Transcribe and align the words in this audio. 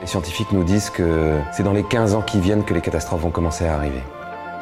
Les 0.00 0.06
scientifiques 0.06 0.50
nous 0.52 0.64
disent 0.64 0.88
que 0.88 1.38
c'est 1.52 1.62
dans 1.62 1.72
les 1.74 1.82
15 1.82 2.14
ans 2.14 2.22
qui 2.22 2.40
viennent 2.40 2.64
que 2.64 2.72
les 2.72 2.80
catastrophes 2.80 3.20
vont 3.20 3.30
commencer 3.30 3.66
à 3.66 3.74
arriver. 3.74 4.02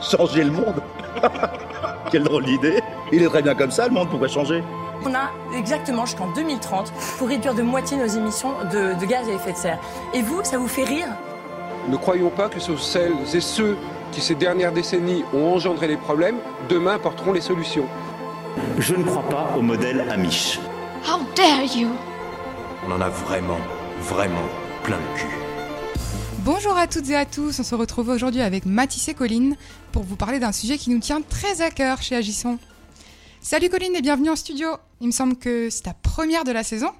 Changer 0.00 0.42
le 0.42 0.50
monde 0.50 0.82
Quelle 2.10 2.24
drôle 2.24 2.44
d'idée 2.44 2.80
Il 3.12 3.22
est 3.22 3.28
très 3.28 3.42
bien 3.42 3.54
comme 3.54 3.70
ça, 3.70 3.86
le 3.86 3.94
monde, 3.94 4.08
pourrait 4.08 4.28
changer 4.28 4.64
On 5.04 5.14
a 5.14 5.30
exactement 5.56 6.06
jusqu'en 6.06 6.32
2030 6.32 6.92
pour 7.18 7.28
réduire 7.28 7.54
de 7.54 7.62
moitié 7.62 7.96
nos 7.96 8.06
émissions 8.06 8.52
de, 8.72 8.98
de 8.98 9.06
gaz 9.06 9.28
à 9.28 9.32
effet 9.32 9.52
de 9.52 9.56
serre. 9.56 9.78
Et 10.12 10.22
vous, 10.22 10.42
ça 10.42 10.58
vous 10.58 10.68
fait 10.68 10.84
rire? 10.84 11.06
Ne 11.88 11.96
croyons 11.96 12.30
pas 12.30 12.48
que 12.48 12.58
ce 12.58 12.72
sont 12.72 12.78
celles 12.78 13.12
et 13.34 13.40
ceux 13.40 13.76
qui, 14.10 14.20
ces 14.20 14.34
dernières 14.34 14.72
décennies, 14.72 15.24
ont 15.32 15.54
engendré 15.54 15.86
les 15.86 15.96
problèmes, 15.96 16.36
demain 16.68 16.98
porteront 16.98 17.32
les 17.32 17.40
solutions. 17.40 17.86
Je 18.78 18.96
ne 18.96 19.04
crois 19.04 19.22
pas 19.28 19.50
au 19.56 19.62
modèle 19.62 20.04
Amish. 20.10 20.58
How 21.06 21.20
dare 21.36 21.62
you? 21.76 21.90
On 22.86 22.92
en 22.92 23.00
a 23.00 23.08
vraiment, 23.08 23.58
vraiment 24.00 24.48
plein 24.88 24.96
le 24.96 25.18
cul. 25.18 25.26
Bonjour 26.38 26.74
à 26.74 26.86
toutes 26.86 27.10
et 27.10 27.16
à 27.16 27.26
tous, 27.26 27.60
on 27.60 27.62
se 27.62 27.74
retrouve 27.74 28.08
aujourd'hui 28.08 28.40
avec 28.40 28.64
Mathis 28.64 29.06
et 29.08 29.14
Colline 29.14 29.54
pour 29.92 30.02
vous 30.02 30.16
parler 30.16 30.38
d'un 30.38 30.52
sujet 30.52 30.78
qui 30.78 30.88
nous 30.88 30.98
tient 30.98 31.20
très 31.20 31.60
à 31.60 31.70
cœur 31.70 32.00
chez 32.00 32.16
Agissons. 32.16 32.58
Salut 33.42 33.68
Colline 33.68 33.94
et 33.94 34.00
bienvenue 34.00 34.30
en 34.30 34.36
studio. 34.36 34.68
Il 35.02 35.08
me 35.08 35.12
semble 35.12 35.36
que 35.36 35.68
c'est 35.68 35.82
ta 35.82 35.92
première 35.92 36.44
de 36.44 36.52
la 36.52 36.64
saison. 36.64 36.90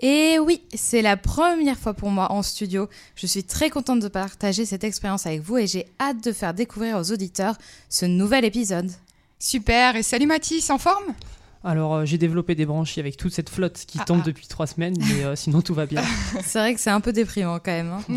Et 0.00 0.40
oui, 0.40 0.62
c'est 0.74 1.02
la 1.02 1.16
première 1.16 1.78
fois 1.78 1.94
pour 1.94 2.10
moi 2.10 2.32
en 2.32 2.42
studio. 2.42 2.88
Je 3.14 3.28
suis 3.28 3.44
très 3.44 3.70
contente 3.70 4.00
de 4.00 4.08
partager 4.08 4.66
cette 4.66 4.82
expérience 4.82 5.24
avec 5.24 5.40
vous 5.40 5.58
et 5.58 5.68
j'ai 5.68 5.86
hâte 6.00 6.24
de 6.24 6.32
faire 6.32 6.52
découvrir 6.52 6.96
aux 6.98 7.12
auditeurs 7.12 7.54
ce 7.88 8.06
nouvel 8.06 8.44
épisode. 8.44 8.90
Super, 9.38 9.94
et 9.94 10.02
salut 10.02 10.26
Mathis, 10.26 10.68
en 10.68 10.78
forme? 10.78 11.14
Alors, 11.62 11.94
euh, 11.94 12.04
j'ai 12.04 12.16
développé 12.18 12.54
des 12.54 12.64
branchies 12.66 13.00
avec 13.00 13.16
toute 13.16 13.32
cette 13.32 13.50
flotte 13.50 13.84
qui 13.86 13.98
Ah, 14.00 14.04
tombe 14.04 14.20
ah. 14.22 14.26
depuis 14.26 14.46
trois 14.46 14.66
semaines, 14.66 14.96
mais 14.98 15.24
euh, 15.24 15.36
sinon 15.36 15.60
tout 15.62 15.74
va 15.74 15.86
bien. 15.86 16.02
C'est 16.42 16.58
vrai 16.58 16.74
que 16.74 16.80
c'est 16.80 16.90
un 16.90 17.00
peu 17.00 17.12
déprimant 17.12 17.58
quand 17.58 17.70
même. 17.72 17.90
hein. 17.92 18.02
On 18.08 18.14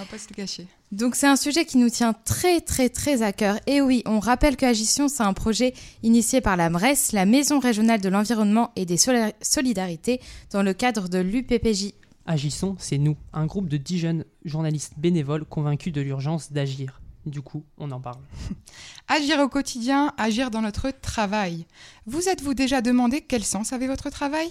va 0.00 0.06
pas 0.10 0.18
se 0.18 0.28
le 0.30 0.34
cacher. 0.34 0.66
Donc 0.90 1.14
c'est 1.14 1.26
un 1.26 1.36
sujet 1.36 1.64
qui 1.64 1.78
nous 1.78 1.88
tient 1.90 2.12
très 2.12 2.60
très 2.60 2.88
très 2.88 3.22
à 3.22 3.32
cœur. 3.32 3.56
Et 3.66 3.80
oui, 3.80 4.02
on 4.06 4.18
rappelle 4.20 4.56
que 4.56 4.66
Agition, 4.66 5.08
c'est 5.08 5.22
un 5.22 5.32
projet 5.32 5.74
initié 6.02 6.40
par 6.40 6.56
la 6.56 6.68
MRES, 6.70 7.12
la 7.12 7.24
Maison 7.24 7.60
régionale 7.60 8.00
de 8.00 8.08
l'environnement 8.08 8.72
et 8.76 8.84
des 8.84 8.96
Soli- 8.98 9.32
solidarités, 9.40 10.20
dans 10.50 10.62
le 10.62 10.74
cadre 10.74 11.08
de 11.08 11.18
l'UPPJ. 11.18 11.92
Agissons, 12.26 12.76
c'est 12.78 12.98
nous, 12.98 13.16
un 13.32 13.46
groupe 13.46 13.68
de 13.68 13.76
dix 13.76 13.98
jeunes 13.98 14.24
journalistes 14.44 14.92
bénévoles 14.96 15.44
convaincus 15.44 15.92
de 15.92 16.00
l'urgence 16.00 16.52
d'agir. 16.52 17.00
Du 17.24 17.40
coup, 17.40 17.64
on 17.78 17.90
en 17.92 18.00
parle. 18.00 18.20
Agir 19.08 19.38
au 19.40 19.48
quotidien, 19.48 20.12
agir 20.16 20.50
dans 20.50 20.60
notre 20.60 20.90
travail. 20.90 21.66
Vous 22.06 22.28
êtes-vous 22.28 22.54
déjà 22.54 22.80
demandé 22.80 23.20
quel 23.20 23.44
sens 23.44 23.72
avait 23.72 23.86
votre 23.86 24.10
travail? 24.10 24.50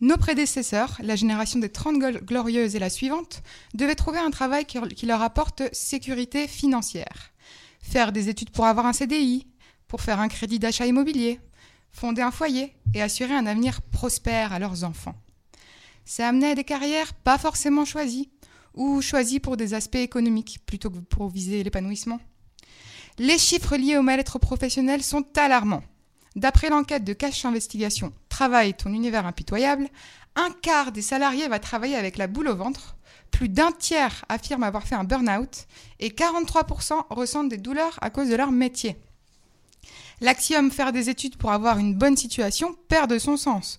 Nos 0.00 0.16
prédécesseurs, 0.16 0.96
la 1.02 1.16
génération 1.16 1.60
des 1.60 1.68
30 1.70 1.98
gol- 1.98 2.20
glorieuses 2.24 2.74
et 2.74 2.80
la 2.80 2.90
suivante, 2.90 3.42
devaient 3.74 3.94
trouver 3.94 4.18
un 4.18 4.30
travail 4.30 4.64
qui 4.64 5.06
leur 5.06 5.22
apporte 5.22 5.62
sécurité 5.72 6.48
financière. 6.48 7.30
Faire 7.82 8.10
des 8.10 8.28
études 8.28 8.50
pour 8.50 8.66
avoir 8.66 8.86
un 8.86 8.92
CDI, 8.92 9.46
pour 9.86 10.00
faire 10.00 10.18
un 10.18 10.28
crédit 10.28 10.58
d'achat 10.58 10.86
immobilier, 10.86 11.40
fonder 11.92 12.22
un 12.22 12.30
foyer 12.30 12.74
et 12.94 13.02
assurer 13.02 13.34
un 13.34 13.46
avenir 13.46 13.82
prospère 13.82 14.52
à 14.52 14.58
leurs 14.58 14.82
enfants. 14.82 15.14
Ça 16.04 16.26
amenait 16.28 16.50
à 16.50 16.54
des 16.56 16.64
carrières 16.64 17.14
pas 17.14 17.38
forcément 17.38 17.84
choisies, 17.84 18.30
ou 18.74 19.00
choisies 19.00 19.40
pour 19.40 19.56
des 19.56 19.74
aspects 19.74 19.96
économiques 19.96 20.60
plutôt 20.66 20.90
que 20.90 20.98
pour 20.98 21.28
viser 21.28 21.62
l'épanouissement. 21.62 22.20
Les 23.18 23.38
chiffres 23.38 23.76
liés 23.76 23.96
au 23.96 24.02
mal-être 24.02 24.38
professionnel 24.38 25.02
sont 25.02 25.24
alarmants. 25.36 25.84
D'après 26.34 26.70
l'enquête 26.70 27.04
de 27.04 27.12
Cash 27.12 27.44
Investigation 27.44 28.12
Travail, 28.30 28.74
ton 28.74 28.92
univers 28.94 29.26
impitoyable, 29.26 29.88
un 30.34 30.48
quart 30.62 30.92
des 30.92 31.02
salariés 31.02 31.48
va 31.48 31.58
travailler 31.58 31.96
avec 31.96 32.16
la 32.16 32.26
boule 32.26 32.48
au 32.48 32.56
ventre, 32.56 32.96
plus 33.30 33.50
d'un 33.50 33.72
tiers 33.72 34.24
affirme 34.30 34.62
avoir 34.62 34.86
fait 34.86 34.94
un 34.94 35.04
burn-out 35.04 35.66
et 36.00 36.08
43% 36.08 36.94
ressentent 37.10 37.50
des 37.50 37.58
douleurs 37.58 37.98
à 38.00 38.08
cause 38.08 38.30
de 38.30 38.34
leur 38.34 38.50
métier. 38.50 38.96
L'axiome 40.22 40.70
faire 40.70 40.92
des 40.92 41.10
études 41.10 41.36
pour 41.36 41.50
avoir 41.50 41.78
une 41.78 41.94
bonne 41.94 42.16
situation 42.16 42.76
perd 42.88 43.10
de 43.10 43.18
son 43.18 43.36
sens, 43.36 43.78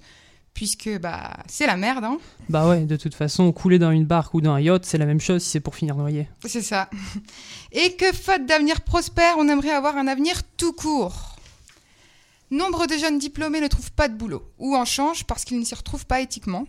puisque 0.54 0.90
bah 1.00 1.32
c'est 1.48 1.68
la 1.68 1.78
merde, 1.78 2.04
hein 2.04 2.18
Bah 2.50 2.68
ouais, 2.68 2.82
de 2.82 2.96
toute 2.96 3.16
façon, 3.16 3.52
couler 3.52 3.80
dans 3.80 3.92
une 3.92 4.06
barque 4.06 4.34
ou 4.34 4.42
dans 4.42 4.54
un 4.54 4.60
yacht, 4.60 4.86
c'est 4.86 4.98
la 4.98 5.06
même 5.06 5.20
chose 5.20 5.44
si 5.44 5.50
c'est 5.50 5.60
pour 5.60 5.76
finir 5.76 5.96
noyé. 5.96 6.28
C'est 6.46 6.62
ça. 6.62 6.90
Et 7.72 7.96
que 7.96 8.12
faute 8.14 8.46
d'avenir 8.46 8.82
prospère, 8.82 9.36
on 9.38 9.48
aimerait 9.48 9.72
avoir 9.72 9.98
un 9.98 10.08
avenir 10.08 10.42
tout 10.58 10.74
court. 10.74 11.38
Nombre 12.52 12.86
de 12.86 12.96
jeunes 12.96 13.18
diplômés 13.18 13.62
ne 13.62 13.68
trouvent 13.68 13.92
pas 13.94 14.08
de 14.08 14.16
boulot, 14.16 14.44
ou 14.60 14.76
en 14.76 14.86
changent 14.86 15.24
parce 15.24 15.44
qu'ils 15.44 15.60
ne 15.60 15.66
s'y 15.66 15.74
retrouvent 15.74 16.06
pas 16.06 16.22
éthiquement. 16.22 16.68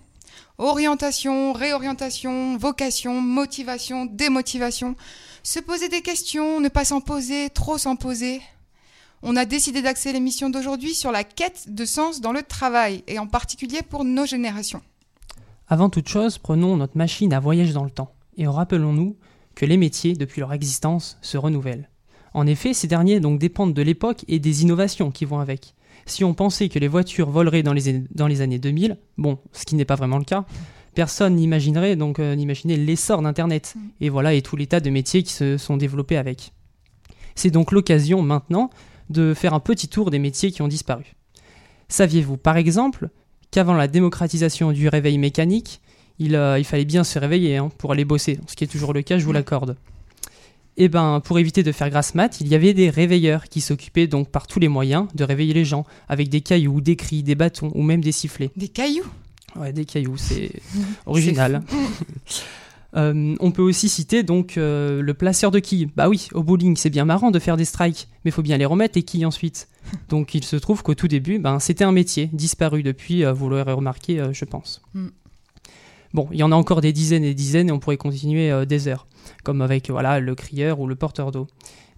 Orientation, 0.59 1.53
réorientation, 1.53 2.57
vocation, 2.57 3.21
motivation, 3.21 4.07
démotivation. 4.07 4.97
Se 5.43 5.61
poser 5.61 5.89
des 5.89 6.01
questions, 6.01 6.61
ne 6.61 6.69
pas 6.69 6.85
s'en 6.85 7.01
poser, 7.01 7.51
trop 7.51 7.77
s'en 7.77 7.97
poser. 7.97 8.41
On 9.27 9.37
a 9.37 9.47
décidé 9.47 9.81
d'axer 9.81 10.13
l'émission 10.13 10.51
d'aujourd'hui 10.51 10.93
sur 10.93 11.11
la 11.11 11.25
quête 11.25 11.69
de 11.71 11.87
sens 11.87 12.21
dans 12.21 12.31
le 12.31 12.43
travail, 12.43 13.03
et 13.07 13.19
en 13.19 13.27
particulier 13.27 13.81
pour 13.81 14.05
nos 14.05 14.27
générations. 14.27 14.83
Avant 15.67 15.89
toute 15.89 16.09
chose, 16.09 16.37
prenons 16.37 16.77
notre 16.77 16.99
machine 16.99 17.33
à 17.33 17.41
voyage 17.41 17.73
dans 17.73 17.85
le 17.85 17.91
temps 17.91 18.13
et 18.37 18.47
rappelons-nous 18.47 19.17
que 19.55 19.65
les 19.65 19.79
métiers, 19.79 20.13
depuis 20.13 20.41
leur 20.41 20.53
existence, 20.53 21.17
se 21.23 21.39
renouvellent. 21.39 21.89
En 22.35 22.47
effet, 22.47 22.75
ces 22.75 22.87
derniers 22.87 23.19
donc 23.19 23.39
dépendent 23.39 23.73
de 23.73 23.81
l'époque 23.81 24.27
et 24.29 24.41
des 24.41 24.63
innovations 24.63 25.11
qui 25.11 25.25
vont 25.25 25.39
avec. 25.39 25.75
Si 26.05 26.23
on 26.23 26.35
pensait 26.35 26.69
que 26.69 26.79
les 26.79 26.89
voitures 26.89 27.31
voleraient 27.31 27.63
dans 27.63 27.73
les, 27.73 28.01
dans 28.11 28.27
les 28.27 28.43
années 28.43 28.59
2000, 28.59 28.99
bon, 29.17 29.39
ce 29.53 29.65
qui 29.65 29.75
n'est 29.75 29.87
pas 29.87 29.95
vraiment 29.95 30.19
le 30.19 30.25
cas, 30.25 30.45
personne 30.95 31.37
n'imaginerait 31.37 31.97
donc 31.97 32.19
euh, 32.19 32.37
l'essor 32.67 33.23
d'Internet 33.23 33.75
et 34.03 34.11
voilà 34.11 34.35
et 34.35 34.43
tout 34.43 34.57
l'état 34.57 34.81
de 34.81 34.91
métiers 34.91 35.23
qui 35.23 35.33
se 35.33 35.57
sont 35.57 35.79
développés 35.79 36.19
avec. 36.19 36.53
C'est 37.37 37.51
donc 37.51 37.73
l'occasion 37.73 38.21
maintenant 38.21 38.69
de 39.11 39.35
faire 39.35 39.55
un 39.55 39.61
petit 39.61 39.89
tour 39.89 40.11
des 40.11 40.19
métiers 40.19 40.51
qui 40.51 40.63
ont 40.63 40.69
disparu. 40.69 41.15
Saviez-vous 41.89 42.37
par 42.37 42.57
exemple 42.57 43.09
qu'avant 43.51 43.75
la 43.75 43.89
démocratisation 43.89 44.73
du 44.73 44.89
réveil 44.89 45.19
mécanique, 45.19 45.81
il, 46.19 46.37
euh, 46.37 46.59
il 46.59 46.65
fallait 46.65 46.85
bien 46.85 47.05
se 47.05 47.19
réveiller 47.19 47.57
hein, 47.57 47.71
pour 47.79 47.93
aller 47.93 48.05
bosser, 48.05 48.39
ce 48.47 48.57
qui 48.57 48.65
est 48.65 48.69
toujours 48.69 48.93
le 48.93 49.03
cas, 49.03 49.19
je 49.19 49.25
vous 49.25 49.33
l'accorde. 49.33 49.77
Et 50.77 50.89
ben, 50.89 51.21
pour 51.21 51.39
éviter 51.39 51.63
de 51.63 51.71
faire 51.71 51.89
grasse 51.89 52.15
mat, 52.15 52.41
il 52.41 52.49
y 52.49 52.55
avait 52.55 52.75
des 52.75 52.91
réveilleurs 52.91 53.45
qui 53.45 53.61
s'occupaient 53.61 54.09
donc 54.09 54.29
par 54.29 54.49
tous 54.49 54.59
les 54.59 54.69
moyens 54.69 55.07
de 55.15 55.23
réveiller 55.23 55.55
les 55.55 55.65
gens 55.65 55.85
avec 56.09 56.29
des 56.29 56.41
cailloux, 56.41 56.81
des 56.81 56.97
cris, 56.97 57.23
des 57.23 57.37
bâtons 57.37 57.71
ou 57.75 57.83
même 57.83 58.01
des 58.01 58.11
sifflets. 58.11 58.51
Des 58.57 58.69
cailloux? 58.69 59.07
Ouais, 59.55 59.73
des 59.73 59.85
cailloux, 59.85 60.17
c'est 60.17 60.51
original. 61.07 61.63
Euh, 62.97 63.35
on 63.41 63.51
peut 63.51 63.63
aussi 63.63 63.89
citer 63.89 64.23
donc 64.23 64.57
euh, 64.57 65.03
le 65.03 65.15
placeur 65.15 65.51
de 65.51 65.59
quilles. 65.59 65.89
Bah 65.97 66.09
oui, 66.09 66.29
au 66.33 66.43
bowling, 66.43 66.77
c'est 66.77 66.91
bien 66.91 67.05
marrant 67.05 67.31
de 67.33 67.39
faire 67.41 67.57
des 67.57 67.65
strikes, 67.65 68.09
mais 68.25 68.31
faut 68.31 68.43
bien 68.43 68.57
les 68.57 68.65
remettre 68.67 68.97
les 68.97 69.03
quilles 69.03 69.27
ensuite. 69.27 69.69
Donc 70.09 70.35
il 70.35 70.45
se 70.45 70.57
trouve 70.57 70.83
qu'au 70.83 70.95
tout 70.95 71.09
début, 71.09 71.39
ben, 71.39 71.59
c'était 71.59 71.85
un 71.85 71.93
métier 71.93 72.31
disparu 72.33 72.83
depuis, 72.83 73.25
euh, 73.25 73.33
vous 73.33 73.49
l'aurez 73.49 73.73
remarqué, 73.73 74.21
euh, 74.21 74.33
je 74.33 74.45
pense. 74.45 74.81
Mm. 74.95 75.09
Bon, 76.15 76.29
il 76.31 76.39
y 76.39 76.43
en 76.45 76.53
a 76.53 76.55
encore 76.55 76.81
des 76.81 76.93
dizaines 76.93 77.25
et 77.25 77.29
des 77.31 77.35
dizaines 77.35 77.69
et 77.69 77.73
on 77.73 77.81
pourrait 77.81 77.97
continuer 77.97 78.51
euh, 78.53 78.65
des 78.65 78.87
heures, 78.87 79.07
comme 79.43 79.61
avec 79.61 79.91
voilà 79.91 80.21
le 80.21 80.35
crieur 80.37 80.79
ou 80.79 80.87
le 80.87 80.95
porteur 80.95 81.33
d'eau. 81.33 81.49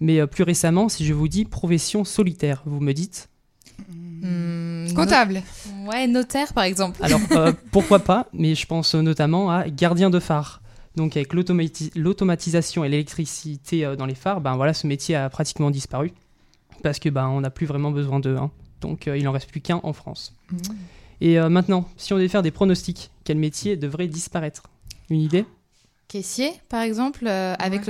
Mais 0.00 0.20
euh, 0.20 0.26
plus 0.26 0.42
récemment, 0.44 0.88
si 0.88 1.04
je 1.04 1.12
vous 1.12 1.28
dis 1.28 1.44
profession 1.44 2.04
solitaire, 2.04 2.62
vous 2.64 2.80
me 2.80 2.92
dites 2.94 3.28
Hmm, 4.22 4.86
Comptable 4.94 5.42
no- 5.84 5.90
Ouais, 5.90 6.06
notaire 6.06 6.52
par 6.54 6.64
exemple. 6.64 6.98
Alors 7.02 7.20
euh, 7.32 7.52
pourquoi 7.70 7.98
pas, 7.98 8.26
mais 8.32 8.54
je 8.54 8.66
pense 8.66 8.94
notamment 8.94 9.50
à 9.50 9.68
gardien 9.68 10.08
de 10.10 10.18
phare. 10.18 10.62
Donc 10.96 11.16
avec 11.16 11.32
l'automati- 11.34 11.90
l'automatisation 11.94 12.84
et 12.84 12.88
l'électricité 12.88 13.84
euh, 13.84 13.96
dans 13.96 14.06
les 14.06 14.14
phares, 14.14 14.40
ben 14.40 14.56
voilà, 14.56 14.72
ce 14.74 14.86
métier 14.86 15.14
a 15.14 15.28
pratiquement 15.28 15.70
disparu 15.70 16.12
parce 16.82 16.98
que 16.98 17.08
ben 17.08 17.28
on 17.28 17.40
n'a 17.42 17.50
plus 17.50 17.66
vraiment 17.66 17.90
besoin 17.90 18.18
d'eux. 18.20 18.36
hein. 18.36 18.50
Donc 18.80 19.06
euh, 19.08 19.16
il 19.16 19.26
en 19.28 19.32
reste 19.32 19.50
plus 19.50 19.60
qu'un 19.60 19.80
en 19.82 19.92
France. 19.92 20.34
Et 21.20 21.38
euh, 21.38 21.48
maintenant, 21.48 21.88
si 21.96 22.12
on 22.12 22.16
devait 22.16 22.28
faire 22.28 22.42
des 22.42 22.50
pronostics, 22.50 23.10
quel 23.24 23.38
métier 23.38 23.76
devrait 23.76 24.06
disparaître? 24.08 24.64
Une 25.10 25.20
idée? 25.20 25.44
Caissier 26.08 26.50
par 26.68 26.82
exemple, 26.82 27.26
euh, 27.26 27.54
avec 27.58 27.82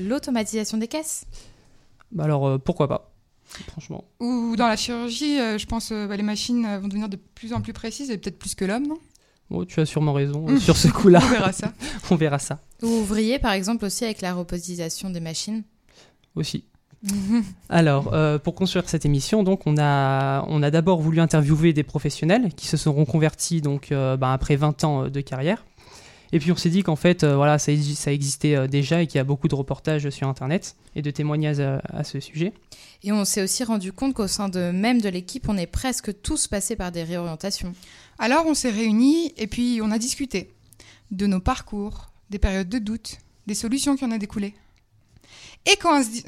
l'automatisation 0.00 0.78
des 0.78 0.88
caisses? 0.88 1.26
Bah 2.12 2.24
Alors 2.24 2.46
euh, 2.46 2.58
pourquoi 2.58 2.88
pas 2.88 3.12
Franchement. 3.68 4.04
Ou 4.20 4.56
dans 4.56 4.66
la 4.66 4.76
chirurgie, 4.76 5.38
euh, 5.40 5.56
je 5.58 5.66
pense 5.66 5.88
que 5.90 6.12
les 6.12 6.22
machines 6.22 6.66
vont 6.78 6.88
devenir 6.88 7.08
de 7.08 7.16
plus 7.16 7.52
en 7.52 7.60
plus 7.60 7.72
précises 7.72 8.10
et 8.10 8.18
peut-être 8.18 8.38
plus 8.38 8.54
que 8.54 8.64
l'homme, 8.64 8.86
non? 8.88 8.98
Bon, 9.50 9.64
tu 9.64 9.80
as 9.80 9.86
sûrement 9.86 10.12
raison 10.12 10.46
euh, 10.48 10.58
sur 10.60 10.76
ce 10.76 10.88
coup-là. 10.88 11.20
On 11.22 11.28
verra 11.28 11.52
ça. 11.52 11.72
on 12.10 12.16
verra 12.16 12.38
ça 12.38 12.60
Ou 12.82 12.86
ouvrier 12.86 13.38
par 13.38 13.52
exemple 13.52 13.84
aussi 13.84 14.04
avec 14.04 14.20
la 14.20 14.34
robotisation 14.34 15.10
des 15.10 15.20
machines. 15.20 15.62
aussi. 16.34 16.64
Alors, 17.68 18.12
euh, 18.14 18.38
pour 18.38 18.54
construire 18.54 18.88
cette 18.88 19.04
émission, 19.04 19.42
donc, 19.42 19.66
on 19.66 19.76
a, 19.78 20.44
on 20.48 20.62
a 20.62 20.70
d'abord 20.70 21.00
voulu 21.00 21.20
interviewer 21.20 21.72
des 21.72 21.84
professionnels 21.84 22.52
qui 22.56 22.66
se 22.66 22.76
sont 22.76 22.92
reconvertis 22.92 23.60
donc, 23.60 23.92
euh, 23.92 24.16
ben, 24.16 24.32
après 24.32 24.56
20 24.56 24.84
ans 24.84 25.08
de 25.08 25.20
carrière. 25.20 25.64
Et 26.36 26.38
puis 26.38 26.52
on 26.52 26.56
s'est 26.56 26.68
dit 26.68 26.82
qu'en 26.82 26.96
fait, 26.96 27.24
euh, 27.24 27.34
voilà, 27.34 27.58
ça, 27.58 27.72
exi- 27.72 27.94
ça 27.94 28.12
existait 28.12 28.56
euh, 28.56 28.66
déjà 28.66 29.00
et 29.00 29.06
qu'il 29.06 29.16
y 29.16 29.20
a 29.20 29.24
beaucoup 29.24 29.48
de 29.48 29.54
reportages 29.54 30.10
sur 30.10 30.28
Internet 30.28 30.76
et 30.94 31.00
de 31.00 31.10
témoignages 31.10 31.60
à, 31.60 31.80
à 31.88 32.04
ce 32.04 32.20
sujet. 32.20 32.52
Et 33.02 33.10
on 33.10 33.24
s'est 33.24 33.42
aussi 33.42 33.64
rendu 33.64 33.90
compte 33.90 34.12
qu'au 34.12 34.26
sein 34.26 34.50
de 34.50 34.70
même 34.70 35.00
de 35.00 35.08
l'équipe, 35.08 35.48
on 35.48 35.56
est 35.56 35.66
presque 35.66 36.20
tous 36.20 36.46
passés 36.46 36.76
par 36.76 36.92
des 36.92 37.04
réorientations. 37.04 37.72
Alors 38.18 38.44
on 38.44 38.52
s'est 38.52 38.68
réunis 38.70 39.32
et 39.38 39.46
puis 39.46 39.80
on 39.82 39.90
a 39.90 39.98
discuté 39.98 40.50
de 41.10 41.26
nos 41.26 41.40
parcours, 41.40 42.10
des 42.28 42.38
périodes 42.38 42.68
de 42.68 42.80
doute, 42.80 43.16
des 43.46 43.54
solutions 43.54 43.96
qui 43.96 44.04
en 44.04 44.12
ont 44.12 44.18
découlé. 44.18 44.52
Et 45.64 45.76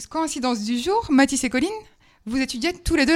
coïncidence 0.08 0.64
du 0.64 0.78
jour, 0.78 1.06
Mathis 1.10 1.44
et 1.44 1.50
Colline, 1.50 1.68
vous 2.28 2.38
étudiez 2.38 2.72
tous 2.72 2.94
les 2.94 3.06
deux 3.06 3.14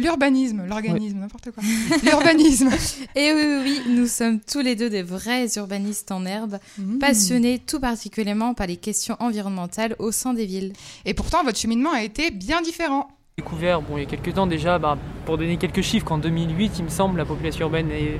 l'urbanisme, 0.00 0.64
l'organisme, 0.66 1.18
n'importe 1.18 1.50
quoi. 1.52 1.62
L'urbanisme. 2.02 2.68
Et 3.14 3.32
oui, 3.32 3.42
oui, 3.44 3.62
oui, 3.64 3.94
nous 3.94 4.06
sommes 4.06 4.40
tous 4.40 4.60
les 4.60 4.74
deux 4.74 4.90
des 4.90 5.02
vrais 5.02 5.46
urbanistes 5.56 6.10
en 6.10 6.24
herbe, 6.24 6.58
mmh. 6.78 6.98
passionnés 6.98 7.58
tout 7.58 7.80
particulièrement 7.80 8.54
par 8.54 8.66
les 8.66 8.76
questions 8.76 9.16
environnementales 9.20 9.94
au 9.98 10.12
sein 10.12 10.34
des 10.34 10.46
villes. 10.46 10.72
Et 11.04 11.14
pourtant, 11.14 11.44
votre 11.44 11.58
cheminement 11.58 11.92
a 11.92 12.02
été 12.02 12.30
bien 12.30 12.62
différent. 12.62 13.08
Découvert, 13.38 13.82
bon, 13.82 13.98
il 13.98 14.04
y 14.04 14.06
a 14.06 14.08
quelques 14.08 14.32
temps 14.32 14.46
déjà, 14.46 14.78
bah, 14.78 14.96
pour 15.26 15.36
donner 15.36 15.58
quelques 15.58 15.82
chiffres, 15.82 16.06
qu'en 16.06 16.18
2008, 16.18 16.78
il 16.78 16.84
me 16.84 16.88
semble, 16.88 17.18
la 17.18 17.26
population 17.26 17.66
urbaine 17.66 17.90
est 17.90 18.18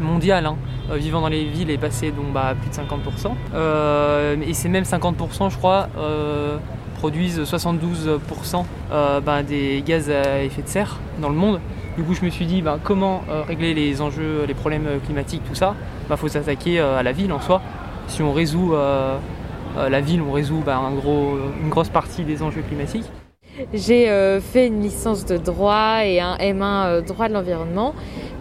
mondiale, 0.00 0.46
hein, 0.46 0.56
euh, 0.90 0.96
vivant 0.96 1.20
dans 1.20 1.28
les 1.28 1.44
villes, 1.44 1.70
est 1.70 1.78
passée 1.78 2.10
donc, 2.10 2.32
bah, 2.32 2.48
à 2.48 2.54
plus 2.54 2.70
de 2.70 2.74
50%. 2.74 3.34
Euh, 3.54 4.36
et 4.40 4.54
c'est 4.54 4.68
même 4.68 4.84
50%, 4.84 5.50
je 5.50 5.56
crois, 5.56 5.88
euh, 5.98 6.56
produisent 6.98 7.40
72% 7.40 8.64
euh, 8.90 9.20
bah, 9.20 9.44
des 9.44 9.82
gaz 9.86 10.10
à 10.10 10.42
effet 10.42 10.62
de 10.62 10.68
serre 10.68 10.98
dans 11.20 11.28
le 11.28 11.36
monde. 11.36 11.60
Du 11.96 12.02
coup, 12.02 12.12
je 12.12 12.24
me 12.24 12.30
suis 12.30 12.44
dit 12.44 12.60
bah, 12.60 12.78
comment 12.82 13.22
euh, 13.30 13.42
régler 13.42 13.72
les 13.72 14.02
enjeux, 14.02 14.44
les 14.46 14.54
problèmes 14.54 14.88
climatiques, 15.04 15.42
tout 15.48 15.54
ça? 15.54 15.74
Il 16.06 16.08
bah, 16.08 16.16
faut 16.16 16.28
s'attaquer 16.28 16.80
euh, 16.80 16.98
à 16.98 17.04
la 17.04 17.12
ville 17.12 17.32
en 17.32 17.40
soi. 17.40 17.62
Si 18.08 18.22
on 18.22 18.32
résout 18.32 18.72
la 19.76 20.00
ville, 20.00 20.22
on 20.22 20.32
résout 20.32 20.64
une 21.62 21.68
grosse 21.68 21.90
partie 21.90 22.24
des 22.24 22.42
enjeux 22.42 22.62
climatiques. 22.62 23.04
J'ai 23.74 24.06
fait 24.40 24.66
une 24.66 24.82
licence 24.82 25.24
de 25.24 25.36
droit 25.36 26.00
et 26.04 26.20
un 26.20 26.36
M1 26.36 27.02
droit 27.04 27.28
de 27.28 27.34
l'environnement 27.34 27.94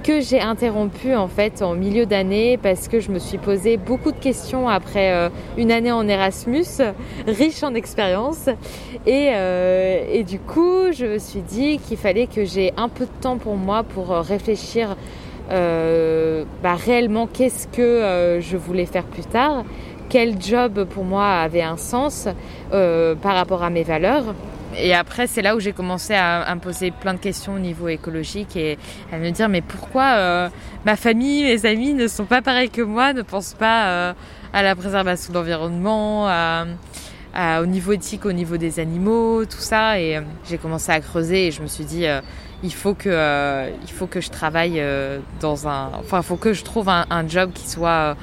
que 0.08 0.22
j'ai 0.22 0.40
interrompu 0.40 1.16
en 1.16 1.28
fait 1.28 1.62
en 1.62 1.74
milieu 1.74 2.06
d'année 2.06 2.58
parce 2.58 2.88
que 2.88 3.02
je 3.02 3.12
me 3.12 3.20
suis 3.20 3.38
posé 3.38 3.76
beaucoup 3.76 4.14
de 4.14 4.18
questions 4.18 4.70
après 4.70 5.12
euh, 5.12 5.30
une 5.58 5.70
année 5.70 5.92
en 5.92 6.08
Erasmus, 6.08 6.82
riche 7.28 7.62
en 7.62 7.74
expérience. 7.74 8.48
Et, 9.06 9.32
euh, 9.34 10.06
et, 10.10 10.24
du 10.24 10.40
coup, 10.40 10.94
je 10.94 11.06
me 11.06 11.18
suis 11.18 11.42
dit 11.42 11.80
qu'il 11.80 11.98
fallait 11.98 12.28
que 12.28 12.46
j'ai 12.46 12.72
un 12.78 12.88
peu 12.88 13.04
de 13.04 13.22
temps 13.22 13.38
pour 13.38 13.58
moi 13.58 13.84
pour 13.84 14.14
euh, 14.14 14.22
réfléchir 14.22 14.96
bah, 15.50 16.76
réellement 16.76 17.28
qu'est-ce 17.28 17.68
que 17.68 18.40
je 18.42 18.58
voulais 18.58 18.86
faire 18.86 19.06
plus 19.06 19.24
tard, 19.24 19.64
quel 20.10 20.42
job 20.42 20.86
pour 20.86 21.06
moi 21.06 21.26
avait 21.26 21.62
un 21.62 21.78
sens 21.78 22.28
par 22.70 23.34
rapport 23.34 23.64
à 23.64 23.70
mes 23.70 23.84
valeurs. 23.84 24.26
Et 24.80 24.94
après, 24.94 25.28
c'est 25.28 25.42
là 25.42 25.56
où 25.56 25.60
j'ai 25.60 25.74
commencé 25.74 26.14
à, 26.14 26.54
me 26.54 26.60
poser 26.60 26.92
plein 26.92 27.14
de 27.14 27.20
questions 27.20 27.56
au 27.56 27.60
niveau 27.60 27.88
écologique 27.88 28.56
et 28.56 28.78
à 29.12 29.18
me 29.18 29.32
dire 29.32 29.50
mais 29.50 29.62
pourquoi 29.62 30.16
euh, 30.16 30.50
ma 30.86 30.96
famille, 30.96 31.44
mes 31.44 31.66
amis 31.66 31.94
ne 31.94 32.08
sont 32.08 32.26
pas 32.26 32.42
pareils 32.42 32.70
que 32.70 32.82
moi, 32.82 33.14
ne 33.14 33.24
pensent 33.24 33.56
pas 33.56 33.88
euh, 33.88 34.14
à 34.54 34.64
la 34.64 34.76
préservation 34.76 35.34
de 35.34 35.38
l'environnement, 35.38 36.28
au 37.36 37.66
niveau 37.66 37.92
éthique, 37.92 38.26
au 38.26 38.32
niveau 38.32 38.58
des 38.58 38.80
animaux, 38.80 39.46
tout 39.46 39.58
ça. 39.58 40.00
Et 40.00 40.18
euh, 40.18 40.22
j'ai 40.48 40.58
commencé 40.58 40.92
à 40.92 41.00
creuser 41.00 41.48
et 41.48 41.52
je 41.52 41.62
me 41.62 41.68
suis 41.68 41.86
dit 41.86 42.06
il 42.64 42.74
faut 42.74 42.94
que 42.94 43.70
il 43.84 43.92
faut 43.92 44.08
que 44.08 44.22
je 44.22 44.30
travaille 44.30 44.84
dans 45.40 45.68
un, 45.68 45.92
enfin, 46.00 46.20
il 46.20 46.24
faut 46.24 46.38
que 46.38 46.54
je 46.54 46.64
trouve 46.64 46.90
un, 46.90 47.06
un 47.10 47.28
job 47.28 47.52
qui 47.54 47.68
soit 47.68 48.16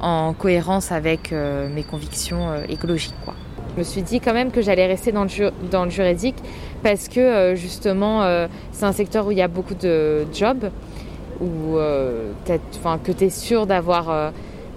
en 0.00 0.32
cohérence 0.32 0.90
avec 0.90 1.32
mes 1.32 1.84
convictions 1.84 2.62
écologiques, 2.68 3.14
quoi. 3.24 3.34
Je 3.74 3.78
me 3.78 3.84
suis 3.84 4.02
dit 4.02 4.20
quand 4.20 4.34
même 4.34 4.50
que 4.50 4.60
j'allais 4.60 4.86
rester 4.86 5.12
dans 5.12 5.24
le, 5.24 5.90
juridique 5.90 6.36
parce 6.82 7.08
que 7.08 7.20
euh, 7.20 7.54
justement 7.54 8.22
euh, 8.22 8.46
c'est 8.70 8.84
un 8.84 8.92
secteur 8.92 9.26
où 9.26 9.30
il 9.30 9.38
y 9.38 9.42
a 9.42 9.48
beaucoup 9.48 9.74
de 9.74 10.26
jobs, 10.32 10.70
où 11.40 11.78
euh, 11.78 12.32
que 12.46 13.12
tu 13.12 13.30
sûr 13.30 13.66
d'avoir 13.66 14.32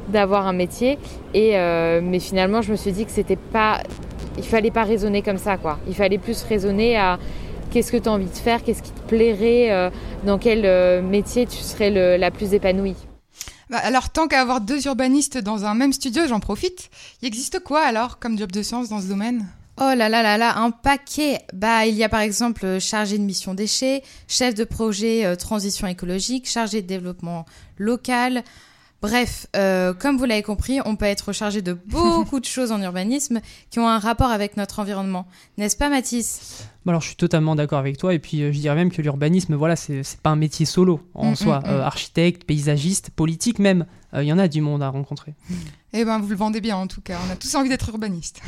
d'avoir 0.07 0.47
un 0.47 0.53
métier. 0.53 0.97
Et, 1.33 1.57
mais 2.01 2.19
finalement 2.19 2.61
je 2.61 2.71
me 2.71 2.77
suis 2.77 2.91
dit 2.91 3.05
que 3.05 3.11
c'était 3.11 3.35
pas... 3.35 3.81
Il 4.37 4.43
fallait 4.43 4.71
pas 4.71 4.83
raisonner 4.83 5.21
comme 5.21 5.37
ça 5.37 5.57
quoi. 5.57 5.77
Il 5.87 5.95
fallait 5.95 6.17
plus 6.17 6.43
raisonner 6.43 6.95
à 6.97 7.19
qu'est-ce 7.71 7.91
que 7.91 7.97
tu 7.97 8.07
as 8.07 8.11
envie 8.11 8.25
de 8.25 8.37
faire, 8.37 8.63
qu'est-ce 8.63 8.83
qui 8.83 8.91
te 8.91 9.07
plairait, 9.07 9.91
dans 10.25 10.37
quel 10.37 11.03
métier 11.03 11.45
tu 11.47 11.57
serais 11.57 12.17
la 12.17 12.31
plus 12.31 12.53
épanouie. 12.53 12.95
Bah, 13.69 13.79
alors, 13.79 14.09
tant 14.09 14.27
qu'à 14.27 14.41
avoir 14.41 14.61
deux 14.61 14.85
urbanistes 14.85 15.37
dans 15.37 15.65
un 15.65 15.73
même 15.73 15.93
studio, 15.93 16.23
j'en 16.27 16.39
profite. 16.39 16.89
Il 17.21 17.27
existe 17.27 17.59
quoi 17.59 17.81
alors 17.81 18.19
comme 18.19 18.37
job 18.37 18.51
de 18.51 18.61
science 18.61 18.89
dans 18.89 19.01
ce 19.01 19.07
domaine? 19.07 19.47
Oh 19.77 19.91
là 19.93 20.07
là 20.07 20.23
là 20.23 20.37
là, 20.37 20.57
un 20.57 20.71
paquet. 20.71 21.39
Bah, 21.53 21.85
il 21.85 21.95
y 21.95 22.03
a 22.03 22.09
par 22.09 22.21
exemple 22.21 22.65
euh, 22.65 22.79
chargé 22.79 23.17
de 23.17 23.23
mission 23.23 23.53
déchets, 23.53 24.03
chef 24.27 24.55
de 24.55 24.63
projet 24.63 25.25
euh, 25.25 25.35
transition 25.35 25.85
écologique, 25.85 26.47
chargé 26.47 26.81
de 26.81 26.87
développement 26.87 27.45
local, 27.77 28.45
Bref, 29.01 29.45
euh, 29.55 29.93
comme 29.93 30.17
vous 30.17 30.25
l'avez 30.25 30.41
compris, 30.41 30.79
on 30.83 30.95
peut 30.95 31.05
être 31.05 31.31
chargé 31.31 31.61
de 31.61 31.73
beaucoup 31.73 32.39
de 32.39 32.45
choses 32.45 32.71
en 32.71 32.81
urbanisme 32.81 33.39
qui 33.69 33.79
ont 33.79 33.87
un 33.87 33.99
rapport 33.99 34.31
avec 34.31 34.57
notre 34.57 34.79
environnement. 34.79 35.27
N'est-ce 35.57 35.77
pas, 35.77 35.89
Mathis? 35.89 36.65
Alors 36.87 37.01
je 37.01 37.07
suis 37.07 37.15
totalement 37.15 37.55
d'accord 37.55 37.79
avec 37.79 37.97
toi 37.97 38.13
et 38.13 38.19
puis 38.19 38.41
euh, 38.43 38.51
je 38.51 38.59
dirais 38.59 38.75
même 38.75 38.91
que 38.91 39.01
l'urbanisme 39.01 39.55
voilà 39.55 39.75
c'est 39.75 40.03
pas 40.21 40.29
un 40.29 40.35
métier 40.35 40.67
solo 40.67 41.01
en 41.15 41.31
mm, 41.31 41.35
soi. 41.35 41.59
mm, 41.59 41.63
mm. 41.63 41.69
Euh, 41.71 41.83
architecte 41.83 42.43
paysagiste 42.43 43.09
politique 43.09 43.57
même 43.57 43.87
il 44.13 44.23
y 44.23 44.31
en 44.31 44.37
a 44.37 44.47
du 44.47 44.61
monde 44.61 44.81
à 44.81 44.87
rencontrer. 44.87 45.33
Eh 45.91 46.05
ben 46.05 46.19
vous 46.19 46.29
le 46.29 46.35
vendez 46.35 46.61
bien 46.61 46.77
en 46.77 46.87
tout 46.87 47.01
cas. 47.01 47.17
On 47.27 47.33
a 47.33 47.35
tous 47.35 47.53
envie 47.55 47.69
d'être 47.69 47.89
urbaniste 47.89 48.39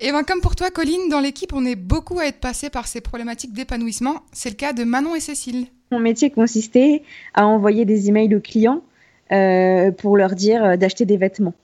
et 0.00 0.06
eh 0.08 0.12
ben 0.12 0.22
comme 0.22 0.40
pour 0.40 0.56
toi 0.56 0.70
Colline 0.70 1.08
dans 1.10 1.20
l'équipe 1.20 1.52
on 1.52 1.66
est 1.66 1.76
beaucoup 1.76 2.18
à 2.18 2.26
être 2.26 2.40
passé 2.40 2.70
par 2.70 2.86
ces 2.86 3.00
problématiques 3.00 3.52
d'épanouissement. 3.52 4.22
C'est 4.32 4.50
le 4.50 4.56
cas 4.56 4.72
de 4.72 4.84
Manon 4.84 5.14
et 5.14 5.20
Cécile. 5.20 5.66
Mon 5.90 5.98
métier 5.98 6.30
consistait 6.30 7.02
à 7.34 7.46
envoyer 7.46 7.84
des 7.84 8.08
emails 8.08 8.34
aux 8.34 8.40
clients 8.40 8.82
pour 9.30 10.16
leur 10.16 10.34
dire 10.34 10.64
euh, 10.64 10.76
d'acheter 10.76 11.04
des 11.04 11.16
vêtements. 11.16 11.54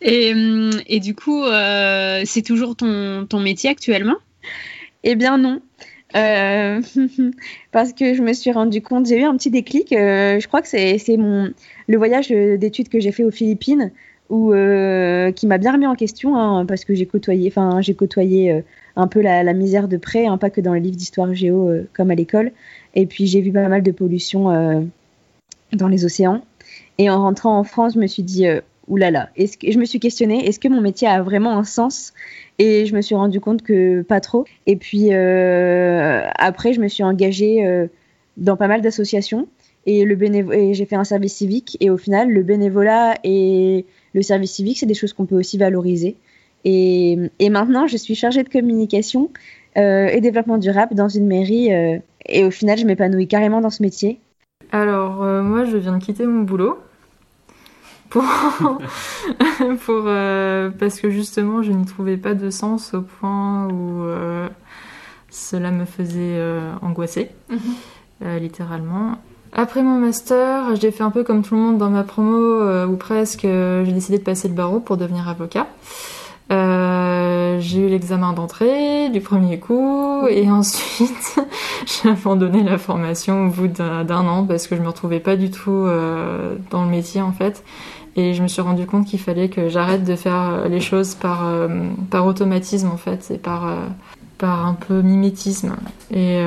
Et, 0.00 0.32
et 0.86 1.00
du 1.00 1.14
coup, 1.14 1.44
euh, 1.44 2.22
c'est 2.24 2.42
toujours 2.42 2.76
ton, 2.76 3.26
ton, 3.28 3.40
métier 3.40 3.70
actuellement? 3.70 4.16
Eh 5.04 5.16
bien 5.16 5.38
non. 5.38 5.60
Euh, 6.16 6.80
parce 7.72 7.92
que 7.92 8.14
je 8.14 8.22
me 8.22 8.32
suis 8.32 8.52
rendu 8.52 8.80
compte, 8.80 9.06
j'ai 9.06 9.20
eu 9.20 9.24
un 9.24 9.36
petit 9.36 9.50
déclic. 9.50 9.92
Euh, 9.92 10.38
je 10.40 10.46
crois 10.46 10.62
que 10.62 10.68
c'est 10.68 11.16
mon 11.16 11.50
le 11.88 11.96
voyage 11.96 12.28
d'études 12.28 12.88
que 12.88 13.00
j'ai 13.00 13.12
fait 13.12 13.24
aux 13.24 13.30
Philippines, 13.30 13.90
où 14.30 14.52
qui 14.52 15.46
m'a 15.46 15.58
bien 15.58 15.72
remis 15.72 15.86
en 15.86 15.94
question, 15.94 16.36
hein, 16.36 16.66
parce 16.66 16.84
que 16.84 16.94
j'ai 16.94 17.06
côtoyé, 17.06 17.48
enfin 17.48 17.80
j'ai 17.80 17.94
côtoyé 17.94 18.62
un 18.94 19.06
peu 19.06 19.20
la, 19.20 19.42
la, 19.42 19.52
misère 19.54 19.88
de 19.88 19.96
près, 19.96 20.26
hein, 20.26 20.38
pas 20.38 20.50
que 20.50 20.60
dans 20.60 20.74
les 20.74 20.80
livres 20.80 20.96
d'histoire 20.96 21.34
géo 21.34 21.72
comme 21.94 22.10
à 22.10 22.14
l'école. 22.14 22.52
Et 22.94 23.06
puis 23.06 23.26
j'ai 23.26 23.40
vu 23.40 23.52
pas 23.52 23.68
mal 23.68 23.82
de 23.82 23.90
pollution 23.90 24.88
dans 25.72 25.88
les 25.88 26.04
océans. 26.04 26.42
Et 26.98 27.08
en 27.08 27.20
rentrant 27.20 27.56
en 27.58 27.64
France, 27.64 27.94
je 27.94 28.00
me 28.00 28.08
suis 28.08 28.24
dit, 28.24 28.46
euh, 28.46 28.60
oulala, 28.88 29.30
je 29.36 29.78
me 29.78 29.84
suis 29.84 30.00
questionnée, 30.00 30.46
est-ce 30.46 30.58
que 30.58 30.68
mon 30.68 30.80
métier 30.80 31.06
a 31.06 31.22
vraiment 31.22 31.56
un 31.56 31.64
sens? 31.64 32.12
Et 32.58 32.86
je 32.86 32.94
me 32.94 33.00
suis 33.00 33.14
rendu 33.14 33.40
compte 33.40 33.62
que 33.62 34.02
pas 34.02 34.20
trop. 34.20 34.44
Et 34.66 34.74
puis 34.74 35.12
euh, 35.12 36.26
après, 36.34 36.72
je 36.72 36.80
me 36.80 36.88
suis 36.88 37.04
engagée 37.04 37.64
euh, 37.64 37.86
dans 38.36 38.56
pas 38.56 38.66
mal 38.66 38.80
d'associations 38.80 39.46
et, 39.86 40.04
le 40.04 40.20
et 40.52 40.74
j'ai 40.74 40.84
fait 40.86 40.96
un 40.96 41.04
service 41.04 41.34
civique. 41.34 41.76
Et 41.80 41.88
au 41.88 41.96
final, 41.96 42.30
le 42.30 42.42
bénévolat 42.42 43.14
et 43.22 43.86
le 44.12 44.22
service 44.22 44.52
civique, 44.52 44.78
c'est 44.78 44.86
des 44.86 44.94
choses 44.94 45.12
qu'on 45.12 45.26
peut 45.26 45.36
aussi 45.36 45.56
valoriser. 45.56 46.16
Et, 46.64 47.16
et, 47.38 47.50
maintenant, 47.50 47.86
je 47.86 47.96
suis 47.96 48.16
chargée 48.16 48.42
de 48.42 48.48
communication 48.48 49.30
et 49.76 50.20
développement 50.20 50.58
durable 50.58 50.96
dans 50.96 51.08
une 51.08 51.28
mairie. 51.28 51.70
Et 52.26 52.44
au 52.44 52.50
final, 52.50 52.76
je 52.76 52.84
m'épanouis 52.84 53.28
carrément 53.28 53.60
dans 53.60 53.70
ce 53.70 53.80
métier. 53.80 54.18
Alors, 54.72 55.22
moi, 55.44 55.64
je 55.64 55.76
viens 55.76 55.96
de 55.96 56.02
quitter 56.02 56.26
mon 56.26 56.42
boulot 56.42 56.78
pour, 58.10 58.22
pour 59.84 60.04
euh, 60.06 60.70
parce 60.78 61.00
que 61.00 61.10
justement 61.10 61.62
je 61.62 61.72
n'y 61.72 61.84
trouvais 61.84 62.16
pas 62.16 62.34
de 62.34 62.50
sens 62.50 62.94
au 62.94 63.02
point 63.02 63.66
où 63.68 64.02
euh, 64.02 64.48
cela 65.30 65.70
me 65.70 65.84
faisait 65.84 66.36
euh, 66.36 66.72
angoisser 66.82 67.30
mhm. 67.50 68.38
littéralement 68.38 69.18
après 69.52 69.82
mon 69.82 69.98
master 69.98 70.76
j'ai 70.76 70.90
fait 70.90 71.02
un 71.02 71.10
peu 71.10 71.24
comme 71.24 71.42
tout 71.42 71.54
le 71.54 71.60
monde 71.60 71.78
dans 71.78 71.90
ma 71.90 72.04
promo 72.04 72.86
ou 72.86 72.96
presque 72.96 73.42
j'ai 73.42 73.92
décidé 73.92 74.18
de 74.18 74.24
passer 74.24 74.48
le 74.48 74.54
barreau 74.54 74.80
pour 74.80 74.96
devenir 74.96 75.28
avocat 75.28 75.66
j'ai 77.58 77.80
eu 77.80 77.88
l'examen 77.88 78.32
d'entrée 78.32 79.08
du 79.10 79.20
premier 79.20 79.58
coup 79.58 80.26
et 80.28 80.50
ensuite 80.50 81.38
j'ai 81.86 82.10
abandonné 82.10 82.62
la 82.62 82.78
formation 82.78 83.46
au 83.46 83.50
bout 83.50 83.68
d'un 83.68 84.26
an 84.26 84.44
parce 84.44 84.66
que 84.66 84.76
je 84.76 84.80
me 84.80 84.88
retrouvais 84.88 85.20
pas 85.20 85.36
du 85.36 85.50
tout 85.50 85.86
dans 86.70 86.84
le 86.84 86.90
métier 86.90 87.20
en 87.22 87.32
fait 87.32 87.64
et 88.18 88.34
je 88.34 88.42
me 88.42 88.48
suis 88.48 88.60
rendu 88.60 88.84
compte 88.84 89.06
qu'il 89.06 89.20
fallait 89.20 89.48
que 89.48 89.68
j'arrête 89.68 90.02
de 90.04 90.16
faire 90.16 90.50
euh, 90.50 90.68
les 90.68 90.80
choses 90.80 91.14
par, 91.14 91.46
euh, 91.46 91.68
par 92.10 92.26
automatisme 92.26 92.88
en 92.88 92.96
fait, 92.96 93.30
et 93.30 93.38
par, 93.38 93.68
euh, 93.68 93.76
par 94.38 94.66
un 94.66 94.74
peu 94.74 95.02
mimétisme. 95.02 95.76
Et 96.10 96.42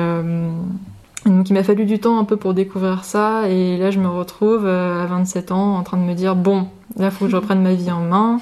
donc 1.24 1.48
il 1.48 1.52
m'a 1.52 1.62
fallu 1.62 1.84
du 1.84 2.00
temps 2.00 2.18
un 2.18 2.24
peu 2.24 2.36
pour 2.36 2.52
découvrir 2.52 3.04
ça. 3.04 3.48
Et 3.48 3.78
là 3.78 3.90
je 3.90 4.00
me 4.00 4.08
retrouve 4.08 4.66
à 4.66 5.06
27 5.06 5.50
ans 5.52 5.76
en 5.76 5.82
train 5.82 5.96
de 5.96 6.02
me 6.02 6.14
dire 6.14 6.36
bon, 6.36 6.66
là 6.96 7.06
il 7.06 7.10
faut 7.10 7.24
que 7.24 7.30
je 7.30 7.36
reprenne 7.42 7.62
ma 7.62 7.74
vie 7.74 7.90
en 7.90 8.02
main 8.02 8.40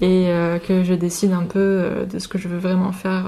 et 0.00 0.28
que 0.66 0.84
je 0.84 0.94
décide 0.94 1.32
un 1.32 1.44
peu 1.44 2.06
de 2.10 2.18
ce 2.18 2.28
que 2.28 2.38
je 2.38 2.48
veux 2.48 2.58
vraiment 2.58 2.92
faire 2.92 3.26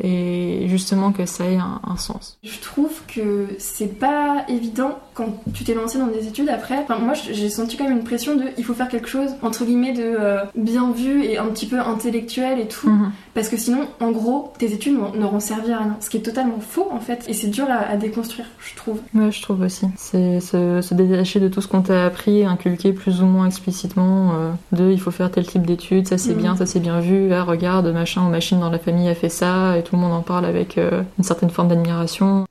et 0.00 0.66
justement 0.68 1.12
que 1.12 1.26
ça 1.26 1.44
ait 1.46 1.56
un, 1.56 1.80
un, 1.84 1.96
sens. 1.96 2.38
Je 2.44 2.58
trouve 2.60 3.02
que 3.08 3.48
c'est 3.58 3.98
pas 3.98 4.44
évident 4.48 4.98
quand 5.18 5.34
tu 5.52 5.64
t'es 5.64 5.74
lancé 5.74 5.98
dans 5.98 6.06
des 6.06 6.26
études 6.28 6.48
après, 6.48 6.86
moi 6.88 7.12
j'ai 7.14 7.50
senti 7.50 7.76
quand 7.76 7.84
même 7.84 7.98
une 7.98 8.04
pression 8.04 8.36
de 8.36 8.44
il 8.56 8.64
faut 8.64 8.72
faire 8.72 8.88
quelque 8.88 9.08
chose 9.08 9.30
entre 9.42 9.64
guillemets 9.64 9.92
de 9.92 10.02
euh, 10.04 10.38
bien 10.54 10.92
vu 10.92 11.24
et 11.24 11.36
un 11.38 11.46
petit 11.46 11.66
peu 11.66 11.78
intellectuel 11.80 12.58
et 12.60 12.68
tout, 12.68 12.88
Mhm. 12.88 13.10
parce 13.34 13.48
que 13.48 13.56
sinon 13.56 13.80
en 14.00 14.12
gros 14.12 14.52
tes 14.58 14.72
études 14.72 14.96
n'auront- 15.18 15.40
servi 15.40 15.72
à 15.72 15.78
rien, 15.78 15.96
ce 16.00 16.08
qui 16.10 16.16
est 16.18 16.20
totalement 16.20 16.60
faux 16.60 16.88
en 16.92 17.00
fait, 17.00 17.24
et 17.28 17.32
c'est 17.32 17.48
dur 17.48 17.66
à, 17.68 17.90
à 17.92 17.96
déconstruire, 17.96 18.46
je 18.60 18.74
trouve. 18.76 19.00
Ouais, 19.14 19.30
je 19.32 19.42
trouve 19.42 19.60
aussi. 19.62 19.86
C'est 19.96 20.40
se, 20.40 20.80
se 20.82 20.94
détacher 20.94 21.40
de 21.40 21.48
tout 21.48 21.60
ce 21.60 21.68
qu'on 21.68 21.82
t'a 21.82 22.06
appris, 22.06 22.44
inculquer 22.44 22.92
plus 22.92 23.20
ou 23.22 23.26
moins 23.26 23.46
explicitement 23.46 24.32
euh, 24.34 24.50
de 24.72 24.90
il 24.90 25.00
faut 25.00 25.10
faire 25.10 25.30
tel 25.30 25.46
type 25.46 25.66
d'études, 25.66 26.06
ça 26.08 26.18
c'est 26.18 26.34
Mhm. 26.34 26.40
bien, 26.42 26.56
ça 26.56 26.66
c'est 26.66 26.80
bien 26.80 27.00
vu, 27.00 27.32
ah 27.32 27.42
regarde, 27.44 27.86
machin 27.92 28.22
ou 28.26 28.30
machine 28.30 28.60
dans 28.60 28.70
la 28.70 28.78
famille 28.78 29.08
a 29.08 29.14
fait 29.14 29.28
ça, 29.28 29.76
et 29.76 29.82
tout 29.82 29.96
le 29.96 30.02
monde 30.02 30.12
en 30.12 30.22
parle 30.22 30.44
avec 30.44 30.76
euh, 30.78 31.02
une 31.18 31.24
certaine 31.24 31.50
forme 31.50 31.68
d'admiration. 31.68 32.44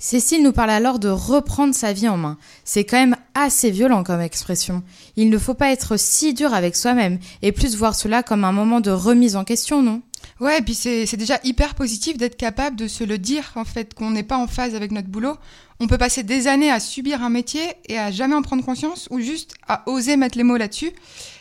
Cécile 0.00 0.44
nous 0.44 0.52
parle 0.52 0.70
alors 0.70 1.00
de 1.00 1.08
reprendre 1.08 1.74
sa 1.74 1.92
vie 1.92 2.08
en 2.08 2.16
main. 2.16 2.38
C'est 2.64 2.84
quand 2.84 2.98
même 2.98 3.16
assez 3.34 3.72
violent 3.72 4.04
comme 4.04 4.20
expression. 4.20 4.84
Il 5.16 5.28
ne 5.28 5.38
faut 5.38 5.54
pas 5.54 5.72
être 5.72 5.98
si 5.98 6.34
dur 6.34 6.54
avec 6.54 6.76
soi-même 6.76 7.18
et 7.42 7.50
plus 7.50 7.74
voir 7.74 7.96
cela 7.96 8.22
comme 8.22 8.44
un 8.44 8.52
moment 8.52 8.80
de 8.80 8.92
remise 8.92 9.34
en 9.34 9.42
question, 9.42 9.82
non? 9.82 10.02
Ouais, 10.38 10.58
et 10.58 10.62
puis 10.62 10.74
c'est 10.74 11.16
déjà 11.16 11.40
hyper 11.42 11.74
positif 11.74 12.16
d'être 12.16 12.36
capable 12.36 12.76
de 12.76 12.86
se 12.86 13.02
le 13.02 13.18
dire, 13.18 13.50
en 13.56 13.64
fait, 13.64 13.94
qu'on 13.94 14.12
n'est 14.12 14.22
pas 14.22 14.38
en 14.38 14.46
phase 14.46 14.76
avec 14.76 14.92
notre 14.92 15.08
boulot. 15.08 15.36
On 15.80 15.88
peut 15.88 15.98
passer 15.98 16.22
des 16.22 16.46
années 16.46 16.70
à 16.70 16.78
subir 16.78 17.24
un 17.24 17.30
métier 17.30 17.62
et 17.88 17.98
à 17.98 18.12
jamais 18.12 18.36
en 18.36 18.42
prendre 18.42 18.64
conscience 18.64 19.08
ou 19.10 19.18
juste 19.18 19.54
à 19.66 19.82
oser 19.90 20.16
mettre 20.16 20.38
les 20.38 20.44
mots 20.44 20.56
là-dessus. 20.56 20.92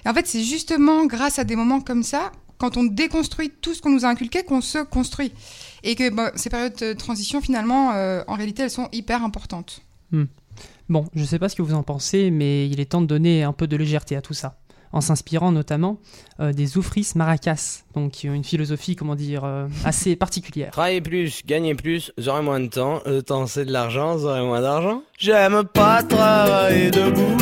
Et 0.04 0.10
en 0.10 0.16
fait, 0.16 0.26
c'est 0.26 0.44
justement 0.44 1.06
grâce 1.06 1.38
à 1.38 1.44
des 1.44 1.56
moments 1.56 1.80
comme 1.80 2.02
ça, 2.02 2.32
quand 2.58 2.78
on 2.78 2.84
déconstruit 2.84 3.52
tout 3.62 3.74
ce 3.74 3.82
qu'on 3.82 3.92
nous 3.92 4.06
a 4.06 4.10
inculqué, 4.10 4.44
qu'on 4.44 4.62
se 4.62 4.80
construit. 4.80 5.32
Et 5.84 5.96
que 5.96 6.10
bah, 6.10 6.32
ces 6.36 6.50
périodes 6.50 6.76
de 6.76 6.94
transition, 6.94 7.42
finalement, 7.42 7.94
euh, 7.94 8.24
en 8.28 8.36
réalité, 8.36 8.64
elles 8.64 8.72
sont 8.72 8.90
hyper 8.92 9.24
importantes. 9.24 9.82
Hmm. 10.12 10.26
Bon, 10.90 11.06
je 11.14 11.24
sais 11.24 11.40
pas 11.40 11.50
ce 11.50 11.56
que 11.56 11.62
vous 11.62 11.74
en 11.74 11.84
pensez, 11.84 12.32
mais 12.32 12.68
il 12.68 12.80
est 12.80 12.86
temps 12.86 13.02
de 13.02 13.08
donner 13.08 13.44
un 13.44 13.54
peu 13.54 13.68
de 13.68 13.76
légèreté 13.76 14.16
à 14.16 14.22
tout 14.22 14.34
ça. 14.34 14.58
En 14.94 15.02
s'inspirant 15.02 15.52
notamment 15.52 16.00
euh, 16.40 16.54
des 16.54 16.78
oufris 16.78 17.12
maracas, 17.14 17.84
donc 17.94 18.14
qui 18.14 18.30
ont 18.30 18.34
une 18.34 18.46
philosophie, 18.46 18.96
comment 18.96 19.16
dire, 19.16 19.44
euh, 19.44 19.68
assez 19.84 20.16
particulière. 20.16 20.72
Travailler 20.72 21.02
plus, 21.02 21.46
gagner 21.46 21.76
plus, 21.76 22.14
j'aurai 22.18 22.42
moins 22.42 22.62
de 22.62 22.68
temps. 22.68 23.02
Le 23.06 23.22
temps 23.22 23.48
c'est 23.48 23.66
de 23.66 23.72
l'argent, 23.74 24.18
j'aurai 24.18 24.42
moins 24.44 24.62
d'argent. 24.62 25.04
J'aime 25.20 25.66
pas 25.66 26.04
travailler 26.04 26.90
debout. 26.90 27.38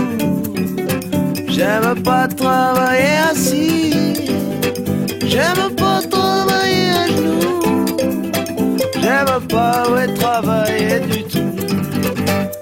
J'aime 1.47 2.01
pas 2.01 2.27
travailler 2.27 3.17
assis. 3.29 4.34
J'aime 5.27 5.75
pas 5.75 6.01
travailler 6.09 6.89
à 6.91 7.07
genoux. 7.07 7.85
J'aime 9.01 9.47
pas 9.49 9.89
ouais, 9.89 10.13
travailler 10.13 10.99
du 10.99 11.23
tout. 11.23 11.55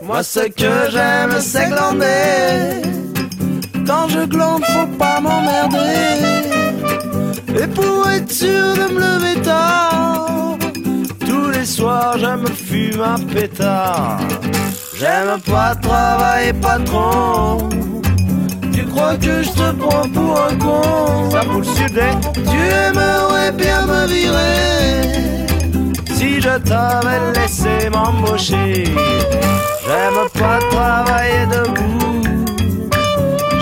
Moi 0.02 0.24
ce 0.24 0.42
que 0.42 0.74
j'aime 0.92 1.40
c'est 1.40 1.68
glander. 1.68 2.82
Quand 3.86 4.08
je 4.10 4.26
glande 4.26 4.64
faut 4.66 4.98
pas 4.98 5.20
m'emmerder. 5.20 6.44
Et 7.62 7.68
pour 7.68 8.10
être 8.10 8.32
sûr 8.32 8.74
de 8.80 8.94
me 8.94 9.00
lever 9.00 9.42
tard, 9.42 10.58
tous 11.20 11.50
les 11.50 11.66
soirs 11.66 12.18
je 12.18 12.36
me 12.44 12.48
fume 12.48 13.02
un 13.02 13.20
pétard. 13.20 14.20
J'aime 14.98 15.40
pas 15.42 15.76
travailler 15.76 16.54
patron. 16.54 17.70
Crois 18.96 19.16
que 19.16 19.42
je 19.42 19.50
te 19.50 19.72
prends 19.72 20.08
pour 20.10 20.40
un 20.40 20.56
con. 20.58 21.32
Ça 21.32 21.42
pour 21.42 21.60
le 21.60 21.64
sud, 21.64 22.00
Tu 22.52 22.58
aimerais 22.58 23.52
bien 23.52 23.86
me 23.88 24.06
virer. 24.08 25.16
Si 26.16 26.40
je 26.40 26.58
t'avais 26.60 27.20
laissé 27.34 27.90
m'embaucher 27.92 28.84
J'aime 29.86 30.30
pas 30.40 30.60
travailler 30.70 31.46
debout. 31.48 32.22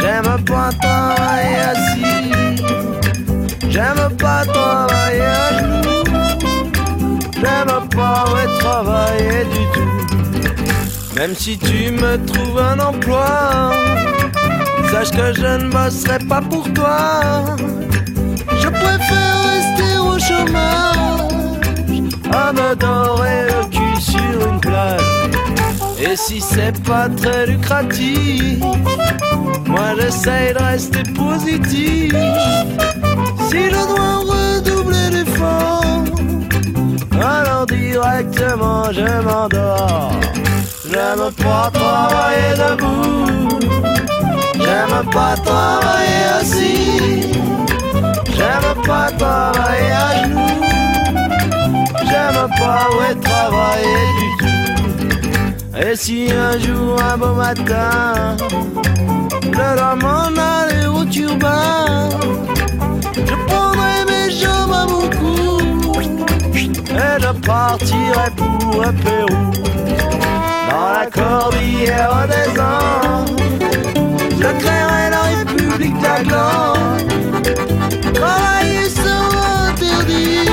J'aime 0.01 0.43
pas 0.43 0.69
travailler 0.81 1.57
assis. 1.71 2.61
J'aime 3.69 4.17
pas 4.17 4.45
travailler 4.45 5.21
à 5.21 5.59
genoux. 5.59 5.91
J'aime 7.35 7.89
pas 7.89 8.25
travailler 8.59 9.45
du 9.45 9.63
tout. 9.73 11.15
Même 11.15 11.35
si 11.35 11.57
tu 11.57 11.91
me 11.91 12.17
trouves 12.25 12.59
un 12.59 12.79
emploi 12.79 13.71
Sache 14.91 15.11
que 15.11 15.33
je 15.33 15.63
ne 15.63 15.71
bosserai 15.71 16.19
pas 16.19 16.41
pour 16.41 16.71
toi. 16.73 17.45
Je 18.59 18.67
préfère 18.67 19.35
rester 19.51 19.97
au 19.99 20.19
chômage 20.19 21.61
À 22.29 22.51
me 22.51 22.75
dorer 22.75 23.45
le 23.51 23.69
cul 23.69 24.01
sur 24.01 24.49
une 24.49 24.59
plage. 24.59 24.99
Et 25.97 26.17
si 26.17 26.41
c'est 26.41 26.77
pas 26.83 27.07
très 27.07 27.47
lucratif 27.47 28.59
Moi 29.65 29.95
j'essaye 29.97 30.53
de 30.53 30.59
rester 30.59 31.03
positif. 31.03 32.13
Si 33.49 33.61
je 33.73 33.87
dois 33.91 34.17
redoubler 34.33 35.09
d'efforts 35.09 36.03
Alors 37.13 37.65
directement 37.65 38.91
je 38.91 39.23
m'endors. 39.23 40.11
J'aime 40.91 41.31
pas 41.41 41.71
travailler 41.71 42.57
debout 42.57 43.70
J'aime 44.71 45.09
pas 45.11 45.35
travailler 45.43 46.23
assis. 46.39 47.33
J'aime 48.35 48.81
pas 48.87 49.11
travailler 49.17 49.91
à 49.91 50.23
genoux. 50.23 50.61
J'aime 52.07 52.47
pas 52.57 52.87
ouais 52.97 53.15
travailler 53.19 54.03
du 54.19 54.27
tout. 54.39 54.51
Et 55.77 55.95
si 55.95 56.29
un 56.31 56.57
jour 56.57 56.97
un 57.03 57.17
beau 57.17 57.33
matin 57.33 58.37
Je 59.43 59.75
dois 59.77 59.95
m'en 60.03 60.29
aller 60.39 60.85
au 60.85 61.03
turbin 61.03 62.09
Je 63.13 63.35
prendrai 63.47 63.97
mes 64.09 64.31
jambes 64.31 64.73
à 64.73 64.85
mon 64.85 65.09
cou 65.17 65.91
Et 66.55 67.21
je 67.23 67.31
partirai 67.45 68.29
pour 68.37 68.81
le 68.81 68.91
Pérou. 69.03 69.51
Dans 70.69 70.91
la 70.97 71.07
cordillère 71.07 72.27
des 72.29 72.59
Andes 72.59 73.60
je 74.41 74.47
créerai 74.63 75.09
la 75.11 75.21
République 75.37 75.97
d'Aglan. 76.01 76.73
Travailler 78.13 78.89
sera 78.89 79.45
interdit. 79.69 80.49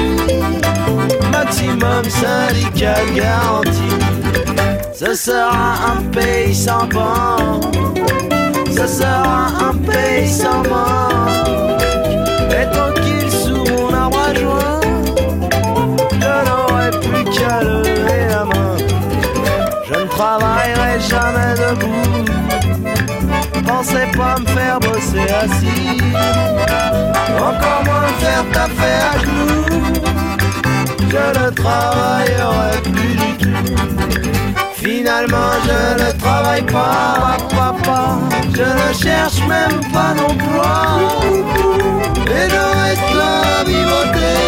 Maximum 1.32 2.04
syndical 2.20 3.04
garanti. 3.14 3.90
Ce 4.92 5.14
sera 5.14 5.70
un 5.92 6.02
pays 6.16 6.54
sans 6.54 6.86
banque. 6.86 7.76
Ce 8.76 8.86
sera 8.86 9.46
un 9.68 9.74
pays 9.90 10.28
sans 10.28 10.62
manque. 10.68 11.82
Et 12.58 12.66
tranquille 12.76 13.30
sous 13.42 13.64
mon 13.72 13.92
arbre 13.94 14.20
à 14.28 14.34
joint. 14.34 14.80
Je 16.22 16.34
n'aurai 16.46 16.90
plus 16.90 17.24
qu'à 17.34 17.62
lever 17.62 18.22
la 18.30 18.44
main. 18.44 18.76
Je 19.88 19.94
ne 19.94 20.06
travaillerai 20.08 21.00
jamais 21.00 21.54
debout. 21.62 22.27
Pensez 23.78 24.08
pas 24.16 24.40
me 24.40 24.46
faire 24.46 24.80
bosser 24.80 25.30
assis. 25.40 26.02
Encore 27.38 27.84
moins 27.84 28.08
me 28.08 28.14
faire 28.18 28.44
taper 28.52 28.96
à 29.06 29.18
genoux. 29.20 30.02
Je 31.08 31.24
ne 31.38 31.50
travaillerai 31.50 32.82
plus 32.82 33.14
du 33.22 33.30
tout. 33.38 33.62
Finalement 34.74 35.52
je 35.64 36.02
ne 36.02 36.10
travaille 36.18 36.66
pas, 36.66 37.36
papa. 37.50 38.18
Je 38.52 38.62
ne 38.62 38.92
cherche 39.00 39.46
même 39.46 39.78
pas 39.92 40.12
d'emploi. 40.12 40.74
Et 42.26 42.50
je 42.50 42.62
reste 42.80 43.14
là 43.14 43.60
à 43.60 43.64
vivoter. 43.64 44.40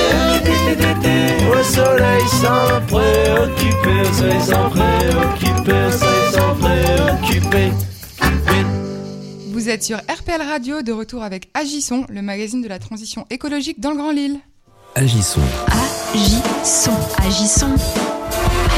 Au 1.52 1.62
soleil 1.62 2.26
sans 2.42 2.80
préoccuper 2.88 4.00
Au 4.00 4.12
soleil 4.12 4.40
sans 4.40 4.68
préoccuper 4.70 5.92
soleil 5.92 6.32
sans 6.32 6.54
préoccuper 6.56 7.70
Vous 9.60 9.68
êtes 9.68 9.84
sur 9.84 9.98
RPL 9.98 10.40
Radio, 10.40 10.80
de 10.80 10.90
retour 10.90 11.22
avec 11.22 11.50
Agissons, 11.52 12.06
le 12.08 12.22
magazine 12.22 12.62
de 12.62 12.66
la 12.66 12.78
transition 12.78 13.26
écologique 13.28 13.78
dans 13.78 13.90
le 13.90 13.98
Grand 13.98 14.10
Lille. 14.10 14.38
Agissons. 14.94 15.42
Agissons. 16.14 16.90
Agissons. 17.18 17.74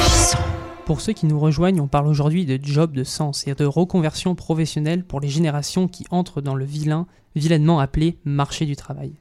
Agissons. 0.00 0.38
Pour 0.84 1.00
ceux 1.00 1.12
qui 1.12 1.26
nous 1.26 1.38
rejoignent, 1.38 1.80
on 1.80 1.86
parle 1.86 2.08
aujourd'hui 2.08 2.46
de 2.46 2.58
job 2.60 2.96
de 2.96 3.04
sens 3.04 3.46
et 3.46 3.54
de 3.54 3.64
reconversion 3.64 4.34
professionnelle 4.34 5.04
pour 5.04 5.20
les 5.20 5.28
générations 5.28 5.86
qui 5.86 6.04
entrent 6.10 6.40
dans 6.40 6.56
le 6.56 6.64
vilain, 6.64 7.06
vilainement 7.36 7.78
appelé 7.78 8.18
marché 8.24 8.66
du 8.66 8.74
travail. 8.74 9.12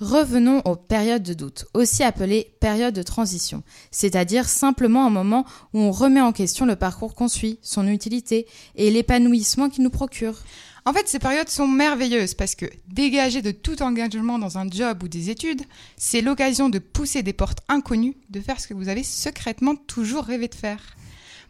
Revenons 0.00 0.62
aux 0.64 0.76
périodes 0.76 1.22
de 1.22 1.34
doute, 1.34 1.66
aussi 1.74 2.02
appelées 2.02 2.54
périodes 2.60 2.94
de 2.94 3.02
transition, 3.02 3.62
c'est-à-dire 3.90 4.48
simplement 4.48 5.04
un 5.04 5.10
moment 5.10 5.44
où 5.74 5.80
on 5.80 5.90
remet 5.90 6.22
en 6.22 6.32
question 6.32 6.64
le 6.64 6.76
parcours 6.76 7.14
qu'on 7.14 7.28
suit, 7.28 7.58
son 7.60 7.86
utilité 7.86 8.46
et 8.76 8.90
l'épanouissement 8.90 9.68
qu'il 9.68 9.84
nous 9.84 9.90
procure. 9.90 10.38
En 10.86 10.92
fait, 10.92 11.08
ces 11.08 11.18
périodes 11.18 11.48
sont 11.48 11.68
merveilleuses 11.68 12.34
parce 12.34 12.54
que 12.54 12.66
dégager 12.88 13.42
de 13.42 13.50
tout 13.50 13.82
engagement 13.82 14.38
dans 14.38 14.56
un 14.56 14.68
job 14.68 15.02
ou 15.02 15.08
des 15.08 15.28
études, 15.28 15.62
c'est 15.96 16.22
l'occasion 16.22 16.68
de 16.68 16.78
pousser 16.78 17.22
des 17.22 17.34
portes 17.34 17.60
inconnues, 17.68 18.16
de 18.30 18.40
faire 18.40 18.60
ce 18.60 18.66
que 18.66 18.74
vous 18.74 18.88
avez 18.88 19.02
secrètement 19.02 19.76
toujours 19.76 20.24
rêvé 20.24 20.48
de 20.48 20.54
faire. 20.54 20.96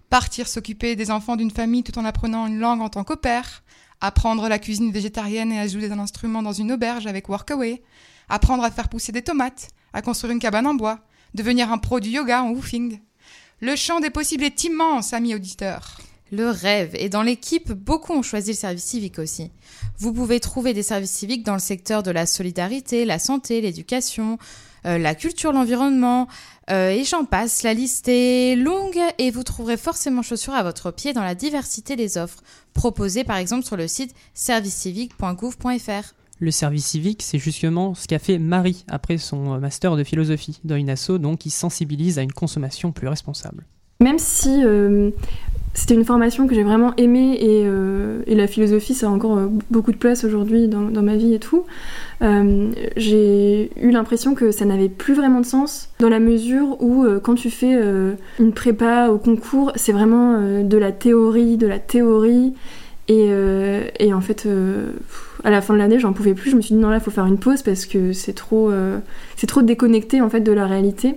partir 0.08 0.48
s'occuper 0.48 0.96
des 0.96 1.12
enfants 1.12 1.36
d'une 1.36 1.52
famille 1.52 1.84
tout 1.84 1.96
en 1.96 2.04
apprenant 2.04 2.48
une 2.48 2.58
langue 2.58 2.80
en 2.80 2.88
tant 2.88 3.04
qu'opère, 3.04 3.62
apprendre 4.00 4.48
la 4.48 4.58
cuisine 4.58 4.90
végétarienne 4.90 5.52
et 5.52 5.60
à 5.60 5.68
jouer 5.68 5.88
d'un 5.88 6.00
instrument 6.00 6.42
dans 6.42 6.52
une 6.52 6.72
auberge 6.72 7.06
avec 7.06 7.28
Workaway, 7.28 7.80
apprendre 8.28 8.64
à 8.64 8.72
faire 8.72 8.88
pousser 8.88 9.12
des 9.12 9.22
tomates, 9.22 9.68
à 9.92 10.02
construire 10.02 10.32
une 10.32 10.40
cabane 10.40 10.66
en 10.66 10.74
bois, 10.74 10.98
devenir 11.34 11.70
un 11.70 11.78
pro 11.78 12.00
du 12.00 12.08
yoga 12.08 12.42
en 12.42 12.50
woofing. 12.50 12.98
Le 13.60 13.76
champ 13.76 14.00
des 14.00 14.10
possibles 14.10 14.42
est 14.42 14.64
immense, 14.64 15.12
amis 15.12 15.34
auditeurs. 15.34 16.00
Le 16.32 16.48
rêve. 16.48 16.90
Et 16.94 17.08
dans 17.08 17.22
l'équipe, 17.22 17.72
beaucoup 17.72 18.12
ont 18.12 18.22
choisi 18.22 18.52
le 18.52 18.56
service 18.56 18.84
civique 18.84 19.18
aussi. 19.18 19.50
Vous 19.98 20.12
pouvez 20.12 20.38
trouver 20.38 20.74
des 20.74 20.82
services 20.82 21.10
civiques 21.10 21.44
dans 21.44 21.54
le 21.54 21.60
secteur 21.60 22.02
de 22.02 22.10
la 22.10 22.26
solidarité, 22.26 23.04
la 23.04 23.18
santé, 23.18 23.60
l'éducation, 23.60 24.38
euh, 24.86 24.96
la 24.96 25.14
culture, 25.14 25.52
l'environnement, 25.52 26.28
euh, 26.70 26.90
et 26.90 27.04
j'en 27.04 27.24
passe. 27.24 27.62
La 27.62 27.74
liste 27.74 28.08
est 28.08 28.56
longue 28.56 28.98
et 29.18 29.30
vous 29.30 29.42
trouverez 29.42 29.76
forcément 29.76 30.22
chaussures 30.22 30.54
à 30.54 30.62
votre 30.62 30.90
pied 30.90 31.12
dans 31.12 31.24
la 31.24 31.34
diversité 31.34 31.96
des 31.96 32.16
offres 32.16 32.42
proposées 32.74 33.24
par 33.24 33.36
exemple 33.36 33.66
sur 33.66 33.76
le 33.76 33.88
site 33.88 34.14
servicecivique.gouv.fr. 34.34 36.14
Le 36.38 36.50
service 36.50 36.86
civique, 36.86 37.22
c'est 37.22 37.38
justement 37.38 37.94
ce 37.94 38.06
qu'a 38.06 38.18
fait 38.18 38.38
Marie 38.38 38.84
après 38.88 39.18
son 39.18 39.58
master 39.58 39.96
de 39.96 40.04
philosophie 40.04 40.58
dans 40.64 40.76
une 40.76 40.88
asso 40.88 41.18
donc 41.18 41.40
qui 41.40 41.50
sensibilise 41.50 42.18
à 42.18 42.22
une 42.22 42.32
consommation 42.32 42.92
plus 42.92 43.08
responsable. 43.08 43.66
Même 44.00 44.18
si 44.18 44.64
euh, 44.64 45.10
c'était 45.72 45.94
une 45.94 46.04
formation 46.04 46.48
que 46.48 46.54
j'ai 46.54 46.64
vraiment 46.64 46.94
aimée 46.96 47.36
et, 47.40 47.62
euh, 47.64 48.22
la 48.26 48.46
philosophie, 48.46 48.94
ça 48.94 49.06
a 49.06 49.10
encore 49.10 49.38
euh, 49.38 49.46
beaucoup 49.70 49.92
de 49.92 49.96
place 49.96 50.24
aujourd'hui 50.24 50.66
dans, 50.66 51.02
ma 51.02 51.16
vie 51.16 51.34
et 51.34 51.38
tout, 51.38 51.64
euh, 52.22 52.70
j'ai 52.96 53.70
eu 53.80 53.90
l'impression 53.90 54.34
que 54.34 54.50
ça 54.50 54.64
n'avait 54.64 54.88
plus 54.88 55.14
vraiment 55.14 55.40
de 55.40 55.46
sens 55.46 55.90
dans 56.00 56.08
la 56.08 56.18
mesure 56.18 56.82
où 56.82 57.06
quand 57.22 57.34
tu 57.34 57.50
fais 57.50 57.78
une 58.38 58.52
prépa 58.52 59.08
au 59.08 59.18
concours, 59.18 59.72
c'est 59.76 59.92
vraiment 59.92 60.62
de 60.62 60.76
la 60.76 60.92
théorie, 60.92 61.56
de 61.56 61.66
la 61.66 61.78
théorie. 61.78 62.54
Et, 63.08 63.30
et 63.98 64.12
en 64.12 64.20
fait, 64.20 64.46
à 65.42 65.50
la 65.50 65.60
fin 65.60 65.74
de 65.74 65.78
l'année, 65.78 65.98
j'en 65.98 66.12
pouvais 66.12 66.34
plus. 66.34 66.50
Je 66.50 66.56
me 66.56 66.60
suis 66.60 66.74
dit 66.74 66.80
non, 66.80 66.90
là, 66.90 67.00
faut 67.00 67.10
faire 67.10 67.26
une 67.26 67.38
pause 67.38 67.62
parce 67.62 67.86
que 67.86 68.12
c'est 68.12 68.34
trop, 68.34 68.70
c'est 69.36 69.46
trop 69.46 69.62
déconnecté 69.62 70.20
en 70.20 70.28
fait 70.28 70.40
de 70.40 70.52
la 70.52 70.66
réalité. 70.66 71.16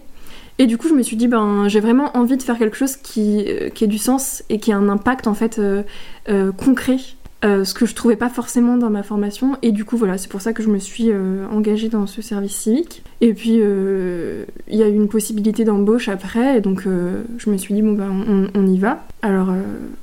Et 0.59 0.67
du 0.67 0.77
coup, 0.77 0.87
je 0.87 0.93
me 0.93 1.01
suis 1.01 1.15
dit, 1.15 1.27
ben, 1.27 1.67
j'ai 1.67 1.79
vraiment 1.79 2.15
envie 2.15 2.37
de 2.37 2.43
faire 2.43 2.57
quelque 2.57 2.77
chose 2.77 2.95
qui, 2.95 3.45
euh, 3.47 3.69
qui 3.69 3.83
ait 3.83 3.87
du 3.87 3.97
sens 3.97 4.43
et 4.49 4.59
qui 4.59 4.71
ait 4.71 4.75
un 4.75 4.87
impact 4.89 5.27
en 5.27 5.33
fait 5.33 5.57
euh, 5.59 5.83
euh, 6.29 6.51
concret, 6.51 6.97
ce 7.45 7.73
que 7.73 7.85
je 7.85 7.93
trouvais 7.93 8.15
pas 8.15 8.29
forcément 8.29 8.77
dans 8.77 8.89
ma 8.89 9.03
formation. 9.03 9.57
Et 9.61 9.73
du 9.73 9.83
coup, 9.83 9.97
voilà, 9.97 10.17
c'est 10.17 10.29
pour 10.29 10.39
ça 10.39 10.53
que 10.53 10.63
je 10.63 10.69
me 10.69 10.79
suis 10.79 11.11
engagée 11.51 11.89
dans 11.89 12.07
ce 12.07 12.21
service 12.21 12.55
civique. 12.55 13.03
Et 13.19 13.33
puis, 13.33 13.59
il 13.59 14.77
y 14.77 14.81
a 14.81 14.87
eu 14.87 14.95
une 14.95 15.09
possibilité 15.09 15.65
d'embauche 15.65 16.07
après, 16.07 16.59
et 16.59 16.61
donc 16.61 16.83
je 16.85 17.49
me 17.49 17.57
suis 17.57 17.73
dit, 17.73 17.81
bon, 17.81 17.95
ben, 17.95 18.09
on, 18.29 18.47
on 18.57 18.65
y 18.65 18.77
va. 18.77 19.05
Alors, 19.23 19.49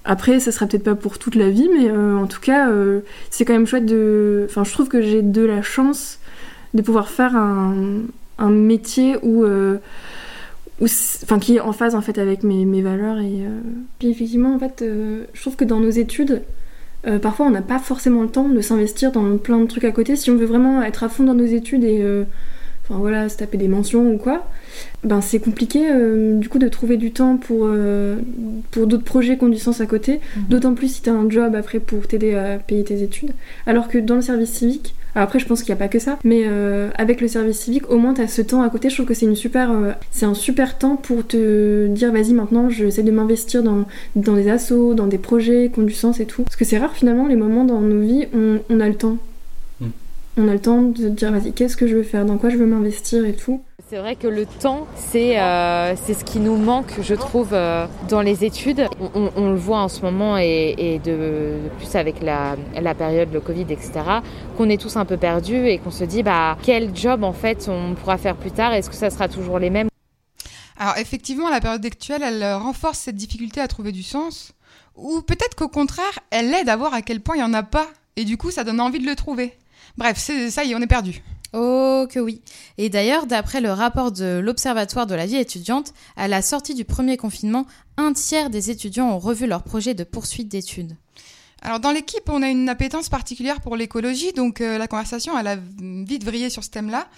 après, 0.05 0.39
ça 0.39 0.53
sera 0.53 0.67
peut-être 0.67 0.85
pas 0.85 0.95
pour 0.95 1.19
toute 1.19 1.35
la 1.35 1.49
vie, 1.49 1.71
mais 1.75 1.91
en 1.91 2.27
tout 2.27 2.43
cas, 2.43 2.69
c'est 3.31 3.47
quand 3.47 3.55
même 3.55 3.67
chouette 3.67 3.87
de. 3.87 4.45
Enfin, 4.47 4.65
je 4.65 4.73
trouve 4.73 4.89
que 4.89 5.01
j'ai 5.01 5.23
de 5.23 5.43
la 5.43 5.63
chance 5.63 6.19
de 6.75 6.83
pouvoir 6.83 7.09
faire 7.09 7.37
un, 7.37 8.03
un 8.37 8.51
métier 8.51 9.17
où 9.23 9.47
enfin 10.83 11.39
qui 11.39 11.57
est 11.57 11.61
en 11.61 11.73
phase 11.73 11.95
en 11.95 12.01
fait 12.01 12.19
avec 12.19 12.43
mes, 12.43 12.65
mes 12.65 12.83
valeurs 12.83 13.19
et 13.19 13.45
euh... 13.45 13.61
puis 13.99 14.09
effectivement 14.09 14.55
en 14.55 14.59
fait 14.59 14.83
euh, 14.83 15.25
je 15.35 15.41
trouve 15.41 15.57
que 15.57 15.65
dans 15.65 15.81
nos 15.81 15.91
études 15.91 16.43
euh, 17.07 17.19
parfois 17.19 17.47
on 17.47 17.51
n'a 17.51 17.63
pas 17.63 17.79
forcément 17.79 18.23
le 18.23 18.29
temps 18.29 18.49
de 18.49 18.61
s'investir 18.61 19.13
dans 19.13 19.39
plein 19.39 19.59
de 19.59 19.67
trucs 19.67 19.85
à 19.85 19.91
côté. 19.91 20.17
Si 20.17 20.31
on 20.31 20.37
veut 20.37 20.47
vraiment 20.47 20.83
être 20.83 21.03
à 21.03 21.09
fond 21.09 21.25
dans 21.25 21.35
nos 21.35 21.47
études 21.47 21.83
et 21.83 22.03
euh, 22.03 22.25
enfin 22.85 22.99
voilà 22.99 23.29
se 23.31 23.39
taper 23.39 23.57
des 23.57 23.69
mentions 23.69 24.11
ou 24.13 24.19
quoi 24.19 24.47
ben 25.05 25.23
c'est 25.23 25.39
compliqué 25.39 25.81
du 26.37 26.49
coup 26.49 26.59
de 26.59 26.69
trouver 26.69 26.97
du 26.97 27.11
temps 27.11 27.37
pour 27.37 27.69
pour 28.71 28.87
d'autres 28.87 29.05
projets 29.05 29.39
qui 29.39 29.45
ont 29.45 29.49
du 29.49 29.59
sens 29.59 29.81
à 29.81 29.87
côté. 29.87 30.21
Mmh. 30.37 30.41
d'autant 30.51 30.75
plus 30.75 30.89
si 30.89 31.03
tu 31.03 31.11
as 31.11 31.15
un 31.15 31.29
job 31.29 31.55
après 31.55 31.81
pour 31.81 32.07
t'aider 32.07 32.35
à 32.35 32.59
payer 32.59 32.85
tes 32.85 33.03
études. 33.03 33.33
Alors 33.67 33.89
que 33.89 33.99
dans 33.99 34.17
le 34.17 34.23
service 34.23 34.51
civique 34.51 34.95
alors 35.15 35.25
après, 35.25 35.39
je 35.39 35.47
pense 35.47 35.63
qu'il 35.63 35.73
n'y 35.73 35.79
a 35.79 35.83
pas 35.83 35.89
que 35.89 35.99
ça, 35.99 36.19
mais 36.25 36.45
euh, 36.47 36.91
avec 36.97 37.21
le 37.21 37.29
service 37.29 37.59
civique, 37.61 37.91
au 37.91 37.99
moins 37.99 38.15
tu 38.15 38.21
as 38.21 38.29
ce 38.29 38.43
temps 38.43 38.63
à 38.63 38.71
côté. 38.71 38.91
Je 38.91 38.95
trouve 38.95 39.07
que 39.07 39.15
c'est 39.15 39.27
une 39.27 39.37
super, 39.37 39.71
euh, 39.73 39.93
c'est 40.11 40.27
un 40.27 40.35
super 40.35 40.79
temps 40.79 40.97
pour 40.97 41.27
te 41.27 41.87
dire, 41.89 42.13
vas-y, 42.13 42.33
maintenant, 42.33 42.71
j'essaie 42.71 43.03
de 43.03 43.11
m'investir 43.11 43.63
dans, 43.63 43.85
dans 44.17 44.35
des 44.35 44.49
assos, 44.49 44.95
dans 44.95 45.07
des 45.07 45.19
projets 45.19 45.71
qui 45.73 45.81
ont 45.81 45.85
du 45.85 45.95
sens 45.95 46.21
et 46.21 46.27
tout. 46.27 46.45
Parce 46.45 46.57
que 46.57 46.65
c'est 46.65 46.79
rare 46.79 46.93
finalement 46.93 47.27
les 47.27 47.37
moments 47.37 47.65
dans 47.65 47.81
nos 47.81 48.01
vies 48.01 48.27
où 48.33 48.39
on, 48.39 48.61
on 48.71 48.81
a 48.81 48.89
le 48.89 48.95
temps. 48.95 49.19
Mm. 49.81 49.87
On 50.37 50.49
a 50.49 50.53
le 50.53 50.61
temps 50.61 50.83
de 50.83 51.09
dire, 51.09 51.33
vas-y, 51.33 51.53
qu'est-ce 51.53 51.77
que 51.77 51.87
je 51.87 51.97
veux 51.97 52.03
faire, 52.03 52.25
dans 52.25 52.39
quoi 52.39 52.51
je 52.51 52.57
veux 52.57 52.67
m'investir 52.67 53.25
et 53.25 53.35
tout. 53.35 53.61
C'est 53.91 53.99
vrai 53.99 54.15
que 54.15 54.29
le 54.29 54.47
temps, 54.47 54.87
c'est 54.95 55.41
euh, 55.41 55.97
ce 55.97 56.23
qui 56.23 56.39
nous 56.39 56.55
manque, 56.55 56.93
je 57.03 57.13
trouve, 57.17 57.49
euh, 57.51 57.89
dans 58.09 58.21
les 58.21 58.45
études. 58.45 58.87
On, 59.17 59.51
le 59.51 59.57
voit 59.57 59.81
en 59.81 59.89
ce 59.89 60.03
moment 60.03 60.37
et, 60.39 61.01
de, 61.03 61.59
plus 61.77 61.97
avec 61.97 62.23
la, 62.23 62.55
période, 62.95 63.33
le 63.33 63.41
Covid, 63.41 63.63
etc., 63.63 63.91
qu'on 64.57 64.69
est 64.69 64.81
tous 64.81 64.95
un 64.95 65.05
peu 65.05 65.17
perdus 65.17 65.67
et 65.67 65.79
qu'on 65.79 65.91
se 65.91 66.05
dit, 66.05 66.23
bah, 66.23 66.57
quel 66.63 66.95
job 66.95 67.25
en 67.25 67.33
fait 67.33 67.69
on 67.69 67.97
pourra 67.97 68.17
faire 68.17 68.37
plus 68.37 68.53
tard? 68.53 68.73
Est-ce 68.75 68.89
que 68.89 68.95
ça 68.95 69.11
sera 69.11 69.27
toujours 69.27 69.59
les 69.59 69.71
mêmes? 69.71 69.89
Alors 70.77 70.97
effectivement, 70.99 71.49
la 71.49 71.61
période 71.61 71.85
actuelle, 71.85 72.23
elle 72.23 72.45
renforce 72.55 73.01
cette 73.01 73.17
difficulté 73.17 73.61
à 73.61 73.67
trouver 73.67 73.91
du 73.91 74.05
sens. 74.05 74.53
Ou 74.95 75.21
peut-être 75.23 75.57
qu'au 75.57 75.69
contraire, 75.69 76.21
elle 76.31 76.55
aide 76.55 76.69
à 76.69 76.77
voir 76.77 76.95
à 76.95 77.03
quel 77.03 77.21
point 77.21 77.35
il 77.35 77.39
n'y 77.39 77.45
en 77.45 77.55
a 77.55 77.65
pas. 77.65 77.89
Et 78.15 78.25
du 78.25 78.37
coup, 78.37 78.53
ça 78.53 78.63
donne 78.63 78.81
envie 78.81 79.01
de 79.01 79.07
le 79.07 79.17
trouver. 79.17 79.59
Bref, 79.99 80.17
ça 80.17 80.63
y 80.63 80.71
est, 80.71 80.75
on 80.77 80.81
est 80.81 80.87
perdu. 80.87 81.25
Oh 81.53 82.07
que 82.09 82.21
oui. 82.21 82.43
Et 82.79 82.91
d'ailleurs, 82.91 83.27
d'après 83.27 83.61
le 83.61 83.73
rapport 83.73 84.13
de 84.13 84.41
l'Observatoire 84.43 85.07
de 85.07 85.15
la 85.15 85.27
vie 85.27 85.37
étudiante, 85.37 85.93
à 86.17 86.29
la 86.29 86.43
sortie 86.43 86.75
du 86.75 86.85
premier 86.85 87.17
confinement, 87.17 87.67
un 87.97 88.13
tiers 88.13 88.51
des 88.51 88.71
étudiants 88.71 89.11
ont 89.11 89.19
revu 89.19 89.47
leur 89.47 89.65
projet 89.65 89.95
de 89.95 90.05
poursuite 90.05 90.49
d'études. 90.49 90.97
Alors 91.63 91.81
dans 91.81 91.91
l'équipe, 91.91 92.29
on 92.29 92.43
a 92.43 92.49
une 92.49 92.69
appétence 92.69 93.09
particulière 93.09 93.61
pour 93.61 93.77
l'écologie, 93.77 94.33
donc 94.33 94.61
euh, 94.61 94.79
la 94.79 94.87
conversation, 94.87 95.37
elle 95.39 95.47
a 95.49 95.57
vite 95.57 96.25
vrillé 96.25 96.51
sur 96.51 96.65
ce 96.65 96.71
thème-là. 96.71 97.09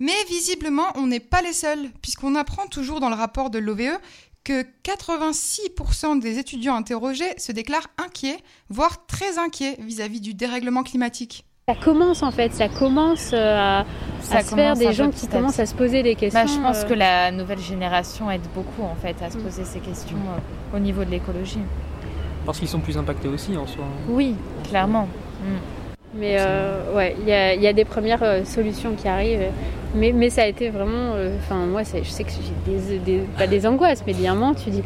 Mais 0.00 0.12
visiblement, 0.28 0.86
on 0.96 1.06
n'est 1.06 1.20
pas 1.20 1.42
les 1.42 1.52
seuls, 1.52 1.90
puisqu'on 2.02 2.34
apprend 2.34 2.66
toujours 2.66 3.00
dans 3.00 3.08
le 3.08 3.14
rapport 3.14 3.50
de 3.50 3.58
l'OVE 3.58 3.98
que 4.44 4.64
86% 4.84 6.20
des 6.20 6.38
étudiants 6.38 6.76
interrogés 6.76 7.38
se 7.38 7.52
déclarent 7.52 7.88
inquiets, 7.96 8.38
voire 8.68 9.06
très 9.06 9.38
inquiets 9.38 9.76
vis-à-vis 9.80 10.18
-vis 10.18 10.22
du 10.22 10.34
dérèglement 10.34 10.82
climatique. 10.82 11.47
Ça 11.68 11.74
commence 11.74 12.22
en 12.22 12.30
fait, 12.30 12.54
ça 12.54 12.68
commence 12.70 13.34
à, 13.34 13.84
ça 14.22 14.38
à 14.38 14.42
se 14.42 14.54
faire 14.54 14.74
des 14.74 14.94
gens 14.94 15.10
qui 15.10 15.28
commencent 15.28 15.58
à 15.58 15.66
se 15.66 15.74
poser 15.74 16.02
des 16.02 16.14
questions. 16.14 16.40
Bah, 16.40 16.46
je 16.50 16.58
pense 16.58 16.82
euh... 16.82 16.88
que 16.88 16.94
la 16.94 17.30
nouvelle 17.30 17.58
génération 17.58 18.30
aide 18.30 18.40
beaucoup 18.54 18.82
en 18.82 18.94
fait 18.94 19.14
à 19.22 19.28
se 19.28 19.36
poser 19.36 19.62
mm. 19.62 19.66
ces 19.66 19.80
questions 19.80 20.16
euh, 20.16 20.76
au 20.76 20.80
niveau 20.80 21.04
de 21.04 21.10
l'écologie. 21.10 21.60
Parce 22.46 22.58
qu'ils 22.58 22.68
sont 22.68 22.80
plus 22.80 22.96
impactés 22.96 23.28
aussi 23.28 23.54
en 23.54 23.66
soi. 23.66 23.84
Oui, 24.08 24.34
clairement. 24.66 25.08
Mm. 25.42 25.46
Mais 26.14 26.36
euh, 26.40 26.94
ouais, 26.96 27.14
il 27.20 27.26
y, 27.26 27.62
y, 27.62 27.66
a 27.66 27.72
des 27.74 27.84
premières 27.84 28.22
euh, 28.22 28.44
solutions 28.46 28.94
qui 28.94 29.06
arrivent. 29.06 29.50
Mais, 29.94 30.12
mais 30.12 30.30
ça 30.30 30.44
a 30.44 30.46
été 30.46 30.70
vraiment. 30.70 31.16
Enfin, 31.38 31.66
moi, 31.66 31.82
je 31.82 32.02
sais 32.02 32.24
que 32.24 32.30
j'ai 32.30 32.72
des, 32.72 32.98
des, 33.00 33.18
pas 33.36 33.46
des 33.46 33.66
angoisses, 33.66 34.02
mais 34.06 34.14
des 34.14 34.26
moments, 34.26 34.54
tu 34.54 34.70
dis 34.70 34.82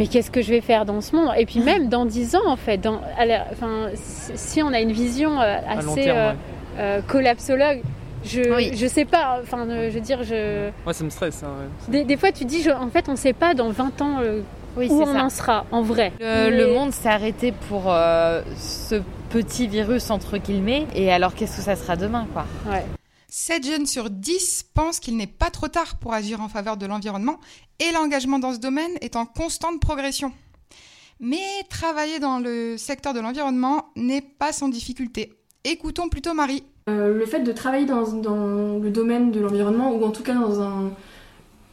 mais 0.00 0.06
qu'est-ce 0.06 0.30
que 0.30 0.40
je 0.40 0.48
vais 0.48 0.62
faire 0.62 0.86
dans 0.86 1.02
ce 1.02 1.14
monde? 1.14 1.28
Et 1.36 1.44
puis 1.44 1.60
même 1.64 1.88
dans 1.88 2.06
10 2.06 2.34
ans, 2.34 2.46
en 2.46 2.56
fait, 2.56 2.78
dans, 2.78 3.02
la, 3.24 3.44
enfin, 3.52 3.90
si 3.94 4.62
on 4.62 4.72
a 4.72 4.80
une 4.80 4.92
vision 4.92 5.40
euh, 5.40 5.56
assez 5.68 6.02
terme, 6.02 6.18
euh, 6.18 6.30
ouais. 6.30 6.36
euh, 6.78 7.00
collapsologue, 7.06 7.82
je, 8.24 8.54
oui. 8.54 8.72
je 8.74 8.86
sais 8.86 9.04
pas, 9.04 9.40
enfin, 9.42 9.66
je 9.68 9.90
veux 9.90 10.00
dire, 10.00 10.22
je... 10.22 10.70
Ouais, 10.86 10.92
ça 10.92 11.04
me 11.04 11.10
stresse. 11.10 11.42
Hein, 11.42 11.48
ouais. 11.88 11.98
des, 11.98 12.04
des, 12.04 12.16
fois, 12.16 12.32
tu 12.32 12.44
dis, 12.46 12.62
je, 12.62 12.70
en 12.70 12.88
fait, 12.88 13.08
on 13.08 13.16
sait 13.16 13.34
pas 13.34 13.54
dans 13.54 13.70
20 13.70 14.02
ans 14.02 14.16
euh, 14.22 14.40
oui, 14.76 14.88
où 14.90 15.02
on 15.02 15.06
ça. 15.06 15.24
en 15.24 15.30
sera, 15.30 15.66
en 15.70 15.82
vrai. 15.82 16.12
Le, 16.18 16.24
Mais... 16.24 16.50
le 16.50 16.72
monde 16.72 16.92
s'est 16.92 17.08
arrêté 17.08 17.52
pour 17.68 17.84
euh, 17.86 18.40
ce 18.56 19.02
petit 19.28 19.68
virus, 19.68 20.10
entre 20.10 20.38
guillemets, 20.38 20.86
et 20.94 21.12
alors 21.12 21.34
qu'est-ce 21.34 21.58
que 21.58 21.62
ça 21.62 21.76
sera 21.76 21.96
demain, 21.96 22.26
quoi? 22.32 22.46
Ouais. 22.70 22.84
7 23.32 23.64
jeunes 23.64 23.86
sur 23.86 24.10
10 24.10 24.70
pensent 24.74 24.98
qu'il 24.98 25.16
n'est 25.16 25.28
pas 25.28 25.50
trop 25.50 25.68
tard 25.68 25.98
pour 26.00 26.12
agir 26.12 26.40
en 26.40 26.48
faveur 26.48 26.76
de 26.76 26.84
l'environnement 26.84 27.38
et 27.78 27.92
l'engagement 27.92 28.40
dans 28.40 28.52
ce 28.52 28.58
domaine 28.58 28.90
est 29.00 29.14
en 29.14 29.24
constante 29.24 29.80
progression. 29.80 30.32
Mais 31.20 31.38
travailler 31.68 32.18
dans 32.18 32.40
le 32.40 32.76
secteur 32.76 33.14
de 33.14 33.20
l'environnement 33.20 33.90
n'est 33.94 34.20
pas 34.20 34.52
sans 34.52 34.68
difficulté. 34.68 35.38
Écoutons 35.62 36.08
plutôt 36.08 36.34
Marie. 36.34 36.64
Euh, 36.88 37.16
le 37.16 37.24
fait 37.24 37.40
de 37.40 37.52
travailler 37.52 37.86
dans, 37.86 38.10
dans 38.12 38.78
le 38.78 38.90
domaine 38.90 39.30
de 39.30 39.38
l'environnement 39.38 39.92
ou 39.92 40.04
en 40.04 40.10
tout 40.10 40.24
cas 40.24 40.34
dans 40.34 40.60
un 40.60 40.90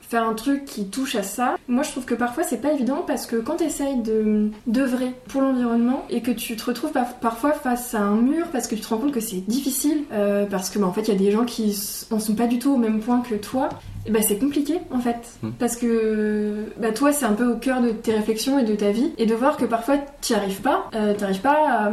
faire 0.09 0.27
un 0.27 0.33
truc 0.33 0.65
qui 0.65 0.87
touche 0.87 1.15
à 1.15 1.23
ça. 1.23 1.57
Moi, 1.67 1.83
je 1.83 1.91
trouve 1.91 2.05
que 2.05 2.15
parfois 2.15 2.43
c'est 2.43 2.61
pas 2.61 2.71
évident 2.71 3.03
parce 3.05 3.25
que 3.25 3.35
quand 3.35 3.57
tu 3.57 3.65
essayes 3.65 3.97
de 4.01 4.49
d'œuvrer 4.65 5.11
pour 5.27 5.41
l'environnement 5.41 6.05
et 6.09 6.21
que 6.21 6.31
tu 6.31 6.55
te 6.55 6.65
retrouves 6.65 6.91
par, 6.91 7.15
parfois 7.15 7.51
face 7.51 7.93
à 7.93 7.99
un 7.99 8.15
mur 8.15 8.47
parce 8.51 8.67
que 8.67 8.75
tu 8.75 8.81
te 8.81 8.87
rends 8.87 8.97
compte 8.97 9.11
que 9.11 9.19
c'est 9.19 9.45
difficile 9.47 10.03
euh, 10.13 10.45
parce 10.45 10.69
que 10.69 10.79
bah, 10.79 10.87
en 10.87 10.93
fait 10.93 11.01
il 11.01 11.07
y 11.09 11.15
a 11.15 11.19
des 11.19 11.31
gens 11.31 11.45
qui 11.45 11.77
en 12.11 12.19
sont 12.19 12.35
pas 12.35 12.47
du 12.47 12.59
tout 12.59 12.73
au 12.73 12.77
même 12.77 12.99
point 12.99 13.21
que 13.21 13.35
toi. 13.35 13.69
Et 14.05 14.11
bah, 14.11 14.21
c'est 14.21 14.37
compliqué 14.37 14.79
en 14.91 14.99
fait 14.99 15.37
mmh. 15.43 15.49
parce 15.59 15.75
que 15.75 16.65
bah, 16.79 16.91
toi 16.91 17.11
c'est 17.11 17.25
un 17.25 17.33
peu 17.33 17.51
au 17.51 17.57
cœur 17.57 17.81
de 17.81 17.89
tes 17.89 18.13
réflexions 18.13 18.57
et 18.59 18.63
de 18.63 18.75
ta 18.75 18.91
vie 18.91 19.11
et 19.17 19.25
de 19.25 19.35
voir 19.35 19.57
que 19.57 19.65
parfois 19.65 19.97
t'y 20.21 20.33
arrives 20.33 20.61
pas, 20.61 20.89
euh, 20.95 21.13
t'arrives 21.13 21.41
pas 21.41 21.87
à 21.87 21.91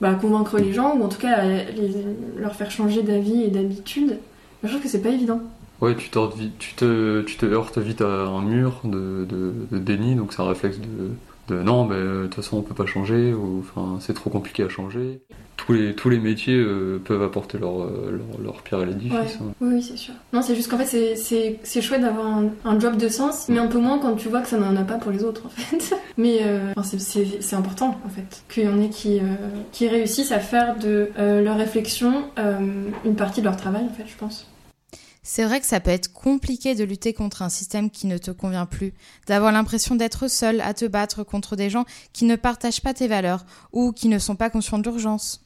bah, 0.00 0.14
convaincre 0.14 0.58
les 0.58 0.72
gens 0.72 0.96
ou 0.96 1.04
en 1.04 1.08
tout 1.08 1.20
cas 1.20 1.34
à 1.34 1.44
les, 1.44 1.92
leur 2.38 2.54
faire 2.54 2.70
changer 2.70 3.02
d'avis 3.02 3.42
et 3.42 3.48
d'habitude. 3.48 4.18
Je 4.62 4.68
trouve 4.68 4.80
que 4.80 4.88
c'est 4.88 5.02
pas 5.02 5.10
évident. 5.10 5.40
Ouais, 5.82 5.96
tu, 5.96 6.08
te, 6.10 7.22
tu 7.22 7.36
te 7.36 7.46
heurtes 7.46 7.78
vite 7.78 8.02
à 8.02 8.06
un 8.06 8.40
mur 8.40 8.80
de, 8.84 9.26
de, 9.28 9.52
de 9.70 9.78
déni, 9.78 10.14
donc 10.14 10.32
c'est 10.32 10.40
un 10.40 10.48
réflexe 10.48 10.78
de, 10.78 11.54
de 11.54 11.60
non, 11.60 11.84
mais 11.84 11.96
de 11.96 12.22
toute 12.26 12.36
façon 12.36 12.58
on 12.58 12.62
peut 12.62 12.74
pas 12.74 12.86
changer, 12.86 13.34
ou 13.34 13.58
enfin 13.60 13.98
c'est 14.00 14.14
trop 14.14 14.30
compliqué 14.30 14.62
à 14.62 14.68
changer. 14.68 15.20
Tous 15.56 15.72
les, 15.72 15.94
tous 15.94 16.08
les 16.08 16.18
métiers 16.18 16.56
euh, 16.56 17.00
peuvent 17.04 17.22
apporter 17.22 17.58
leur, 17.58 17.82
euh, 17.82 18.10
leur, 18.10 18.40
leur, 18.40 18.62
pierre 18.62 18.80
à 18.80 18.84
l'édifice. 18.84 19.38
Hein. 19.40 19.52
Oui, 19.60 19.82
c'est 19.82 19.96
sûr. 19.96 20.14
Non, 20.32 20.42
c'est 20.42 20.54
juste 20.56 20.70
qu'en 20.70 20.78
fait 20.78 21.16
c'est 21.16 21.80
chouette 21.82 22.00
d'avoir 22.00 22.26
un, 22.26 22.50
un, 22.64 22.80
job 22.80 22.96
de 22.96 23.08
sens, 23.08 23.48
mais 23.48 23.58
un 23.58 23.66
peu 23.66 23.78
moins 23.78 23.98
quand 23.98 24.14
tu 24.14 24.28
vois 24.28 24.40
que 24.40 24.48
ça 24.48 24.58
n'en 24.58 24.76
a 24.76 24.84
pas 24.84 24.98
pour 24.98 25.10
les 25.10 25.24
autres 25.24 25.46
en 25.46 25.50
fait. 25.50 25.96
mais 26.16 26.40
euh, 26.42 26.72
c'est 26.84 27.56
important 27.56 27.98
en 28.04 28.08
fait, 28.08 28.44
qu'il 28.48 28.64
y 28.64 28.68
en 28.68 28.80
ait 28.80 28.88
qui, 28.88 29.18
euh, 29.18 29.22
qui 29.72 29.88
réussissent 29.88 30.32
à 30.32 30.40
faire 30.40 30.76
de 30.78 31.10
euh, 31.18 31.42
leur 31.42 31.56
réflexion 31.56 32.24
une 33.04 33.16
partie 33.16 33.40
de 33.40 33.46
leur 33.46 33.56
travail 33.56 33.82
en 33.84 33.94
fait, 33.94 34.04
je 34.06 34.16
pense. 34.16 34.51
C'est 35.24 35.44
vrai 35.44 35.60
que 35.60 35.66
ça 35.66 35.78
peut 35.78 35.90
être 35.90 36.12
compliqué 36.12 36.74
de 36.74 36.82
lutter 36.82 37.12
contre 37.12 37.42
un 37.42 37.48
système 37.48 37.90
qui 37.90 38.08
ne 38.08 38.18
te 38.18 38.32
convient 38.32 38.66
plus, 38.66 38.92
d'avoir 39.28 39.52
l'impression 39.52 39.94
d'être 39.94 40.26
seul 40.28 40.60
à 40.60 40.74
te 40.74 40.84
battre 40.84 41.22
contre 41.22 41.54
des 41.54 41.70
gens 41.70 41.84
qui 42.12 42.24
ne 42.24 42.34
partagent 42.34 42.80
pas 42.80 42.92
tes 42.92 43.06
valeurs 43.06 43.46
ou 43.72 43.92
qui 43.92 44.08
ne 44.08 44.18
sont 44.18 44.34
pas 44.34 44.50
conscients 44.50 44.78
de 44.78 44.82
l'urgence. 44.82 45.44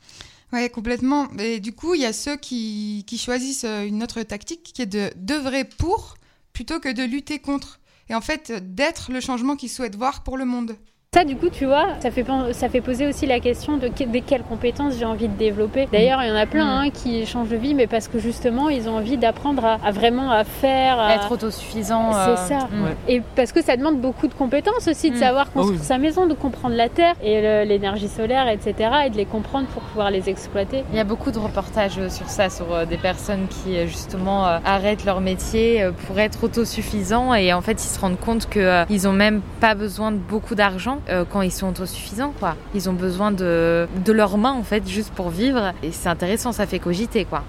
Oui, 0.52 0.70
complètement. 0.70 1.28
Et 1.38 1.60
du 1.60 1.72
coup, 1.72 1.94
il 1.94 2.00
y 2.00 2.06
a 2.06 2.12
ceux 2.12 2.36
qui, 2.36 3.04
qui 3.06 3.18
choisissent 3.18 3.64
euh, 3.64 3.84
une 3.84 4.02
autre 4.02 4.22
tactique 4.22 4.62
qui 4.62 4.80
est 4.80 4.86
de 4.86 5.10
d'œuvrer 5.16 5.64
pour 5.64 6.16
plutôt 6.52 6.80
que 6.80 6.90
de 6.90 7.02
lutter 7.02 7.38
contre. 7.38 7.80
Et 8.08 8.14
en 8.14 8.20
fait, 8.20 8.52
d'être 8.74 9.10
le 9.10 9.20
changement 9.20 9.56
qu'ils 9.56 9.70
souhaitent 9.70 9.96
voir 9.96 10.22
pour 10.22 10.36
le 10.36 10.44
monde. 10.44 10.76
Ça, 11.16 11.24
du 11.24 11.34
coup, 11.34 11.48
tu 11.48 11.64
vois, 11.64 11.86
ça 12.00 12.10
fait, 12.10 12.26
ça 12.52 12.68
fait 12.68 12.82
poser 12.82 13.06
aussi 13.06 13.24
la 13.24 13.40
question 13.40 13.78
de, 13.78 13.88
de 13.88 14.18
quelles 14.18 14.42
compétences 14.42 14.98
j'ai 14.98 15.06
envie 15.06 15.28
de 15.28 15.36
développer. 15.38 15.88
D'ailleurs, 15.90 16.22
il 16.22 16.28
y 16.28 16.30
en 16.30 16.36
a 16.36 16.44
plein 16.44 16.80
hein, 16.80 16.90
qui 16.90 17.24
changent 17.24 17.48
de 17.48 17.56
vie, 17.56 17.72
mais 17.72 17.86
parce 17.86 18.06
que 18.06 18.18
justement, 18.18 18.68
ils 18.68 18.86
ont 18.86 18.98
envie 18.98 19.16
d'apprendre 19.16 19.64
à, 19.64 19.90
vraiment 19.92 20.30
à 20.30 20.44
faire. 20.44 21.00
À... 21.00 21.14
Être 21.14 21.32
autosuffisant. 21.32 22.12
C'est 22.12 22.18
euh... 22.18 22.36
ça. 22.36 22.58
Ouais. 22.70 22.94
Et 23.08 23.22
parce 23.34 23.52
que 23.52 23.62
ça 23.62 23.78
demande 23.78 23.98
beaucoup 23.98 24.26
de 24.26 24.34
compétences 24.34 24.88
aussi, 24.88 25.10
de 25.10 25.16
mmh. 25.16 25.20
savoir 25.20 25.52
construire 25.52 25.78
oh 25.78 25.80
oui. 25.80 25.86
sa 25.86 25.96
maison, 25.96 26.26
de 26.26 26.34
comprendre 26.34 26.76
la 26.76 26.90
terre 26.90 27.14
et 27.22 27.64
l'énergie 27.64 28.08
solaire, 28.08 28.46
etc. 28.48 28.90
et 29.06 29.08
de 29.08 29.16
les 29.16 29.24
comprendre 29.24 29.68
pour 29.68 29.84
pouvoir 29.84 30.10
les 30.10 30.28
exploiter. 30.28 30.84
Il 30.90 30.98
y 30.98 31.00
a 31.00 31.04
beaucoup 31.04 31.30
de 31.30 31.38
reportages 31.38 32.08
sur 32.08 32.28
ça, 32.28 32.50
sur 32.50 32.74
euh, 32.74 32.84
des 32.84 32.98
personnes 32.98 33.46
qui, 33.48 33.86
justement, 33.86 34.46
euh, 34.46 34.58
arrêtent 34.66 35.06
leur 35.06 35.22
métier 35.22 35.82
euh, 35.82 35.92
pour 35.92 36.18
être 36.18 36.44
autosuffisants 36.44 37.32
et 37.32 37.54
en 37.54 37.62
fait, 37.62 37.82
ils 37.82 37.88
se 37.88 37.98
rendent 37.98 38.20
compte 38.20 38.50
qu'ils 38.50 39.04
n'ont 39.04 39.12
même 39.14 39.40
pas 39.60 39.74
besoin 39.74 40.12
de 40.12 40.18
beaucoup 40.18 40.54
d'argent 40.54 40.98
euh, 41.08 41.24
quand 41.30 41.42
ils 41.42 41.52
sont 41.52 41.68
autosuffisants 41.68 42.32
quoi. 42.38 42.56
Ils 42.74 42.88
ont 42.88 42.92
besoin 42.92 43.30
de, 43.30 43.86
de 44.04 44.12
leurs 44.12 44.38
mains 44.38 44.52
en 44.52 44.62
fait 44.62 44.88
juste 44.88 45.10
pour 45.10 45.30
vivre 45.30 45.72
et 45.82 45.90
c'est 45.92 46.08
intéressant, 46.08 46.52
ça 46.52 46.66
fait 46.66 46.78
cogiter 46.78 47.24
quoi. 47.24 47.44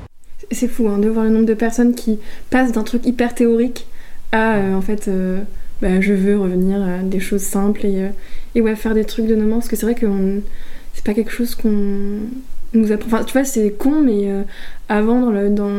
C'est 0.51 0.67
fou 0.67 0.87
hein, 0.87 0.97
de 0.97 1.09
voir 1.09 1.25
le 1.25 1.31
nombre 1.31 1.45
de 1.45 1.53
personnes 1.53 1.95
qui 1.95 2.19
passent 2.49 2.71
d'un 2.71 2.83
truc 2.83 3.05
hyper 3.05 3.33
théorique 3.35 3.87
à 4.31 4.55
euh, 4.55 4.75
en 4.75 4.81
fait 4.81 5.07
euh, 5.07 5.41
bah, 5.81 6.01
je 6.01 6.13
veux 6.13 6.39
revenir 6.39 6.81
à 6.81 6.99
des 6.99 7.19
choses 7.19 7.41
simples 7.41 7.85
et, 7.85 8.09
et 8.55 8.61
ouais 8.61 8.75
faire 8.75 8.93
des 8.93 9.05
trucs 9.05 9.27
de 9.27 9.35
nos 9.35 9.45
mains 9.45 9.57
parce 9.57 9.67
que 9.67 9.75
c'est 9.75 9.85
vrai 9.85 9.95
que 9.95 10.07
c'est 10.93 11.05
pas 11.05 11.13
quelque 11.13 11.31
chose 11.31 11.55
qu'on 11.55 12.19
nous 12.73 12.91
apprend. 12.91 13.07
Enfin, 13.07 13.23
tu 13.23 13.33
vois, 13.33 13.45
c'est 13.45 13.71
con, 13.71 14.01
mais 14.01 14.29
avant, 14.89 15.19
dans 15.19 15.31
le, 15.31 15.49
dans, 15.49 15.71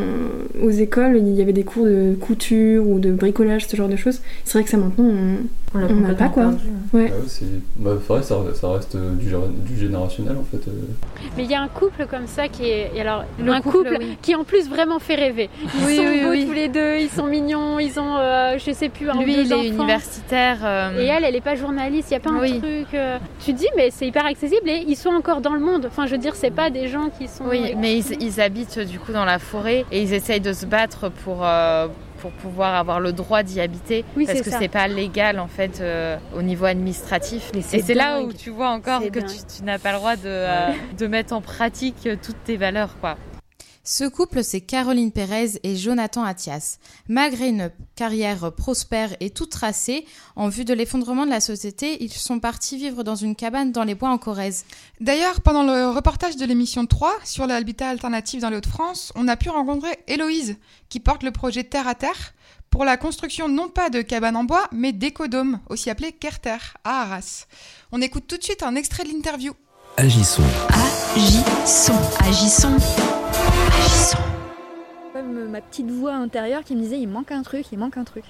aux 0.63 0.71
écoles, 0.71 1.17
il 1.17 1.35
y 1.35 1.41
avait 1.41 1.53
des 1.55 1.65
cours 1.65 1.87
de 1.87 2.15
couture 2.21 2.87
ou 2.87 2.99
de 2.99 3.11
bricolage, 3.11 3.67
ce 3.67 3.77
genre 3.77 3.89
de 3.89 3.97
choses. 3.97 4.21
C'est 4.45 4.59
vrai 4.59 4.65
que 4.65 4.71
ça, 4.71 4.77
maintenant, 4.77 5.11
on 5.75 5.79
n'a 5.79 6.15
pas, 6.15 6.29
quoi. 6.29 6.45
Perdu, 6.45 6.67
ouais. 6.93 7.13
Ah 7.13 7.23
c'est 7.27 7.47
bah, 7.77 7.95
vrai, 7.95 8.23
ça, 8.23 8.37
ça 8.55 8.73
reste 8.73 8.95
euh, 8.97 9.15
du, 9.15 9.33
du, 9.67 9.79
générationnel, 9.79 10.37
en 10.37 10.45
fait. 10.45 10.69
Euh. 10.69 10.73
Mais 11.37 11.45
il 11.45 11.51
y 11.51 11.55
a 11.55 11.63
un 11.63 11.69
couple 11.69 12.07
comme 12.11 12.27
ça 12.27 12.49
qui 12.49 12.69
est... 12.69 12.99
Alors, 13.01 13.25
le 13.39 13.51
un 13.51 13.61
couple, 13.63 13.79
couple 13.79 13.97
oui. 14.01 14.19
qui, 14.21 14.35
en 14.35 14.45
plus, 14.45 14.69
vraiment 14.69 14.99
fait 14.99 15.15
rêver. 15.15 15.49
Ils 15.63 15.87
oui, 15.87 15.97
sont 15.97 16.03
oui, 16.03 16.23
beaux 16.23 16.47
tous 16.47 16.55
les 16.55 16.69
deux, 16.69 16.99
ils 16.99 17.09
sont 17.09 17.27
mignons, 17.27 17.79
ils 17.79 17.99
ont, 17.99 18.17
euh, 18.19 18.59
je 18.59 18.73
sais 18.73 18.91
plus, 18.91 19.09
un 19.09 19.23
Lui, 19.23 19.37
deux 19.37 19.45
il 19.45 19.55
enfants. 19.55 19.63
est 19.63 19.69
universitaire. 19.69 20.93
Et 20.99 21.07
elle, 21.07 21.25
elle 21.25 21.37
est 21.37 21.41
pas 21.41 21.55
journaliste, 21.55 22.11
il 22.11 22.15
n'y 22.15 22.17
a 22.17 22.21
pas 22.21 22.31
un 22.31 22.47
truc... 22.47 23.01
Tu 23.45 23.55
te 23.55 23.59
dis, 23.59 23.69
mais 23.77 23.91
c'est 23.91 24.07
hyper 24.07 24.27
accessible 24.27 24.69
et 24.69 24.85
ils 24.87 24.97
sont 24.97 25.11
encore 25.11 25.41
dans 25.41 25.55
le 25.55 25.61
monde. 25.61 25.87
Enfin, 25.87 26.07
je 26.07 26.13
veux 26.13 26.19
dire, 26.19 26.35
c'est 26.35 26.51
pas 26.51 26.69
des 26.69 26.89
gens 26.89 27.11
qui 27.19 27.29
sont... 27.29 27.45
Oui, 27.49 27.75
mais 27.79 27.97
ils, 27.97 28.23
ils 28.23 28.41
habitent, 28.41 28.79
du 28.79 28.98
coup, 28.99 29.13
dans 29.13 29.25
la 29.25 29.39
forêt 29.39 29.85
et 29.91 30.03
ils 30.03 30.13
essayent 30.13 30.41
de 30.41 30.53
se 30.53 30.67
battre 30.67 31.09
pour, 31.09 31.45
euh, 31.45 31.89
pour 32.21 32.31
pouvoir 32.33 32.75
avoir 32.75 33.01
le 33.01 33.13
droit 33.13 33.43
d'y 33.43 33.61
habiter 33.61 34.05
oui, 34.17 34.27
parce 34.27 34.43
que 34.43 34.51
c'est 34.51 34.69
pas 34.69 34.89
légal 34.89 35.39
en 35.39 35.49
fait 35.49 35.81
euh, 35.81 36.17
au 36.37 36.43
niveau 36.43 36.65
administratif. 36.65 37.51
Et 37.55 37.63
c'est 37.63 37.95
là 37.95 38.21
où 38.21 38.33
tu 38.33 38.51
vois 38.51 38.71
encore 38.71 39.01
que 39.03 39.21
tu, 39.21 39.37
tu 39.57 39.65
n'as 39.65 39.79
pas 39.79 39.93
le 39.93 39.99
droit 39.99 40.17
de, 40.17 40.23
euh, 40.27 40.69
de 40.99 41.07
mettre 41.07 41.33
en 41.33 41.41
pratique 41.41 42.09
toutes 42.23 42.43
tes 42.45 42.57
valeurs 42.57 42.97
quoi. 43.01 43.17
Ce 43.91 44.05
couple, 44.05 44.45
c'est 44.45 44.61
Caroline 44.61 45.13
Pérez 45.13 45.53
et 45.63 45.75
Jonathan 45.75 46.23
Attias. 46.23 46.77
Malgré 47.09 47.49
une 47.49 47.71
carrière 47.97 48.53
prospère 48.53 49.17
et 49.21 49.31
toute 49.31 49.49
tracée, 49.49 50.05
en 50.37 50.51
vue 50.51 50.67
de 50.67 50.75
l'effondrement 50.75 51.25
de 51.25 51.31
la 51.31 51.41
société, 51.41 51.97
ils 52.05 52.13
sont 52.13 52.39
partis 52.39 52.77
vivre 52.77 53.03
dans 53.03 53.15
une 53.15 53.35
cabane 53.35 53.73
dans 53.73 53.85
les 53.85 53.95
bois 53.95 54.11
en 54.11 54.19
Corrèze. 54.19 54.67
D'ailleurs, 55.01 55.41
pendant 55.41 55.63
le 55.63 55.89
reportage 55.89 56.37
de 56.37 56.45
l'émission 56.45 56.85
3 56.85 57.15
sur 57.25 57.47
l'habitat 57.47 57.89
alternatif 57.89 58.43
dans 58.43 58.51
les 58.51 58.59
Hauts-de-France, 58.59 59.11
on 59.17 59.27
a 59.27 59.39
pu 59.39 59.49
rencontrer 59.49 59.99
Héloïse, 60.07 60.57
qui 60.91 61.01
porte 61.01 61.23
le 61.23 61.31
projet 61.31 61.65
Terre 61.65 61.89
à 61.89 61.95
Terre 61.95 62.35
pour 62.69 62.85
la 62.85 62.99
construction 62.99 63.49
non 63.49 63.71
pas 63.71 63.89
de 63.89 64.03
cabanes 64.03 64.37
en 64.37 64.45
bois, 64.45 64.69
mais 64.71 64.93
d'écodomes, 64.93 65.61
aussi 65.71 65.89
appelés 65.89 66.13
Kerter, 66.13 66.59
à 66.85 67.05
Arras. 67.05 67.47
On 67.91 68.03
écoute 68.03 68.25
tout 68.29 68.37
de 68.37 68.45
suite 68.45 68.63
un 68.63 68.75
extrait 68.75 69.05
de 69.05 69.09
l'interview. 69.09 69.55
Agissons. 69.97 70.43
Agissons. 71.17 71.99
Agissons. 72.21 73.18
Agissons. 73.77 74.19
Comme 75.13 75.49
ma 75.49 75.61
petite 75.61 75.91
voix 75.91 76.15
intérieure 76.15 76.65
qui 76.65 76.77
me 76.77 76.83
disait 76.83 76.99
il 76.99 77.09
manque 77.09 77.33
un 77.33 77.43
truc, 77.43 77.67
il 77.73 77.79
manque 77.79 77.97
un 77.97 78.05
truc. 78.05 78.25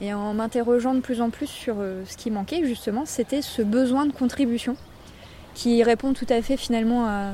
Et 0.00 0.12
en 0.12 0.34
m'interrogeant 0.34 0.94
de 0.94 1.00
plus 1.00 1.20
en 1.20 1.30
plus 1.30 1.46
sur 1.46 1.76
ce 2.06 2.16
qui 2.16 2.30
manquait, 2.30 2.64
justement, 2.64 3.04
c'était 3.06 3.42
ce 3.42 3.62
besoin 3.62 4.06
de 4.06 4.12
contribution 4.12 4.76
qui 5.54 5.82
répond 5.82 6.12
tout 6.12 6.26
à 6.28 6.42
fait 6.42 6.56
finalement 6.56 7.06
à, 7.06 7.32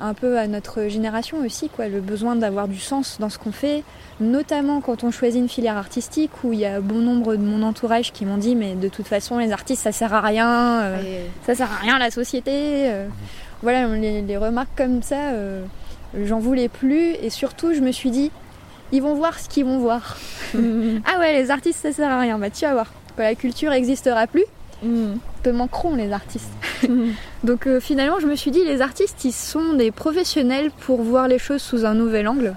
un 0.00 0.14
peu 0.14 0.38
à 0.38 0.46
notre 0.46 0.88
génération 0.88 1.38
aussi, 1.44 1.68
quoi, 1.68 1.88
le 1.88 2.00
besoin 2.00 2.36
d'avoir 2.36 2.68
du 2.68 2.78
sens 2.78 3.18
dans 3.20 3.28
ce 3.28 3.38
qu'on 3.38 3.52
fait, 3.52 3.84
notamment 4.20 4.80
quand 4.80 5.04
on 5.04 5.10
choisit 5.10 5.40
une 5.40 5.48
filière 5.48 5.76
artistique 5.76 6.30
où 6.42 6.52
il 6.52 6.60
y 6.60 6.66
a 6.66 6.80
bon 6.80 7.00
nombre 7.00 7.36
de 7.36 7.42
mon 7.42 7.62
entourage 7.62 8.12
qui 8.12 8.24
m'ont 8.24 8.38
dit 8.38 8.54
mais 8.54 8.74
de 8.74 8.88
toute 8.88 9.06
façon 9.06 9.38
les 9.38 9.52
artistes 9.52 9.82
ça 9.82 9.92
sert 9.92 10.14
à 10.14 10.20
rien, 10.20 10.80
euh, 10.80 11.24
ça 11.46 11.54
sert 11.54 11.70
à 11.70 11.76
rien 11.76 11.96
à 11.96 11.98
la 11.98 12.10
société. 12.10 12.52
Euh. 12.90 13.06
Voilà, 13.62 13.86
les, 13.88 14.22
les, 14.22 14.36
remarques 14.38 14.70
comme 14.74 15.02
ça, 15.02 15.32
euh, 15.32 15.62
j'en 16.24 16.38
voulais 16.38 16.68
plus 16.68 17.12
et 17.22 17.30
surtout 17.30 17.72
je 17.74 17.80
me 17.80 17.92
suis 17.92 18.10
dit 18.10 18.30
ils 18.92 19.02
vont 19.02 19.14
voir 19.14 19.38
ce 19.38 19.48
qu'ils 19.48 19.64
vont 19.64 19.78
voir. 19.78 20.18
ah 20.54 21.18
ouais, 21.18 21.32
les 21.34 21.50
artistes 21.50 21.80
ça 21.80 21.92
sert 21.92 22.10
à 22.10 22.20
rien, 22.20 22.38
bah 22.38 22.50
tu 22.50 22.64
vas 22.64 22.72
voir, 22.72 22.92
la 23.18 23.34
culture 23.34 23.70
n'existera 23.70 24.26
plus, 24.26 24.44
Mmh. 24.82 25.18
te 25.42 25.50
manqueront 25.50 25.94
les 25.94 26.10
artistes. 26.12 26.50
Mmh. 26.88 27.10
Donc 27.44 27.66
euh, 27.66 27.80
finalement, 27.80 28.18
je 28.18 28.26
me 28.26 28.34
suis 28.34 28.50
dit, 28.50 28.64
les 28.64 28.80
artistes, 28.80 29.24
ils 29.24 29.32
sont 29.32 29.74
des 29.74 29.90
professionnels 29.90 30.70
pour 30.70 31.02
voir 31.02 31.28
les 31.28 31.38
choses 31.38 31.60
sous 31.60 31.84
un 31.84 31.92
nouvel 31.94 32.26
angle. 32.28 32.54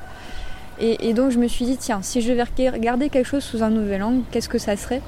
Et, 0.79 1.09
et 1.09 1.13
donc 1.13 1.31
je 1.31 1.37
me 1.37 1.47
suis 1.47 1.65
dit, 1.65 1.77
tiens, 1.77 1.99
si 2.01 2.21
je 2.21 2.31
vais 2.33 2.43
regarder 2.69 3.09
quelque 3.09 3.27
chose 3.27 3.43
sous 3.43 3.61
un 3.61 3.69
nouvel 3.69 4.01
angle, 4.01 4.23
qu'est-ce 4.31 4.49
que 4.49 4.57
ça 4.57 4.75
serait? 4.75 5.01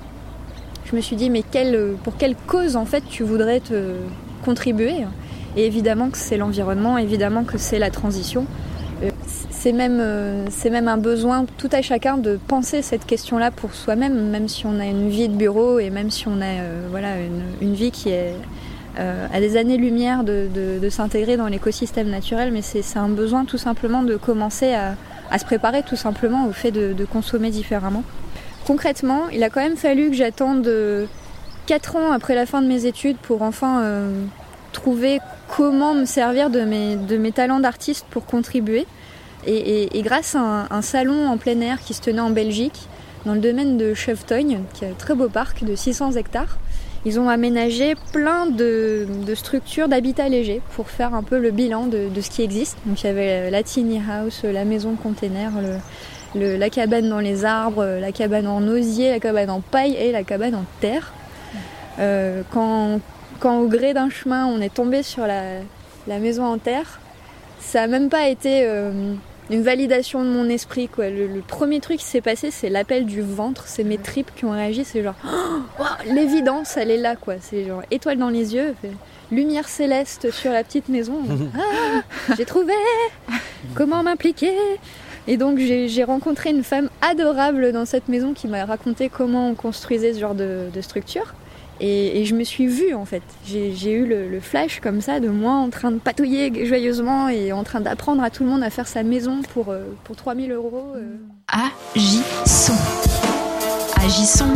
Je 0.86 0.96
me 0.96 1.02
suis 1.02 1.16
dit, 1.16 1.30
mais 1.30 1.42
quelle, 1.42 1.96
pour 2.04 2.18
quelle 2.18 2.36
cause 2.36 2.76
en 2.76 2.86
fait 2.86 3.04
tu 3.10 3.24
voudrais 3.24 3.62
te 3.62 3.94
contribuer? 4.44 5.06
Évidemment 5.56 6.10
que 6.10 6.18
c'est 6.18 6.38
l'environnement, 6.38 6.98
évidemment 6.98 7.44
que 7.44 7.58
c'est 7.58 7.80
la 7.80 7.90
transition. 7.90 8.46
Euh, 9.04 9.10
c'est 9.50 9.72
même, 9.72 10.00
euh, 10.00 10.46
c'est 10.50 10.70
même 10.70 10.88
un 10.88 10.98
besoin 10.98 11.46
tout 11.58 11.70
à 11.72 11.82
chacun 11.82 12.18
de 12.18 12.38
penser 12.48 12.82
cette 12.82 13.06
question-là 13.06 13.52
pour 13.52 13.74
soi-même, 13.74 14.30
même 14.30 14.48
si 14.48 14.66
on 14.66 14.80
a 14.80 14.86
une 14.86 15.10
vie 15.10 15.28
de 15.28 15.36
bureau 15.36 15.80
et 15.80 15.90
même 15.90 16.12
si 16.12 16.28
on 16.28 16.42
a 16.42 16.46
euh, 16.46 16.88
voilà, 16.90 17.16
une, 17.62 17.74
vie 17.74 17.92
qui 17.92 18.10
est 18.10 18.34
à 18.98 19.42
des 19.42 19.58
années-lumière 19.58 20.24
de, 20.24 20.90
s'intégrer 20.90 21.36
dans 21.36 21.48
l'écosystème 21.48 22.10
naturel, 22.10 22.52
mais 22.54 22.62
c'est, 22.62 22.98
un 22.98 23.10
besoin 23.10 23.44
tout 23.44 23.58
simplement 23.58 24.04
de 24.04 24.16
commencer 24.16 24.74
à, 24.74 25.38
se 25.38 25.44
préparer 25.44 25.84
tout 25.84 25.98
simplement 25.98 26.48
au 26.48 26.54
fait 26.54 26.72
de, 26.72 26.94
de, 26.94 27.04
consommer 27.04 27.50
différemment. 27.50 28.04
Concrètement, 28.66 29.24
il 29.34 29.44
a 29.44 29.50
quand 29.50 29.60
même 29.60 29.76
fallu 29.76 30.12
que 30.12 30.16
j'attende 30.16 30.70
4 31.66 31.96
ans 31.98 32.12
après 32.14 32.36
la 32.36 32.46
fin 32.46 32.62
de 32.62 32.68
mes 32.68 32.86
études 32.86 33.18
pour 33.18 33.42
enfin 33.42 33.84
trouver 34.72 35.20
comment 35.48 35.94
me 35.94 36.06
servir 36.06 36.50
de 36.50 36.62
mes, 36.62 37.32
talents 37.32 37.60
d'artiste 37.60 38.06
pour 38.10 38.26
contribuer. 38.26 38.86
Et, 39.48 40.02
grâce 40.02 40.36
à 40.36 40.68
un, 40.70 40.82
salon 40.82 41.28
en 41.28 41.38
plein 41.38 41.60
air 41.62 41.80
qui 41.82 41.94
se 41.94 42.02
tenait 42.02 42.22
en 42.22 42.32
Belgique, 42.32 42.88
dans 43.26 43.34
le 43.34 43.40
domaine 43.40 43.78
de 43.78 43.94
Chevetogne, 43.94 44.62
qui 44.74 44.86
est 44.86 44.90
un 44.90 44.94
très 44.94 45.16
beau 45.16 45.30
parc 45.30 45.64
de 45.64 45.76
600 45.76 46.14
hectares, 46.14 46.58
ils 47.06 47.20
ont 47.20 47.30
aménagé 47.30 47.94
plein 48.12 48.48
de, 48.48 49.06
structures 49.36 49.88
d'habitat 49.88 50.28
léger 50.28 50.62
pour 50.76 50.90
faire 50.90 51.14
un 51.14 51.22
peu 51.22 51.38
le 51.38 51.52
bilan 51.52 51.86
de, 51.86 52.10
ce 52.20 52.30
qui 52.32 52.42
existe. 52.42 52.78
Donc 52.88 53.04
il 53.04 53.08
y 53.08 53.10
avait 53.10 53.52
la 53.52 53.62
tiny 53.62 54.02
house, 54.10 54.44
la 54.44 54.66
maison 54.66 54.96
container, 54.96 55.52
la 56.34 56.70
cabane 56.72 57.08
dans 57.08 57.20
les 57.20 57.46
arbres, 57.46 57.86
la 57.86 58.12
cabane 58.12 58.48
en 58.48 58.68
osier, 58.68 59.12
la 59.12 59.20
cabane 59.20 59.52
en 59.52 59.62
paille 59.62 59.96
et 59.96 60.12
la 60.12 60.24
cabane 60.24 60.56
en 60.56 60.66
terre. 60.80 61.14
Euh, 62.00 62.42
quand, 62.52 63.00
quand 63.40 63.60
au 63.60 63.68
gré 63.68 63.94
d'un 63.94 64.10
chemin 64.10 64.46
on 64.46 64.60
est 64.62 64.74
tombé 64.74 65.04
sur 65.04 65.26
la, 65.28 65.42
la 66.08 66.20
maison 66.20 66.46
en 66.46 66.58
terre, 66.58 67.00
ça 67.60 67.82
n'a 67.82 67.88
même 67.88 68.10
pas 68.10 68.28
été 68.28 68.64
euh, 68.66 69.14
une 69.50 69.62
validation 69.64 70.24
de 70.24 70.30
mon 70.30 70.50
esprit. 70.50 70.88
Quoi. 70.88 71.10
Le, 71.10 71.28
le 71.28 71.42
premier 71.42 71.80
truc 71.80 71.98
qui 72.00 72.06
s'est 72.06 72.22
passé, 72.22 72.52
c'est 72.52 72.70
l'appel 72.70 73.06
du 73.06 73.22
ventre, 73.22 73.64
c'est 73.68 73.84
mes 73.84 73.98
tripes 73.98 74.32
qui 74.36 74.46
ont 74.46 74.52
réagi. 74.52 74.86
C'est 74.86 75.04
genre, 75.04 75.16
oh, 75.80 75.84
l'évidence, 76.14 76.78
elle 76.78 76.92
est 76.92 76.98
là. 76.98 77.16
quoi. 77.16 77.36
C'est 77.42 77.66
genre 77.66 77.82
étoile 77.92 78.18
dans 78.18 78.30
les 78.30 78.56
yeux, 78.56 78.76
lumière 79.32 79.68
céleste 79.68 80.32
sur 80.32 80.52
la 80.52 80.64
petite 80.64 80.90
maison. 80.90 81.20
Ah, 81.58 82.34
j'ai 82.38 82.46
trouvé 82.46 82.74
comment 83.74 84.04
m'impliquer? 84.04 84.54
Et 85.28 85.38
donc 85.38 85.58
j'ai 85.58 85.88
j'ai 85.88 86.04
rencontré 86.04 86.52
une 86.52 86.64
femme 86.64 86.90
adorable 87.02 87.72
dans 87.72 87.86
cette 87.86 88.08
maison 88.10 88.34
qui 88.34 88.48
m'a 88.48 88.64
raconté 88.66 89.10
comment 89.10 89.50
on 89.50 89.56
construisait 89.56 90.14
ce 90.14 90.20
genre 90.20 90.36
de, 90.36 90.68
de 90.72 90.82
structure. 90.82 91.34
Et, 91.82 92.22
et 92.22 92.26
je 92.26 92.36
me 92.36 92.44
suis 92.44 92.68
vue 92.68 92.94
en 92.94 93.04
fait. 93.06 93.22
J'ai 93.46 93.92
eu 93.92 94.06
le, 94.06 94.30
le 94.30 94.40
flash 94.40 94.80
comme 94.80 95.02
ça 95.02 95.20
de 95.20 95.28
moi 95.30 95.54
en 95.54 95.70
train 95.70 95.92
de 95.92 95.98
patouiller 96.00 96.66
joyeusement 96.66 97.28
et 97.30 97.52
en 97.52 97.64
train 97.64 97.82
d'apprendre 97.82 98.24
à 98.24 98.30
tout 98.30 98.44
le 98.44 98.50
monde 98.50 98.64
à 98.64 98.70
faire 98.70 98.88
sa 98.88 99.04
maison 99.04 99.42
pour, 99.54 99.70
euh, 99.70 99.84
pour 100.06 100.16
3000 100.16 100.52
euros. 100.54 100.94
euh. 100.96 101.16
Agissons. 101.96 102.74
Agissons. 103.98 104.54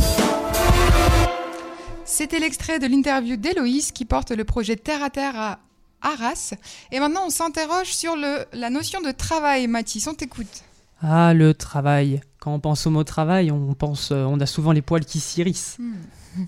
C'était 2.06 2.40
l'extrait 2.40 2.80
de 2.80 2.88
l'interview 2.88 3.36
d'Héloïse 3.38 3.92
qui 3.92 4.06
porte 4.06 4.32
le 4.32 4.44
projet 4.44 4.76
Terre 4.76 5.04
à 5.04 5.10
Terre 5.10 5.36
à 5.36 5.60
Arras. 6.02 6.54
Et 6.92 7.00
maintenant, 7.00 7.22
on 7.28 7.30
s'interroge 7.30 7.88
sur 7.94 8.16
le, 8.16 8.46
la 8.54 8.70
notion 8.70 9.02
de 9.02 9.12
travail. 9.12 9.68
Mathis, 9.68 10.08
on 10.08 10.14
t'écoute. 10.14 10.64
Ah, 11.02 11.34
le 11.34 11.54
travail. 11.54 12.22
Quand 12.40 12.54
on 12.54 12.60
pense 12.60 12.88
au 12.88 12.90
mot 12.90 13.04
travail, 13.04 13.52
on 13.52 13.74
pense, 13.74 14.12
euh, 14.12 14.24
on 14.24 14.40
a 14.40 14.46
souvent 14.46 14.72
les 14.72 14.82
poils 14.82 15.06
qui 15.06 15.20
s'irissent. 15.20 15.78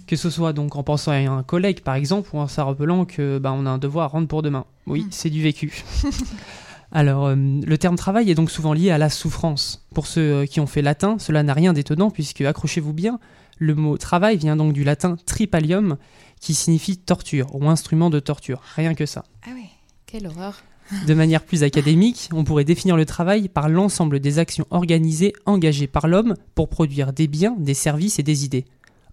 Que 0.05 0.15
ce 0.15 0.29
soit 0.29 0.53
donc 0.53 0.75
en 0.75 0.83
pensant 0.83 1.11
à 1.11 1.15
un 1.15 1.41
collègue 1.41 1.81
par 1.81 1.95
exemple 1.95 2.29
ou 2.33 2.37
en 2.37 2.47
s'en 2.47 2.67
rappelant 2.67 3.03
que 3.03 3.39
bah, 3.39 3.51
on 3.51 3.65
a 3.65 3.69
un 3.71 3.79
devoir 3.79 4.05
à 4.05 4.07
rendre 4.09 4.27
pour 4.27 4.43
demain. 4.43 4.65
Oui, 4.85 5.07
c'est 5.09 5.31
du 5.31 5.41
vécu. 5.41 5.83
Alors, 6.91 7.25
euh, 7.25 7.35
le 7.35 7.77
terme 7.77 7.95
travail 7.95 8.29
est 8.29 8.35
donc 8.35 8.51
souvent 8.51 8.73
lié 8.73 8.91
à 8.91 8.99
la 8.99 9.09
souffrance. 9.09 9.85
Pour 9.93 10.05
ceux 10.05 10.33
euh, 10.33 10.45
qui 10.45 10.59
ont 10.59 10.67
fait 10.67 10.83
latin, 10.83 11.17
cela 11.19 11.41
n'a 11.41 11.53
rien 11.53 11.73
d'étonnant 11.73 12.11
puisque, 12.11 12.41
accrochez-vous 12.41 12.93
bien, 12.93 13.19
le 13.57 13.75
mot 13.75 13.97
travail 13.97 14.37
vient 14.37 14.55
donc 14.55 14.71
du 14.71 14.83
latin 14.83 15.15
tripalium 15.25 15.97
qui 16.39 16.53
signifie 16.53 16.97
torture 16.97 17.55
ou 17.55 17.67
instrument 17.67 18.09
de 18.09 18.19
torture. 18.19 18.61
Rien 18.75 18.93
que 18.93 19.05
ça. 19.05 19.25
Ah 19.45 19.51
oui, 19.55 19.65
quelle 20.05 20.27
horreur. 20.27 20.61
De 21.07 21.13
manière 21.13 21.43
plus 21.43 21.63
académique, 21.63 22.29
on 22.33 22.43
pourrait 22.43 22.63
définir 22.63 22.97
le 22.97 23.05
travail 23.05 23.47
par 23.47 23.69
l'ensemble 23.69 24.19
des 24.19 24.39
actions 24.39 24.67
organisées 24.69 25.33
engagées 25.45 25.87
par 25.87 26.07
l'homme 26.07 26.35
pour 26.55 26.69
produire 26.69 27.13
des 27.13 27.27
biens, 27.27 27.55
des 27.57 27.73
services 27.73 28.19
et 28.19 28.23
des 28.23 28.45
idées. 28.45 28.65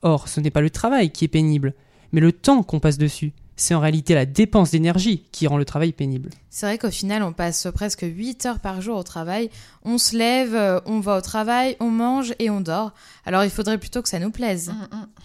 Or, 0.02 0.28
ce 0.28 0.40
n'est 0.40 0.50
pas 0.50 0.60
le 0.60 0.70
travail 0.70 1.10
qui 1.10 1.24
est 1.24 1.28
pénible, 1.28 1.74
mais 2.12 2.20
le 2.20 2.32
temps 2.32 2.62
qu'on 2.62 2.80
passe 2.80 2.98
dessus. 2.98 3.32
C'est 3.56 3.74
en 3.74 3.80
réalité 3.80 4.14
la 4.14 4.24
dépense 4.24 4.70
d'énergie 4.70 5.24
qui 5.32 5.48
rend 5.48 5.58
le 5.58 5.64
travail 5.64 5.92
pénible. 5.92 6.30
C'est 6.48 6.66
vrai 6.66 6.78
qu'au 6.78 6.92
final, 6.92 7.24
on 7.24 7.32
passe 7.32 7.66
presque 7.74 8.06
8 8.08 8.46
heures 8.46 8.60
par 8.60 8.80
jour 8.80 8.96
au 8.96 9.02
travail. 9.02 9.50
On 9.82 9.98
se 9.98 10.16
lève, 10.16 10.54
euh, 10.54 10.80
on 10.86 11.00
va 11.00 11.18
au 11.18 11.20
travail, 11.20 11.76
on 11.80 11.90
mange 11.90 12.34
et 12.38 12.50
on 12.50 12.60
dort. 12.60 12.92
Alors 13.26 13.42
il 13.42 13.50
faudrait 13.50 13.78
plutôt 13.78 14.00
que 14.00 14.08
ça 14.08 14.20
nous 14.20 14.30
plaise. 14.30 14.72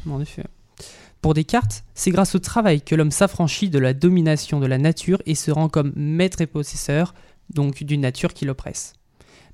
En 0.10 0.20
effet. 0.20 0.46
Pour 1.24 1.34
Descartes, 1.34 1.86
c'est 1.94 2.12
grâce 2.12 2.36
au 2.36 2.40
travail 2.40 2.82
que 2.82 2.96
l'homme 2.96 3.10
s'affranchit 3.10 3.70
de 3.70 3.80
la 3.80 3.94
domination 3.94 4.60
de 4.60 4.66
la 4.66 4.78
nature 4.78 5.22
et 5.26 5.36
se 5.36 5.52
rend 5.52 5.70
comme 5.70 5.94
maître 5.96 6.42
et 6.42 6.48
possesseur, 6.48 7.16
donc 7.50 7.82
d'une 7.82 8.02
nature 8.02 8.34
qui 8.34 8.44
l'oppresse. 8.44 8.92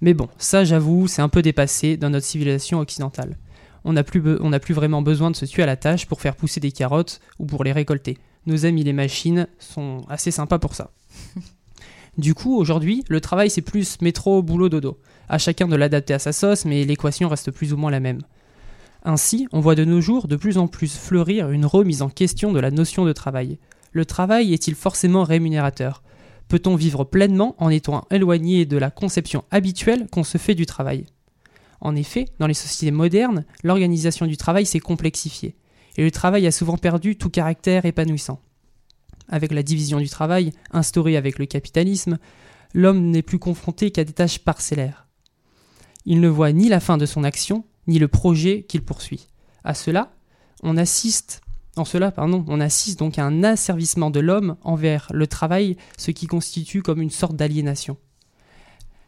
Mais 0.01 0.15
bon, 0.15 0.29
ça 0.39 0.63
j'avoue, 0.65 1.07
c'est 1.07 1.21
un 1.21 1.29
peu 1.29 1.43
dépassé 1.43 1.95
dans 1.95 2.09
notre 2.09 2.25
civilisation 2.25 2.79
occidentale. 2.79 3.37
On 3.83 3.93
n'a 3.93 4.03
plus, 4.03 4.19
plus 4.19 4.73
vraiment 4.73 5.03
besoin 5.03 5.29
de 5.29 5.35
se 5.35 5.45
tuer 5.45 5.61
à 5.61 5.67
la 5.67 5.75
tâche 5.75 6.07
pour 6.07 6.21
faire 6.21 6.35
pousser 6.35 6.59
des 6.59 6.71
carottes 6.71 7.19
ou 7.37 7.45
pour 7.45 7.63
les 7.63 7.71
récolter. 7.71 8.17
Nos 8.47 8.65
amis 8.65 8.83
les 8.83 8.91
machines 8.91 9.45
sont 9.59 10.01
assez 10.09 10.31
sympas 10.31 10.57
pour 10.57 10.73
ça. 10.73 10.89
Du 12.17 12.33
coup, 12.33 12.57
aujourd'hui, 12.57 13.05
le 13.09 13.21
travail 13.21 13.51
c'est 13.51 13.61
plus 13.61 14.01
métro, 14.01 14.41
boulot, 14.41 14.69
dodo. 14.69 14.99
À 15.29 15.37
chacun 15.37 15.67
de 15.67 15.75
l'adapter 15.75 16.15
à 16.15 16.19
sa 16.19 16.33
sauce, 16.33 16.65
mais 16.65 16.83
l'équation 16.83 17.29
reste 17.29 17.51
plus 17.51 17.71
ou 17.73 17.77
moins 17.77 17.91
la 17.91 17.99
même. 17.99 18.21
Ainsi, 19.03 19.47
on 19.51 19.61
voit 19.61 19.75
de 19.75 19.85
nos 19.85 20.01
jours 20.01 20.27
de 20.27 20.35
plus 20.35 20.57
en 20.57 20.67
plus 20.67 20.97
fleurir 20.97 21.51
une 21.51 21.65
remise 21.65 22.01
en 22.01 22.09
question 22.09 22.51
de 22.51 22.59
la 22.59 22.71
notion 22.71 23.05
de 23.05 23.13
travail. 23.13 23.57
Le 23.91 24.05
travail 24.05 24.53
est-il 24.53 24.75
forcément 24.75 25.23
rémunérateur? 25.23 26.03
Peut-on 26.47 26.75
vivre 26.75 27.03
pleinement 27.03 27.55
en 27.59 27.69
étant 27.69 28.05
éloigné 28.11 28.65
de 28.65 28.77
la 28.77 28.91
conception 28.91 29.45
habituelle 29.51 30.07
qu'on 30.11 30.23
se 30.23 30.37
fait 30.37 30.55
du 30.55 30.65
travail? 30.65 31.05
En 31.79 31.95
effet, 31.95 32.25
dans 32.39 32.47
les 32.47 32.53
sociétés 32.53 32.91
modernes, 32.91 33.45
l'organisation 33.63 34.25
du 34.25 34.35
travail 34.35 34.65
s'est 34.65 34.79
complexifiée, 34.79 35.55
et 35.95 36.03
le 36.03 36.11
travail 36.11 36.45
a 36.45 36.51
souvent 36.51 36.77
perdu 36.77 37.15
tout 37.15 37.29
caractère 37.29 37.85
épanouissant. 37.85 38.41
Avec 39.29 39.51
la 39.51 39.63
division 39.63 39.99
du 39.99 40.09
travail, 40.09 40.51
instaurée 40.71 41.15
avec 41.15 41.39
le 41.39 41.45
capitalisme, 41.45 42.17
l'homme 42.73 43.11
n'est 43.11 43.21
plus 43.21 43.39
confronté 43.39 43.91
qu'à 43.91 44.03
des 44.03 44.13
tâches 44.13 44.39
parcellaires. 44.39 45.07
Il 46.05 46.19
ne 46.19 46.27
voit 46.27 46.51
ni 46.51 46.67
la 46.67 46.79
fin 46.79 46.97
de 46.97 47.05
son 47.05 47.23
action, 47.23 47.63
ni 47.89 47.99
le 47.99 48.07
projet 48.07 48.63
qu'il 48.67 48.81
poursuit. 48.83 49.27
À 49.65 49.73
cela, 49.73 50.13
on 50.63 50.77
assiste, 50.77 51.41
en 51.75 51.83
cela, 51.85 52.11
pardon, 52.11 52.45
on 52.47 52.61
assiste 52.61 52.99
donc 52.99 53.19
à 53.19 53.25
un 53.25 53.43
asservissement 53.43 54.11
de 54.11 54.21
l'homme 54.21 54.55
envers 54.63 55.07
le 55.13 55.27
travail, 55.27 55.75
ce 55.97 56.11
qui 56.11 56.27
constitue 56.27 56.81
comme 56.81 57.01
une 57.01 57.09
sorte 57.09 57.35
d'aliénation. 57.35 57.97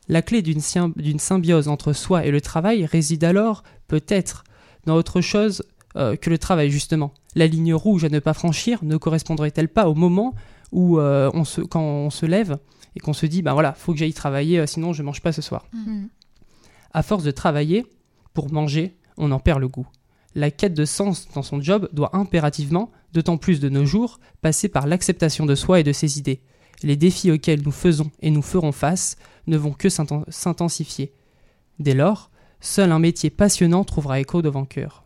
La 0.09 0.21
clé 0.21 0.41
d'une 0.41 0.59
sym- 0.59 0.93
d'une 0.97 1.19
symbiose 1.19 1.67
entre 1.67 1.93
soi 1.93 2.25
et 2.25 2.31
le 2.31 2.41
travail 2.41 2.85
réside 2.85 3.23
alors, 3.23 3.63
peut-être, 3.87 4.43
dans 4.85 4.95
autre 4.95 5.21
chose 5.21 5.63
euh, 5.95 6.15
que 6.15 6.29
le 6.29 6.37
travail, 6.37 6.69
justement. 6.71 7.13
La 7.35 7.47
ligne 7.47 7.73
rouge 7.73 8.03
à 8.03 8.09
ne 8.09 8.19
pas 8.19 8.33
franchir 8.33 8.83
ne 8.83 8.97
correspondrait-elle 8.97 9.69
pas 9.69 9.87
au 9.87 9.93
moment 9.93 10.33
où, 10.71 10.99
euh, 10.99 11.29
on 11.33 11.45
se, 11.45 11.61
quand 11.61 11.83
on 11.83 12.09
se 12.09 12.25
lève 12.25 12.57
et 12.95 12.99
qu'on 12.99 13.13
se 13.13 13.25
dit, 13.25 13.41
ben 13.41 13.53
voilà, 13.53 13.73
faut 13.73 13.93
que 13.93 13.99
j'aille 13.99 14.13
travailler, 14.13 14.59
euh, 14.59 14.65
sinon 14.65 14.91
je 14.91 15.03
mange 15.03 15.21
pas 15.21 15.31
ce 15.31 15.41
soir. 15.41 15.65
À 16.93 17.03
force 17.03 17.23
de 17.23 17.31
travailler, 17.31 17.85
pour 18.33 18.51
manger, 18.51 18.95
on 19.17 19.31
en 19.31 19.39
perd 19.39 19.59
le 19.59 19.67
goût. 19.67 19.87
La 20.33 20.51
quête 20.51 20.73
de 20.73 20.85
sens 20.85 21.27
dans 21.35 21.43
son 21.43 21.61
job 21.61 21.89
doit 21.91 22.15
impérativement, 22.15 22.89
d'autant 23.13 23.37
plus 23.37 23.59
de 23.59 23.69
nos 23.69 23.85
jours, 23.85 24.19
passer 24.41 24.69
par 24.69 24.87
l'acceptation 24.87 25.45
de 25.45 25.55
soi 25.55 25.79
et 25.81 25.83
de 25.83 25.91
ses 25.91 26.17
idées. 26.19 26.41
Les 26.83 26.95
défis 26.95 27.31
auxquels 27.31 27.61
nous 27.63 27.71
faisons 27.71 28.11
et 28.21 28.31
nous 28.31 28.41
ferons 28.41 28.71
face 28.71 29.17
ne 29.47 29.57
vont 29.57 29.71
que 29.71 29.89
s'inten- 29.89 30.23
s'intensifier. 30.29 31.11
Dès 31.79 31.93
lors, 31.93 32.31
seul 32.61 32.91
un 32.91 32.99
métier 32.99 33.29
passionnant 33.29 33.83
trouvera 33.83 34.19
écho 34.19 34.41
dans 34.41 34.51
vos 34.51 34.65
cœurs. 34.65 35.03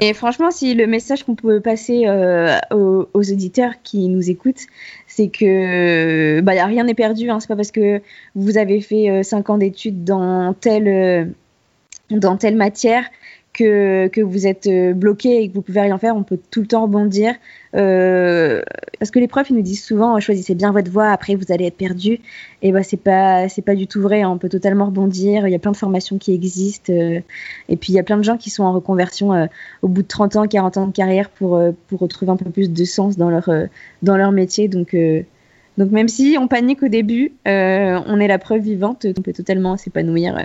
Et 0.00 0.14
franchement, 0.14 0.50
si 0.50 0.74
le 0.74 0.86
message 0.86 1.24
qu'on 1.24 1.34
peut 1.34 1.60
passer 1.60 2.06
euh, 2.06 2.58
aux, 2.70 3.08
auditeurs 3.14 3.82
qui 3.82 4.08
nous 4.08 4.30
écoutent, 4.30 4.66
c'est 5.06 5.28
que 5.28 6.40
bah, 6.40 6.52
rien 6.64 6.84
n'est 6.84 6.94
perdu. 6.94 7.30
Hein. 7.30 7.40
C'est 7.40 7.48
pas 7.48 7.56
parce 7.56 7.72
que 7.72 8.00
vous 8.34 8.58
avez 8.58 8.80
fait 8.80 9.22
5 9.22 9.50
ans 9.50 9.58
d'études 9.58 10.04
dans 10.04 10.54
telle, 10.54 10.88
euh, 10.88 11.24
dans 12.10 12.36
telle 12.36 12.56
matière 12.56 13.04
que, 13.52 14.06
que 14.08 14.20
vous 14.20 14.46
êtes 14.46 14.66
euh, 14.68 14.92
bloqué 14.92 15.42
et 15.42 15.48
que 15.48 15.54
vous 15.54 15.62
pouvez 15.62 15.80
rien 15.80 15.98
faire. 15.98 16.14
On 16.16 16.22
peut 16.22 16.38
tout 16.50 16.60
le 16.60 16.66
temps 16.66 16.82
rebondir. 16.82 17.34
Euh, 17.74 18.62
parce 18.98 19.10
que 19.10 19.18
les 19.18 19.26
profs, 19.26 19.50
ils 19.50 19.56
nous 19.56 19.62
disent 19.62 19.82
souvent 19.84 20.18
choisissez 20.20 20.54
bien 20.54 20.70
votre 20.72 20.90
voie, 20.90 21.10
après 21.10 21.34
vous 21.34 21.50
allez 21.50 21.66
être 21.66 21.76
perdu. 21.76 22.20
Et 22.62 22.70
bah, 22.72 22.82
c'est 22.82 22.96
pas, 22.96 23.48
c'est 23.48 23.62
pas 23.62 23.74
du 23.74 23.86
tout 23.86 24.00
vrai. 24.00 24.22
hein. 24.22 24.30
On 24.30 24.38
peut 24.38 24.48
totalement 24.48 24.86
rebondir. 24.86 25.46
Il 25.48 25.50
y 25.50 25.54
a 25.56 25.58
plein 25.58 25.72
de 25.72 25.76
formations 25.76 26.18
qui 26.18 26.32
existent. 26.34 26.92
euh, 26.92 27.20
et 27.68 27.76
puis 27.76 27.92
il 27.92 27.96
y 27.96 27.98
a 27.98 28.02
plein 28.04 28.16
de 28.18 28.22
gens 28.24 28.36
qui 28.36 28.50
sont 28.50 28.62
en 28.64 28.72
reconversion 28.72 29.32
euh, 29.32 29.46
au 29.82 29.88
bout 29.88 30.02
de 30.02 30.08
30 30.08 30.36
ans, 30.36 30.46
40 30.46 30.76
ans 30.76 30.86
de 30.86 30.92
carrière 30.92 31.28
pour, 31.30 31.56
euh, 31.56 31.72
pour 31.88 32.00
retrouver 32.00 32.30
un 32.32 32.36
peu 32.36 32.50
plus 32.50 32.70
de 32.72 32.84
sens 32.84 33.16
dans 33.16 33.30
leur, 33.30 33.48
euh, 33.48 33.66
dans 34.02 34.16
leur 34.16 34.30
métier. 34.32 34.68
Donc, 34.68 34.94
euh, 34.94 35.22
donc 35.78 35.92
même 35.92 36.08
si 36.08 36.36
on 36.38 36.48
panique 36.48 36.82
au 36.82 36.88
début, 36.88 37.32
euh, 37.46 38.00
on 38.06 38.18
est 38.18 38.26
la 38.26 38.38
preuve 38.38 38.62
vivante 38.62 39.06
qu'on 39.14 39.22
peut 39.22 39.32
totalement 39.32 39.76
s'épanouir 39.76 40.36
euh, 40.36 40.42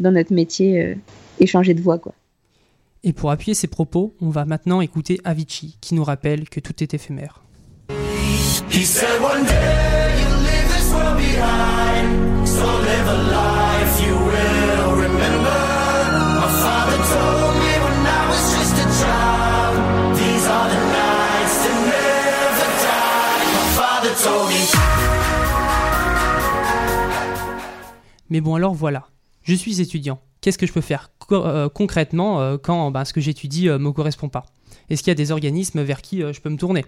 dans 0.00 0.12
notre 0.12 0.34
métier 0.34 0.82
euh, 0.82 0.94
et 1.40 1.46
changer 1.46 1.72
de 1.72 1.80
voie. 1.80 1.98
Quoi. 1.98 2.12
Et 3.02 3.14
pour 3.14 3.30
appuyer 3.30 3.54
ces 3.54 3.68
propos, 3.68 4.14
on 4.20 4.28
va 4.28 4.44
maintenant 4.44 4.82
écouter 4.82 5.18
Avicii, 5.24 5.78
qui 5.80 5.94
nous 5.94 6.04
rappelle 6.04 6.50
que 6.50 6.60
tout 6.60 6.82
est 6.82 6.92
éphémère. 6.92 7.42
He 8.68 8.84
said 8.84 9.08
one 9.22 9.44
day 9.46 10.14
you'll 10.20 10.42
leave 10.42 10.68
this 10.68 10.92
world 10.92 11.16
behind. 11.16 12.46
So 12.46 12.66
live 12.66 13.08
a 13.08 13.30
life 13.30 13.55
Mais 28.30 28.40
bon, 28.40 28.54
alors 28.54 28.74
voilà, 28.74 29.08
je 29.42 29.54
suis 29.54 29.80
étudiant. 29.80 30.20
Qu'est-ce 30.40 30.58
que 30.58 30.66
je 30.66 30.72
peux 30.72 30.80
faire 30.80 31.10
euh, 31.32 31.68
concrètement 31.68 32.40
euh, 32.40 32.56
quand 32.58 32.90
ben, 32.90 33.04
ce 33.04 33.12
que 33.12 33.20
j'étudie 33.20 33.66
ne 33.66 33.78
me 33.78 33.92
correspond 33.92 34.28
pas? 34.28 34.46
Est-ce 34.90 35.02
qu'il 35.02 35.10
y 35.10 35.12
a 35.12 35.16
des 35.16 35.32
organismes 35.32 35.82
vers 35.82 36.02
qui 36.02 36.22
euh, 36.22 36.32
je 36.32 36.40
peux 36.40 36.50
me 36.50 36.56
tourner? 36.56 36.84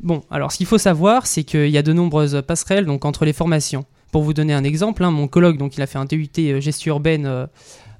Bon, 0.00 0.22
alors 0.30 0.52
ce 0.52 0.58
qu'il 0.58 0.66
faut 0.66 0.78
savoir, 0.78 1.26
c'est 1.26 1.44
qu'il 1.44 1.70
y 1.70 1.78
a 1.78 1.82
de 1.82 1.92
nombreuses 1.92 2.42
passerelles 2.46 2.86
donc, 2.86 3.04
entre 3.04 3.24
les 3.24 3.32
formations. 3.32 3.84
Pour 4.12 4.22
vous 4.22 4.34
donner 4.34 4.52
un 4.52 4.64
exemple, 4.64 5.02
hein, 5.04 5.10
mon 5.10 5.28
colloque, 5.28 5.58
donc, 5.58 5.76
il 5.76 5.82
a 5.82 5.86
fait 5.86 5.98
un 5.98 6.04
DUT 6.04 6.28
euh, 6.38 6.60
gestion 6.60 6.94
urbaine 6.94 7.26
euh, 7.26 7.46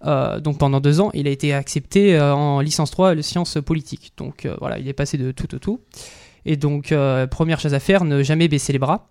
euh, 0.04 0.40
pendant 0.58 0.80
deux 0.80 1.00
ans. 1.00 1.10
Il 1.14 1.26
a 1.26 1.30
été 1.30 1.52
accepté 1.52 2.16
euh, 2.16 2.34
en 2.34 2.60
licence 2.60 2.90
3 2.90 3.14
de 3.14 3.22
sciences 3.22 3.58
politiques. 3.64 4.12
Donc 4.16 4.44
euh, 4.44 4.56
voilà, 4.60 4.78
il 4.78 4.86
est 4.88 4.92
passé 4.92 5.18
de 5.18 5.32
tout 5.32 5.54
au 5.54 5.58
tout. 5.58 5.80
Et 6.44 6.56
donc, 6.56 6.92
euh, 6.92 7.26
première 7.26 7.58
chose 7.58 7.74
à 7.74 7.80
faire, 7.80 8.04
ne 8.04 8.22
jamais 8.22 8.46
baisser 8.48 8.72
les 8.72 8.78
bras. 8.78 9.08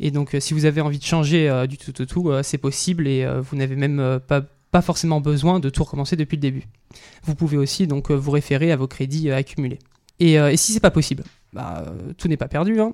Et 0.00 0.10
donc, 0.10 0.34
euh, 0.34 0.40
si 0.40 0.54
vous 0.54 0.64
avez 0.64 0.80
envie 0.80 0.98
de 0.98 1.04
changer 1.04 1.48
euh, 1.48 1.66
du 1.66 1.76
tout 1.76 2.00
au 2.00 2.06
tout, 2.06 2.30
euh, 2.30 2.42
c'est 2.42 2.58
possible 2.58 3.06
et 3.06 3.26
vous 3.40 3.56
n'avez 3.56 3.76
même 3.76 4.18
pas, 4.26 4.42
forcément 4.82 5.20
besoin 5.20 5.60
de 5.60 5.68
tout 5.68 5.84
recommencer 5.84 6.16
depuis 6.16 6.36
le 6.36 6.40
début. 6.40 6.64
Vous 7.24 7.34
pouvez 7.34 7.58
aussi 7.58 7.86
donc 7.86 8.10
vous 8.10 8.30
référer 8.30 8.72
à 8.72 8.76
vos 8.76 8.86
crédits 8.86 9.30
accumulés. 9.30 9.78
Et, 10.18 10.36
si 10.56 10.72
c'est 10.72 10.80
pas 10.80 10.90
possible, 10.90 11.24
bah, 11.52 11.84
tout 12.18 12.28
n'est 12.28 12.36
pas 12.36 12.48
perdu. 12.48 12.80
Hein. 12.80 12.92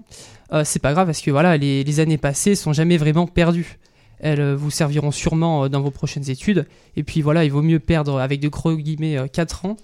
C'est 0.64 0.80
pas 0.80 0.92
grave 0.92 1.06
parce 1.06 1.20
que 1.20 1.30
voilà, 1.30 1.56
les, 1.56 2.00
années 2.00 2.18
passées 2.18 2.54
sont 2.54 2.72
jamais 2.72 2.96
vraiment 2.96 3.26
perdues. 3.26 3.78
Elles 4.18 4.54
vous 4.54 4.70
serviront 4.70 5.10
sûrement 5.10 5.68
dans 5.68 5.80
vos 5.82 5.90
prochaines 5.90 6.30
études. 6.30 6.66
Et 6.96 7.02
puis 7.02 7.20
voilà, 7.20 7.44
il 7.44 7.52
vaut 7.52 7.62
mieux 7.62 7.80
perdre 7.80 8.20
avec 8.20 8.40
de 8.40 8.48
gros 8.48 8.74
guillemets 8.74 9.28
4 9.30 9.66
ans 9.66 9.76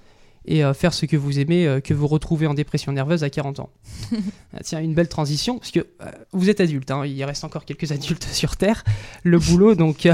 et 0.44 0.64
euh, 0.64 0.74
faire 0.74 0.92
ce 0.92 1.06
que 1.06 1.16
vous 1.16 1.38
aimez 1.38 1.66
euh, 1.66 1.80
que 1.80 1.94
vous 1.94 2.06
retrouver 2.06 2.46
en 2.46 2.54
dépression 2.54 2.92
nerveuse 2.92 3.24
à 3.24 3.30
40 3.30 3.60
ans. 3.60 3.70
Ah, 4.54 4.60
tiens, 4.62 4.80
une 4.80 4.92
belle 4.92 5.08
transition, 5.08 5.58
parce 5.58 5.70
que 5.70 5.80
euh, 5.80 6.10
vous 6.32 6.50
êtes 6.50 6.60
adulte, 6.60 6.90
hein, 6.90 7.06
il 7.06 7.24
reste 7.24 7.42
encore 7.42 7.64
quelques 7.64 7.90
adultes 7.90 8.24
sur 8.32 8.58
Terre. 8.58 8.84
Le 9.22 9.38
boulot, 9.38 9.74
donc, 9.74 10.06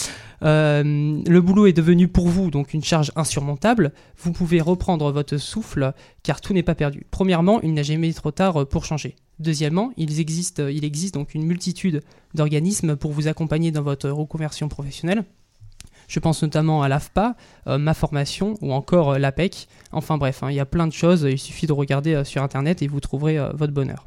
le 0.40 1.40
boulot 1.40 1.66
est 1.66 1.74
devenu 1.74 2.08
pour 2.08 2.28
vous 2.28 2.50
donc 2.50 2.72
une 2.72 2.82
charge 2.82 3.12
insurmontable. 3.16 3.92
Vous 4.16 4.32
pouvez 4.32 4.62
reprendre 4.62 5.12
votre 5.12 5.36
souffle, 5.36 5.92
car 6.22 6.40
tout 6.40 6.54
n'est 6.54 6.62
pas 6.62 6.74
perdu. 6.74 7.04
Premièrement, 7.10 7.60
il 7.60 7.74
n'a 7.74 7.82
jamais 7.82 8.08
été 8.08 8.16
trop 8.16 8.30
tard 8.30 8.66
pour 8.66 8.86
changer. 8.86 9.14
Deuxièmement, 9.38 9.92
il 9.98 10.18
existe, 10.18 10.62
il 10.70 10.82
existe 10.86 11.12
donc 11.12 11.34
une 11.34 11.44
multitude 11.44 12.02
d'organismes 12.32 12.96
pour 12.96 13.12
vous 13.12 13.28
accompagner 13.28 13.72
dans 13.72 13.82
votre 13.82 14.08
reconversion 14.08 14.68
professionnelle. 14.68 15.22
Je 16.08 16.20
pense 16.20 16.42
notamment 16.42 16.82
à 16.82 16.88
l'AFPA, 16.88 17.34
euh, 17.66 17.78
ma 17.78 17.94
formation 17.94 18.54
ou 18.60 18.72
encore 18.72 19.12
euh, 19.12 19.18
l'APEC. 19.18 19.68
Enfin 19.92 20.18
bref, 20.18 20.42
hein, 20.42 20.50
il 20.50 20.56
y 20.56 20.60
a 20.60 20.66
plein 20.66 20.86
de 20.86 20.92
choses. 20.92 21.22
Il 21.28 21.38
suffit 21.38 21.66
de 21.66 21.72
regarder 21.72 22.14
euh, 22.14 22.24
sur 22.24 22.42
internet 22.42 22.82
et 22.82 22.86
vous 22.88 23.00
trouverez 23.00 23.38
votre 23.54 23.72
bonheur. 23.72 24.06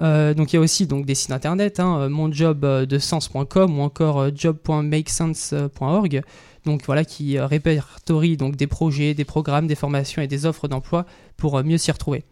Donc 0.00 0.52
il 0.52 0.56
y 0.56 0.58
a 0.58 0.60
aussi 0.60 0.86
donc 0.86 1.04
des 1.04 1.14
sites 1.14 1.30
internet, 1.30 1.78
hein, 1.78 2.08
monjobdesens.com 2.08 3.78
ou 3.78 3.82
encore 3.82 4.34
job.makesense.org. 4.34 6.22
Donc 6.64 6.82
voilà 6.86 7.04
qui 7.04 7.38
répertorie 7.38 8.38
donc 8.38 8.56
des 8.56 8.66
projets, 8.66 9.12
des 9.12 9.26
programmes, 9.26 9.66
des 9.66 9.74
formations 9.74 10.22
et 10.22 10.26
des 10.26 10.46
offres 10.46 10.68
d'emploi 10.68 11.04
pour 11.36 11.62
mieux 11.62 11.76
s'y 11.76 11.92
retrouver. 11.92 12.24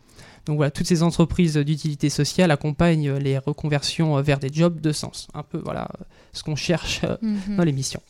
Donc 0.47 0.57
voilà, 0.57 0.71
toutes 0.71 0.87
ces 0.87 1.03
entreprises 1.03 1.59
d'utilité 1.59 2.09
sociale 2.09 2.51
accompagnent 2.51 3.13
les 3.17 3.37
reconversions 3.37 4.19
vers 4.23 4.39
des 4.39 4.49
jobs 4.51 4.81
de 4.81 4.93
sens. 4.93 5.29
Un 5.35 5.43
peu 5.43 5.61
voilà 5.63 5.89
ce 6.33 6.43
qu'on 6.43 6.57
cherche 6.57 7.03
Mhm. 7.21 7.57
dans 7.59 7.65
l'émission. 7.65 8.01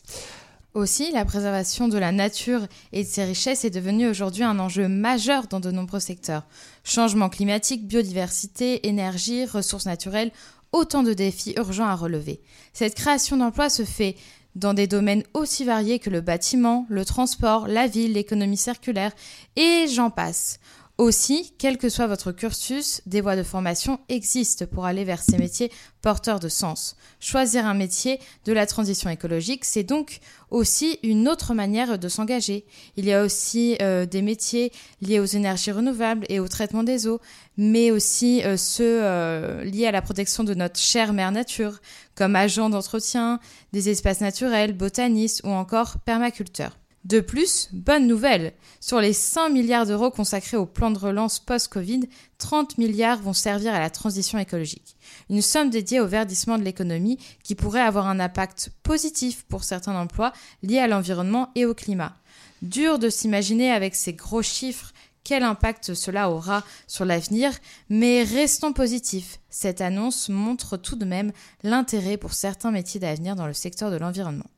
Aussi, 0.75 1.11
la 1.11 1.25
préservation 1.25 1.87
de 1.87 1.97
la 1.97 2.11
nature 2.11 2.67
et 2.91 3.03
de 3.03 3.09
ses 3.09 3.23
richesses 3.23 3.65
est 3.65 3.71
devenue 3.71 4.07
aujourd'hui 4.07 4.43
un 4.43 4.59
enjeu 4.59 4.87
majeur 4.87 5.47
dans 5.47 5.59
de 5.59 5.71
nombreux 5.71 5.99
secteurs. 5.99 6.45
Changement 6.83 7.29
climatique, 7.29 7.87
biodiversité, 7.87 8.87
énergie, 8.87 9.45
ressources 9.45 9.87
naturelles, 9.87 10.31
autant 10.71 11.01
de 11.01 11.13
défis 11.13 11.55
urgents 11.57 11.87
à 11.87 11.95
relever. 11.95 12.39
Cette 12.71 12.93
création 12.93 13.37
d'emplois 13.37 13.71
se 13.71 13.83
fait 13.83 14.15
dans 14.53 14.75
des 14.75 14.85
domaines 14.85 15.23
aussi 15.33 15.63
variés 15.63 15.97
que 15.97 16.11
le 16.11 16.21
bâtiment, 16.21 16.85
le 16.89 17.03
transport, 17.03 17.67
la 17.67 17.87
ville, 17.87 18.13
l'économie 18.13 18.57
circulaire, 18.57 19.13
et 19.55 19.87
j'en 19.91 20.11
passe. 20.11 20.59
Aussi, 20.99 21.53
quel 21.57 21.77
que 21.77 21.87
soit 21.87 22.07
votre 22.07 22.33
cursus, 22.33 23.01
des 23.05 23.21
voies 23.21 23.37
de 23.37 23.43
formation 23.43 24.01
existent 24.09 24.65
pour 24.65 24.83
aller 24.83 25.05
vers 25.05 25.23
ces 25.23 25.37
métiers 25.37 25.71
porteurs 26.01 26.41
de 26.41 26.49
sens. 26.49 26.97
Choisir 27.21 27.65
un 27.65 27.73
métier 27.73 28.19
de 28.43 28.51
la 28.51 28.65
transition 28.65 29.09
écologique, 29.09 29.63
c'est 29.63 29.83
donc 29.83 30.19
aussi 30.51 30.99
une 31.01 31.29
autre 31.29 31.53
manière 31.53 31.97
de 31.97 32.09
s'engager. 32.09 32.65
Il 32.97 33.05
y 33.05 33.13
a 33.13 33.23
aussi 33.23 33.77
euh, 33.81 34.05
des 34.05 34.21
métiers 34.21 34.73
liés 35.01 35.21
aux 35.21 35.25
énergies 35.25 35.71
renouvelables 35.71 36.25
et 36.27 36.41
au 36.41 36.49
traitement 36.49 36.83
des 36.83 37.07
eaux, 37.07 37.21
mais 37.55 37.91
aussi 37.91 38.43
euh, 38.43 38.57
ceux 38.57 38.99
euh, 39.01 39.63
liés 39.63 39.87
à 39.87 39.91
la 39.91 40.01
protection 40.01 40.43
de 40.43 40.53
notre 40.53 40.81
chère 40.81 41.13
mère 41.13 41.31
nature, 41.31 41.79
comme 42.13 42.35
agent 42.35 42.69
d'entretien 42.69 43.39
des 43.71 43.87
espaces 43.87 44.19
naturels, 44.19 44.73
botaniste 44.73 45.43
ou 45.45 45.49
encore 45.51 45.99
permaculteur. 45.99 46.78
De 47.05 47.21
plus, 47.21 47.69
bonne 47.71 48.07
nouvelle, 48.07 48.53
sur 48.81 48.99
les 48.99 49.13
100 49.13 49.51
milliards 49.51 49.85
d'euros 49.85 50.11
consacrés 50.11 50.57
au 50.57 50.65
plan 50.65 50.91
de 50.91 50.99
relance 50.99 51.39
post-Covid, 51.39 52.09
30 52.39 52.77
milliards 52.77 53.21
vont 53.21 53.33
servir 53.33 53.73
à 53.73 53.79
la 53.79 53.89
transition 53.89 54.37
écologique. 54.37 54.97
Une 55.29 55.41
somme 55.41 55.69
dédiée 55.69 56.01
au 56.01 56.07
verdissement 56.07 56.57
de 56.57 56.63
l'économie 56.63 57.17
qui 57.41 57.55
pourrait 57.55 57.81
avoir 57.81 58.07
un 58.07 58.19
impact 58.19 58.71
positif 58.83 59.45
pour 59.47 59.63
certains 59.63 59.95
emplois 59.95 60.33
liés 60.61 60.79
à 60.79 60.87
l'environnement 60.87 61.51
et 61.55 61.65
au 61.65 61.73
climat. 61.73 62.15
Dur 62.61 62.99
de 62.99 63.09
s'imaginer 63.09 63.71
avec 63.71 63.95
ces 63.95 64.13
gros 64.13 64.41
chiffres 64.41 64.93
quel 65.23 65.43
impact 65.43 65.93
cela 65.93 66.29
aura 66.29 66.63
sur 66.87 67.05
l'avenir, 67.05 67.51
mais 67.89 68.23
restons 68.23 68.73
positifs. 68.73 69.39
Cette 69.49 69.79
annonce 69.79 70.27
montre 70.27 70.75
tout 70.75 70.95
de 70.95 71.05
même 71.05 71.31
l'intérêt 71.63 72.17
pour 72.17 72.33
certains 72.33 72.71
métiers 72.71 72.99
d'avenir 72.99 73.35
dans 73.35 73.47
le 73.47 73.53
secteur 73.53 73.91
de 73.91 73.97
l'environnement. 73.97 74.49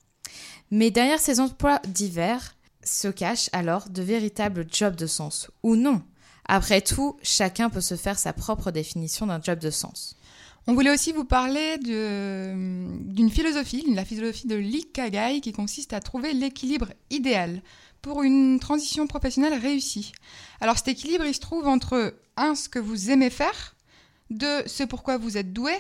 Mais 0.72 0.90
derrière 0.90 1.20
ces 1.20 1.40
emplois 1.40 1.82
divers 1.88 2.56
se 2.84 3.10
cachent 3.10 3.50
alors 3.52 3.90
de 3.90 4.02
véritables 4.02 4.66
jobs 4.72 4.96
de 4.96 5.06
sens. 5.06 5.52
Ou 5.64 5.76
non? 5.76 6.02
Après 6.46 6.82
tout, 6.82 7.18
chacun 7.22 7.70
peut 7.70 7.82
se 7.82 7.96
faire 7.96 8.18
sa 8.18 8.34
propre 8.34 8.72
définition 8.72 9.28
d'un 9.28 9.42
job 9.42 9.60
de 9.60 9.70
sens. 9.70 10.16
On 10.68 10.74
voulait 10.74 10.94
aussi 10.94 11.12
vous 11.12 11.26
parler 11.26 11.78
d'une 11.80 13.30
philosophie, 13.32 13.84
la 13.94 14.06
philosophie 14.06 14.48
de 14.48 14.56
l'Ikigai, 14.56 15.42
qui 15.42 15.54
consiste 15.54 15.94
à 15.94 16.00
trouver 16.00 16.34
l'équilibre 16.34 16.90
idéal 17.10 17.62
pour 18.02 18.24
une 18.24 18.60
transition 18.60 19.08
professionnelle 19.08 19.60
réussie. 19.60 20.12
Alors 20.60 20.78
cet 20.78 20.88
équilibre, 20.88 21.26
il 21.26 21.34
se 21.34 21.40
trouve 21.40 21.68
entre 21.68 22.16
un, 22.38 22.56
ce 22.56 22.70
que 22.70 22.80
vous 22.80 23.12
aimez 23.12 23.30
faire, 23.30 23.76
deux, 24.30 24.64
ce 24.68 24.84
pourquoi 24.84 25.18
vous 25.18 25.38
êtes 25.38 25.52
doué, 25.52 25.74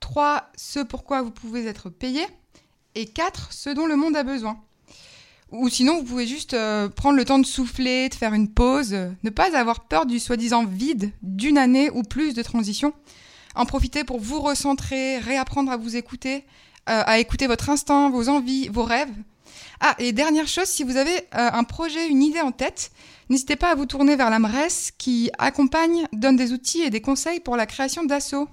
trois, 0.00 0.50
ce 0.56 0.80
pourquoi 0.80 1.22
vous 1.22 1.30
pouvez 1.30 1.66
être 1.66 1.88
payé, 1.88 2.26
et 2.94 3.06
quatre, 3.06 3.52
ce 3.52 3.70
dont 3.70 3.86
le 3.86 3.96
monde 3.96 4.16
a 4.16 4.22
besoin. 4.22 4.58
Ou 5.50 5.68
sinon, 5.68 5.98
vous 5.98 6.04
pouvez 6.04 6.26
juste 6.26 6.54
euh, 6.54 6.88
prendre 6.88 7.16
le 7.16 7.26
temps 7.26 7.38
de 7.38 7.46
souffler, 7.46 8.08
de 8.08 8.14
faire 8.14 8.32
une 8.32 8.48
pause, 8.48 8.96
ne 9.22 9.30
pas 9.30 9.56
avoir 9.56 9.80
peur 9.80 10.06
du 10.06 10.18
soi-disant 10.18 10.64
vide 10.64 11.12
d'une 11.22 11.58
année 11.58 11.90
ou 11.90 12.02
plus 12.02 12.32
de 12.32 12.42
transition. 12.42 12.94
En 13.54 13.66
profiter 13.66 14.02
pour 14.02 14.18
vous 14.18 14.40
recentrer, 14.40 15.18
réapprendre 15.18 15.70
à 15.70 15.76
vous 15.76 15.96
écouter, 15.96 16.44
euh, 16.88 17.02
à 17.04 17.18
écouter 17.18 17.46
votre 17.46 17.68
instinct, 17.68 18.08
vos 18.08 18.30
envies, 18.30 18.68
vos 18.68 18.84
rêves. 18.84 19.12
Ah, 19.80 19.94
et 19.98 20.12
dernière 20.12 20.48
chose, 20.48 20.68
si 20.68 20.84
vous 20.84 20.96
avez 20.96 21.16
euh, 21.16 21.50
un 21.52 21.64
projet, 21.64 22.08
une 22.08 22.22
idée 22.22 22.40
en 22.40 22.52
tête, 22.52 22.92
n'hésitez 23.28 23.56
pas 23.56 23.72
à 23.72 23.74
vous 23.74 23.84
tourner 23.84 24.16
vers 24.16 24.30
la 24.30 24.38
MRES 24.38 24.92
qui 24.96 25.30
accompagne, 25.38 26.06
donne 26.12 26.36
des 26.36 26.52
outils 26.52 26.80
et 26.80 26.90
des 26.90 27.02
conseils 27.02 27.40
pour 27.40 27.56
la 27.56 27.66
création 27.66 28.04
d'assauts. 28.04 28.48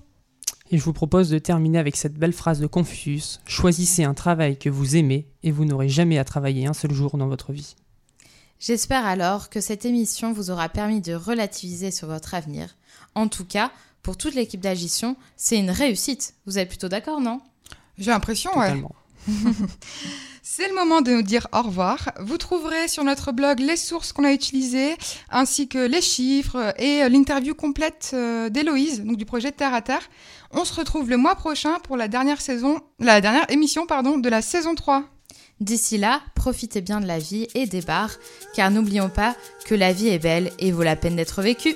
Et 0.71 0.77
je 0.77 0.84
vous 0.84 0.93
propose 0.93 1.29
de 1.29 1.39
terminer 1.39 1.79
avec 1.79 1.95
cette 1.95 2.13
belle 2.13 2.34
phrase 2.34 2.60
de 2.60 2.67
Confucius 2.67 3.39
Choisissez 3.45 4.03
un 4.03 4.13
travail 4.13 4.58
que 4.58 4.69
vous 4.69 4.95
aimez 4.95 5.27
et 5.41 5.51
vous 5.51 5.65
n'aurez 5.65 5.89
jamais 5.89 6.19
à 6.19 6.23
travailler 6.23 6.67
un 6.67 6.73
seul 6.73 6.91
jour 6.91 7.17
dans 7.17 7.27
votre 7.27 7.51
vie. 7.51 7.75
J'espère 8.60 9.05
alors 9.05 9.49
que 9.49 9.62
cette 9.62 9.86
émission 9.86 10.32
vous 10.32 10.51
aura 10.51 10.69
permis 10.69 11.01
de 11.01 11.13
relativiser 11.13 11.91
sur 11.91 12.08
votre 12.08 12.36
avenir. 12.36 12.75
En 13.15 13.27
tout 13.27 13.45
cas, 13.45 13.71
pour 14.03 14.17
toute 14.17 14.36
l'équipe 14.36 14.62
d'Agition, 14.62 15.15
c'est 15.38 15.58
une 15.58 15.71
réussite. 15.71 16.36
Vous 16.45 16.60
êtes 16.60 16.69
plutôt 16.69 16.89
d'accord, 16.89 17.21
non? 17.21 17.41
J'ai 17.97 18.12
l'impression, 18.12 18.51
ouais. 18.58 18.67
Totalement. 18.67 18.95
C'est 20.41 20.67
le 20.67 20.73
moment 20.73 21.01
de 21.01 21.11
nous 21.11 21.21
dire 21.21 21.47
au 21.53 21.61
revoir. 21.61 22.11
Vous 22.19 22.37
trouverez 22.37 22.87
sur 22.87 23.03
notre 23.03 23.31
blog 23.31 23.59
les 23.59 23.77
sources 23.77 24.13
qu'on 24.13 24.23
a 24.23 24.33
utilisées, 24.33 24.95
ainsi 25.29 25.67
que 25.67 25.77
les 25.77 26.01
chiffres 26.01 26.73
et 26.77 27.03
euh, 27.03 27.09
l'interview 27.09 27.53
complète 27.53 28.11
euh, 28.13 28.49
d'Héloïse, 28.49 29.03
donc 29.03 29.17
du 29.17 29.25
projet 29.25 29.51
Terre 29.51 29.73
à 29.73 29.81
Terre. 29.81 30.09
On 30.51 30.65
se 30.65 30.73
retrouve 30.73 31.09
le 31.09 31.17
mois 31.17 31.35
prochain 31.35 31.77
pour 31.83 31.97
la 31.97 32.07
dernière 32.07 32.41
saison, 32.41 32.81
la 32.99 33.21
dernière 33.21 33.49
émission, 33.51 33.85
pardon, 33.85 34.17
de 34.17 34.29
la 34.29 34.41
saison 34.41 34.75
3. 34.75 35.03
D'ici 35.59 35.97
là, 35.97 36.21
profitez 36.35 36.81
bien 36.81 37.01
de 37.01 37.05
la 37.05 37.19
vie 37.19 37.47
et 37.53 37.67
des 37.67 37.81
bars, 37.81 38.11
car 38.55 38.71
n'oublions 38.71 39.09
pas 39.09 39.35
que 39.65 39.75
la 39.75 39.93
vie 39.93 40.07
est 40.07 40.19
belle 40.19 40.51
et 40.57 40.71
vaut 40.71 40.83
la 40.83 40.95
peine 40.95 41.17
d'être 41.17 41.41
vécue. 41.41 41.75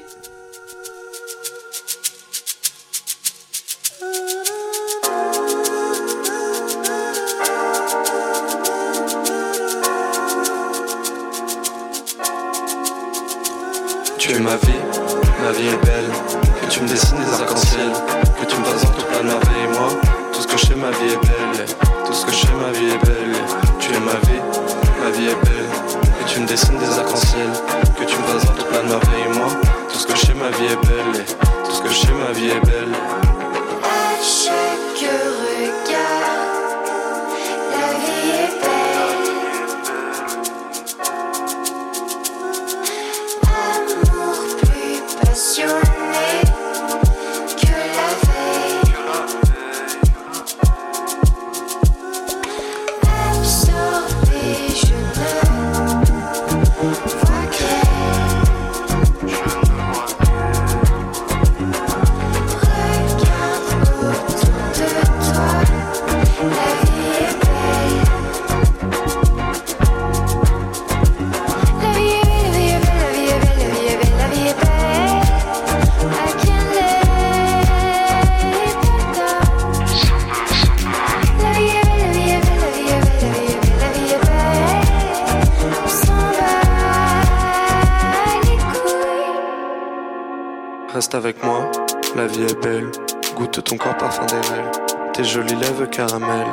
Tes 95.14 95.24
jolies 95.24 95.56
lèvres 95.56 95.86
caramel. 95.86 96.48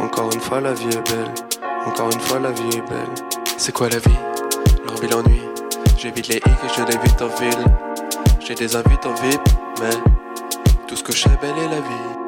Encore 0.00 0.32
une 0.32 0.40
fois, 0.40 0.58
la 0.62 0.72
vie 0.72 0.88
est 0.88 1.12
belle. 1.12 1.34
Encore 1.84 2.10
une 2.10 2.20
fois, 2.20 2.38
la 2.38 2.50
vie 2.50 2.68
est 2.68 2.88
belle. 2.88 3.14
C'est 3.58 3.72
quoi 3.72 3.90
la 3.90 3.98
vie? 3.98 4.18
L'envie, 4.86 5.08
l'ennui. 5.08 5.42
J'évite 5.98 6.28
les 6.28 6.36
hicks 6.36 6.46
et 6.46 6.68
je 6.74 6.82
l'évite 6.84 7.20
en 7.20 7.28
ville. 7.28 7.64
J'ai 8.40 8.54
des 8.54 8.74
invites 8.74 9.04
en 9.04 9.12
VIP, 9.12 9.40
mais 9.80 9.90
tout 10.88 10.96
ce 10.96 11.02
que 11.02 11.12
je 11.12 11.24
sais, 11.24 11.38
belle 11.42 11.58
est 11.58 11.68
la 11.68 11.80
vie. 11.80 12.25